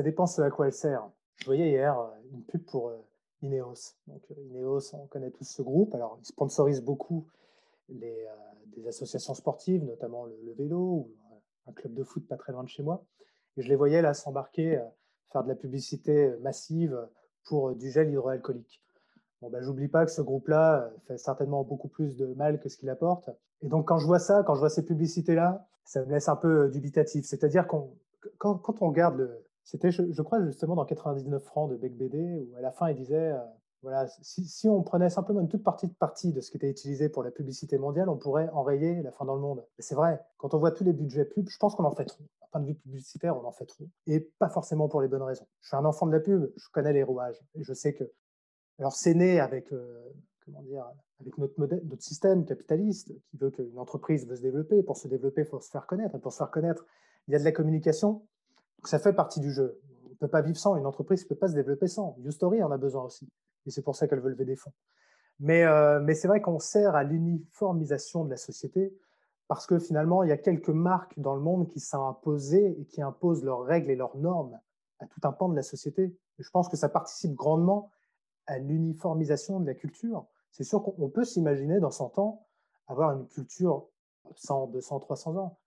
[0.00, 1.02] dépend à quoi elle sert.
[1.38, 1.98] Je voyais hier
[2.32, 2.92] une pub pour
[3.42, 3.96] Ineos.
[4.06, 5.92] Donc, Ineos, on connaît tous ce groupe.
[5.96, 7.26] Alors, ils sponsorisent beaucoup
[7.88, 8.26] les,
[8.76, 11.10] des associations sportives, notamment le, vélo ou
[11.66, 13.04] un club de foot pas très loin de chez moi.
[13.56, 14.84] Et je les voyais là s'embarquer, euh,
[15.32, 17.08] faire de la publicité massive
[17.44, 18.82] pour euh, du gel hydroalcoolique.
[19.40, 22.68] Bon, ben, j'oublie pas que ce groupe-là euh, fait certainement beaucoup plus de mal que
[22.68, 23.30] ce qu'il apporte.
[23.62, 26.36] Et donc, quand je vois ça, quand je vois ces publicités-là, ça me laisse un
[26.36, 27.24] peu dubitatif.
[27.24, 27.94] C'est-à-dire qu'on,
[28.38, 29.44] quand, on regarde le.
[29.62, 32.96] C'était, je, crois, justement dans 99 francs de Bec BD, où à la fin, il
[32.96, 33.32] disait
[33.84, 37.22] Voilà, si, on prenait simplement une toute petite partie de ce qui était utilisé pour
[37.22, 39.62] la publicité mondiale, on pourrait enrayer la fin dans le monde.
[39.76, 42.06] Mais c'est vrai, quand on voit tous les budgets pub, je pense qu'on en fait
[42.06, 42.24] trop.
[42.40, 43.84] D'un point de vue publicitaire, on en fait trop.
[44.06, 45.46] Et pas forcément pour les bonnes raisons.
[45.60, 47.38] Je suis un enfant de la pub, je connais les rouages.
[47.56, 48.10] Et je sais que.
[48.78, 49.70] Alors, c'est né avec.
[49.72, 50.08] euh,
[50.46, 50.86] comment dire
[51.20, 54.82] avec notre, système capitaliste qui veut qu'une entreprise veut se développer.
[54.82, 56.14] Pour se développer, il faut se faire connaître.
[56.14, 56.86] Et pour se faire connaître,
[57.28, 58.12] il y a de la communication.
[58.78, 59.78] Donc ça fait partie du jeu.
[60.06, 60.76] On ne peut pas vivre sans.
[60.76, 62.16] Une entreprise ne peut pas se développer sans.
[62.20, 63.28] YouStory en a besoin aussi.
[63.66, 64.72] Et c'est pour ça qu'elle veut lever des fonds.
[65.40, 68.96] Mais, euh, mais c'est vrai qu'on sert à l'uniformisation de la société
[69.48, 72.84] parce que finalement, il y a quelques marques dans le monde qui sont imposées et
[72.86, 74.58] qui imposent leurs règles et leurs normes
[75.00, 76.16] à tout un pan de la société.
[76.38, 77.90] Je pense que ça participe grandement
[78.46, 80.26] à l'uniformisation de la culture.
[80.50, 82.46] C'est sûr qu'on peut s'imaginer dans 100 ans
[82.86, 83.88] avoir une culture
[84.36, 85.58] 100, 200, 300 ans,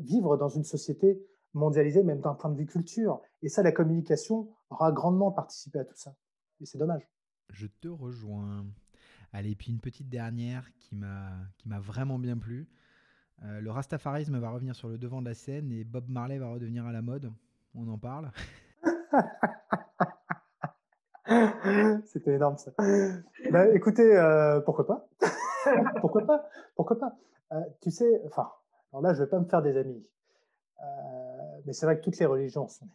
[0.00, 1.22] vivre dans une société
[1.54, 3.20] mondialisée, même d'un point de vue culture.
[3.42, 6.14] Et ça, la communication aura grandement participé à tout ça.
[6.60, 7.08] Et c'est dommage.
[7.50, 8.64] Je te rejoins.
[9.32, 12.68] Allez, puis une petite dernière qui m'a vraiment bien plu.
[13.44, 16.48] Euh, le rastafarisme va revenir sur le devant de la scène et Bob Marley va
[16.48, 17.32] redevenir à la mode.
[17.74, 18.30] On en parle.
[22.06, 22.72] C'était énorme ça.
[23.50, 25.08] Bah, écoutez, euh, pourquoi pas?
[26.00, 26.48] Pourquoi pas?
[26.74, 27.16] Pourquoi pas?
[27.52, 28.50] Euh, Tu sais, enfin,
[28.92, 30.04] alors là, je vais pas me faire des amis,
[31.64, 32.88] mais c'est vrai que toutes les religions sont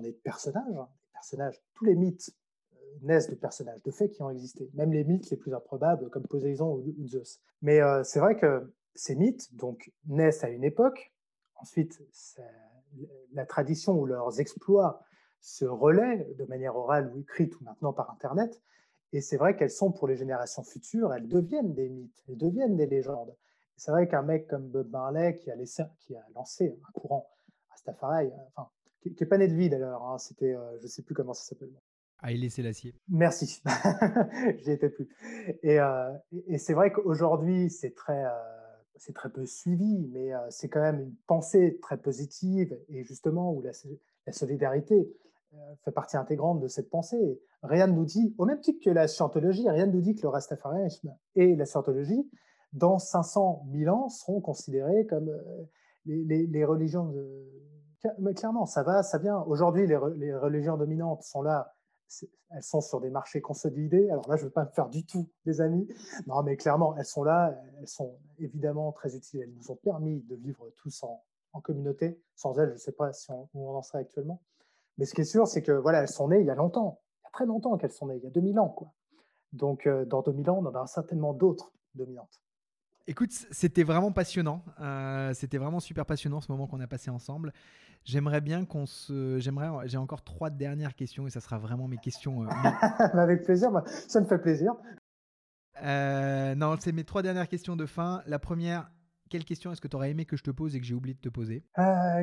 [0.00, 1.60] des, personnages, hein, des personnages.
[1.74, 2.32] Tous les mythes
[3.02, 4.70] naissent de personnages, de faits qui ont existé.
[4.74, 7.40] Même les mythes les plus improbables, comme Poséidon ou, Zeus.
[7.62, 11.12] Mais euh, c'est vrai que ces mythes donc naissent à une époque.
[11.56, 12.02] Ensuite,
[13.32, 15.02] la tradition ou leurs exploits
[15.40, 18.60] se relaient de manière orale ou écrite ou maintenant par Internet.
[19.12, 22.76] Et c'est vrai qu'elles sont pour les générations futures, elles deviennent des mythes, elles deviennent
[22.76, 23.36] des légendes.
[23.76, 27.28] C'est vrai qu'un mec comme Bob Marley qui a, laissé, qui a lancé un courant
[27.70, 28.70] Rastafari, enfin,
[29.02, 31.34] qui n'est pas né de vie d'ailleurs, hein, c'était, euh, je ne sais plus comment
[31.34, 31.72] ça s'appelle.
[32.22, 32.94] Haïlé Sélassié.
[33.08, 33.60] Merci,
[34.64, 35.08] j'y étais plus.
[35.62, 36.12] Et, euh,
[36.46, 38.30] et c'est vrai qu'aujourd'hui, c'est très, euh,
[38.94, 43.52] c'est très peu suivi, mais euh, c'est quand même une pensée très positive et justement
[43.52, 43.72] où la,
[44.32, 45.12] solidarité
[45.84, 47.40] fait partie intégrante de cette pensée.
[47.62, 50.22] Rien ne nous dit, au même titre que la scientologie, rien ne nous dit que
[50.22, 52.30] le rastafarisme et la scientologie,
[52.72, 55.30] dans 500 000 ans, seront considérés comme
[56.06, 57.12] les, religions.
[58.20, 59.42] Mais clairement, ça va, ça vient.
[59.42, 61.74] Aujourd'hui, les, religions dominantes sont là,
[62.50, 64.10] elles sont sur des marchés consolidés.
[64.10, 65.88] Alors là, je ne veux pas me faire du tout, les amis.
[66.26, 69.40] Non, mais clairement, elles sont là, elles sont évidemment très utiles.
[69.42, 71.22] Elles nous ont permis de vivre tous en,
[71.62, 72.18] communauté.
[72.34, 74.40] Sans elles, je ne sais pas si on, où on en serait actuellement.
[74.98, 77.00] Mais ce qui est sûr, c'est que voilà, elles sont nées il y a longtemps.
[77.20, 78.74] Il y a très longtemps qu'elles sont nées, il y a 2000 ans.
[79.52, 82.41] Donc, euh, dans 2000 ans, on en aura certainement d'autres dominantes.
[83.08, 84.62] Écoute, c'était vraiment passionnant.
[84.80, 87.52] Euh, c'était vraiment super passionnant ce moment qu'on a passé ensemble.
[88.04, 89.38] J'aimerais bien qu'on se.
[89.38, 89.88] J'aimerais.
[89.88, 92.42] J'ai encore trois dernières questions et ça sera vraiment mes questions.
[92.42, 93.20] Euh, mes...
[93.20, 93.70] Avec plaisir.
[93.86, 94.74] Ça me fait plaisir.
[95.82, 98.22] Euh, non, c'est mes trois dernières questions de fin.
[98.26, 98.90] La première.
[99.30, 101.14] Quelle question est-ce que tu aurais aimé que je te pose et que j'ai oublié
[101.14, 101.64] de te poser?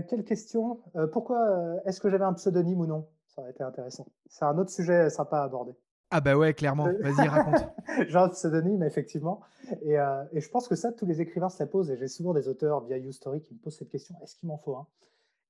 [0.10, 0.80] Quelle question?
[1.12, 1.40] Pourquoi
[1.86, 3.08] Est-ce que j'avais un pseudonyme ou non?
[3.26, 4.06] Ça aurait été intéressant.
[4.28, 5.74] C'est un autre sujet sympa à aborder.
[6.12, 6.86] Ah bah ouais, clairement.
[7.00, 7.70] Vas-y, raconte.
[8.16, 9.42] Un pseudonyme, effectivement.
[9.84, 11.92] Et, euh, et, je pense que ça, tous les écrivains se la posent.
[11.92, 14.58] Et j'ai souvent des auteurs via YouStory qui me posent cette question, est-ce qu'il m'en
[14.58, 14.88] faut un?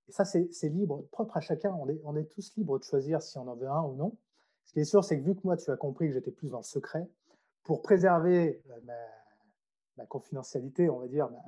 [0.09, 1.73] Et ça, c'est libre, propre à chacun.
[1.79, 4.17] On est, on est tous libres de choisir si on en veut un ou non.
[4.65, 6.49] Ce qui est sûr, c'est que vu que moi, tu as compris que j'étais plus
[6.49, 7.07] dans le secret,
[7.63, 8.93] pour préserver ma,
[9.97, 11.43] ma confidentialité, on va dire, ma,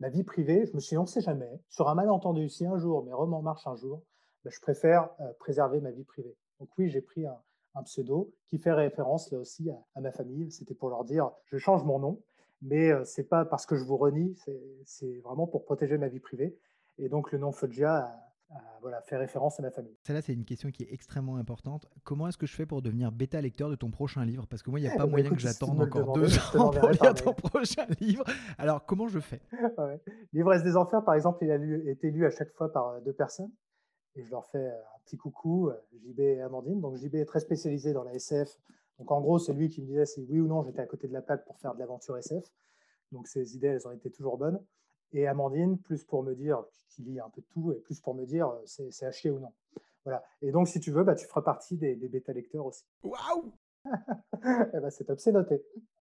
[0.00, 2.66] ma, vie privée, je me suis dit, on ne sait jamais, sur un malentendu, si
[2.66, 4.02] un jour mes romans marchent un jour,
[4.44, 6.36] ben, je préfère euh, préserver ma vie privée.
[6.60, 7.38] Donc oui, j'ai pris un,
[7.74, 10.50] un pseudo qui fait référence là aussi à, à ma famille.
[10.50, 12.22] C'était pour leur dire je change mon nom,
[12.62, 14.36] mais euh, c'est pas parce que je vous renie,
[14.84, 16.56] c'est vraiment pour protéger ma vie privée.
[16.98, 18.14] Et donc le nom Foggia
[18.80, 19.96] voilà, fait référence à ma famille.
[20.02, 21.86] Celle-là, c'est une question qui est extrêmement importante.
[22.04, 24.46] Comment est-ce que je fais pour devenir bêta lecteur de ton prochain livre?
[24.46, 26.90] Parce que moi, il n'y a pas moyen Écoute, que j'attende encore deux ans pour
[26.90, 28.24] lire ton prochain livre.
[28.58, 29.40] Alors, comment je fais?
[29.78, 30.00] Ouais.
[30.34, 33.14] L'ivresse des enfers, par exemple, il a lu, été lu à chaque fois par deux
[33.14, 33.50] personnes
[34.16, 36.80] et je leur fais un petit coucou, JB et Amandine.
[36.80, 38.58] Donc JB est très spécialisé dans la SF.
[38.98, 41.08] Donc en gros, c'est lui qui me disait si oui ou non j'étais à côté
[41.08, 42.44] de la plaque pour faire de l'aventure SF.
[43.12, 44.60] Donc ses idées, elles ont été toujours bonnes.
[45.12, 48.14] Et Amandine, plus pour me dire, qui lit un peu de tout, et plus pour
[48.14, 49.52] me dire c'est à chier ou non.
[50.04, 50.22] Voilà.
[50.42, 52.84] Et donc si tu veux, bah, tu feras partie des, des bêta lecteurs aussi.
[53.02, 53.52] Waouh
[53.86, 55.62] eh ben, C'est top, c'est noté.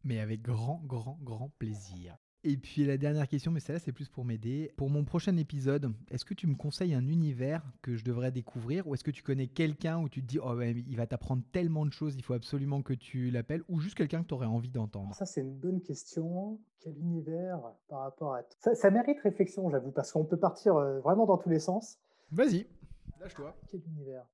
[0.05, 2.17] Mais avec grand, grand, grand plaisir.
[2.45, 4.73] Et puis la dernière question, mais celle-là c'est plus pour m'aider.
[4.77, 8.87] Pour mon prochain épisode, est-ce que tu me conseilles un univers que je devrais découvrir
[8.87, 11.43] ou est-ce que tu connais quelqu'un où tu te dis oh ouais, il va t'apprendre
[11.51, 14.47] tellement de choses, il faut absolument que tu l'appelles ou juste quelqu'un que tu aurais
[14.47, 15.15] envie d'entendre?
[15.15, 16.61] Ça c'est une bonne question.
[16.81, 21.27] Quel univers par rapport à ça, ça mérite réflexion, j'avoue, parce qu'on peut partir vraiment
[21.27, 21.99] dans tous les sens.
[22.31, 22.69] Vas-y,
[23.21, 23.57] lâche-toi.
[23.69, 24.25] Quel univers?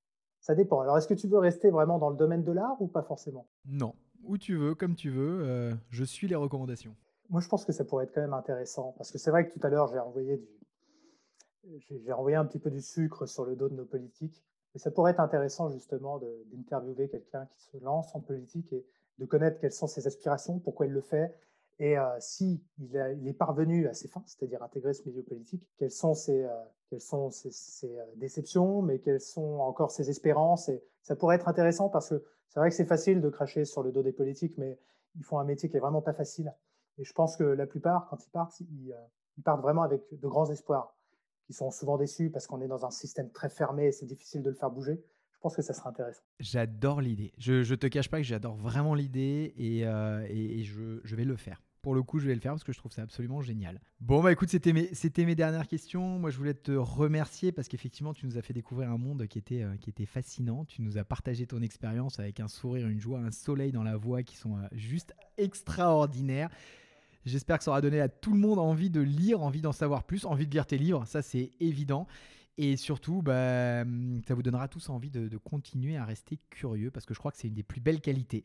[0.40, 0.80] Ça dépend.
[0.80, 3.46] Alors, est-ce que tu veux rester vraiment dans le domaine de l'art ou pas forcément?
[3.64, 3.94] Non,
[4.24, 5.40] où tu veux, comme tu veux.
[5.42, 6.94] euh, je suis les recommandations.
[7.30, 9.52] Moi, je pense que ça pourrait être quand même intéressant parce que c'est vrai que
[9.52, 10.42] tout à l'heure, j'ai envoyé
[12.12, 14.44] envoyé un petit peu du sucre sur le dos de nos politiques.
[14.74, 16.18] Et ça pourrait être intéressant justement
[16.52, 18.84] d'interviewer quelqu'un qui se lance en politique et
[19.18, 21.32] de connaître quelles sont ses aspirations, pourquoi il le fait,
[21.78, 25.90] et euh, si il, est parvenu à ses fins, c'est-à-dire intégrer ce milieu politique, quelles
[25.90, 27.50] sont ses, euh, quelles sont ses,
[27.84, 30.70] euh, déceptions, mais quelles sont encore ses espérances?
[31.02, 33.90] Ça pourrait être intéressant parce que c'est vrai que c'est facile de cracher sur le
[33.90, 34.78] dos des politiques, mais
[35.16, 36.52] ils font un métier qui est vraiment pas facile.
[36.98, 39.06] Et je pense que la plupart, quand ils partent, ils, euh,
[39.36, 40.94] ils partent vraiment avec de grands espoirs
[41.46, 44.42] qui sont souvent déçus parce qu'on est dans un système très fermé et c'est difficile
[44.42, 45.02] de le faire bouger.
[45.32, 46.22] Je pense que ça serait intéressant.
[46.40, 47.32] J'adore l'idée.
[47.36, 50.26] Je, je te cache pas que j'adore vraiment l'idée et, euh,
[50.62, 51.62] je, vais le faire.
[51.82, 53.78] Pour le coup, je vais le faire parce que je trouve ça absolument génial.
[54.00, 56.18] Bon, bah écoute, c'était mes, dernières questions.
[56.18, 59.36] Moi, je voulais te remercier parce qu'effectivement, tu nous as fait découvrir un monde qui
[59.36, 60.64] était, euh, qui était fascinant.
[60.64, 63.98] Tu nous as partagé ton expérience avec un sourire, une joie, un soleil dans la
[63.98, 66.48] voix qui sont juste extraordinaires.
[67.24, 70.04] J'espère que ça aura donné à tout le monde envie de lire, envie d'en savoir
[70.04, 72.06] plus, envie de lire tes livres, ça c'est évident.
[72.56, 73.84] Et surtout, bah,
[74.28, 77.32] ça vous donnera tous envie de, de continuer à rester curieux parce que je crois
[77.32, 78.44] que c'est une des plus belles qualités.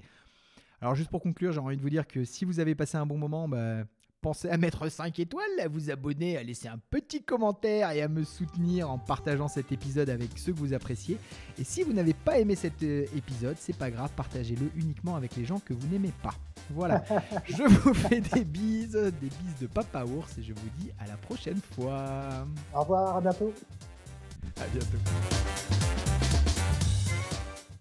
[0.82, 3.06] Alors juste pour conclure, j'ai envie de vous dire que si vous avez passé un
[3.06, 3.84] bon moment, bah,
[4.22, 8.08] pensez à mettre 5 étoiles, à vous abonner, à laisser un petit commentaire et à
[8.08, 11.18] me soutenir en partageant cet épisode avec ceux que vous appréciez.
[11.58, 15.36] Et si vous n'avez pas aimé cet euh, épisode, c'est pas grave, partagez-le uniquement avec
[15.36, 16.34] les gens que vous n'aimez pas.
[16.72, 17.04] Voilà,
[17.48, 21.08] je vous fais des bises, des bises de Papa Ours et je vous dis à
[21.08, 22.46] la prochaine fois.
[22.74, 23.54] Au revoir, à bientôt.
[24.58, 24.98] À bientôt.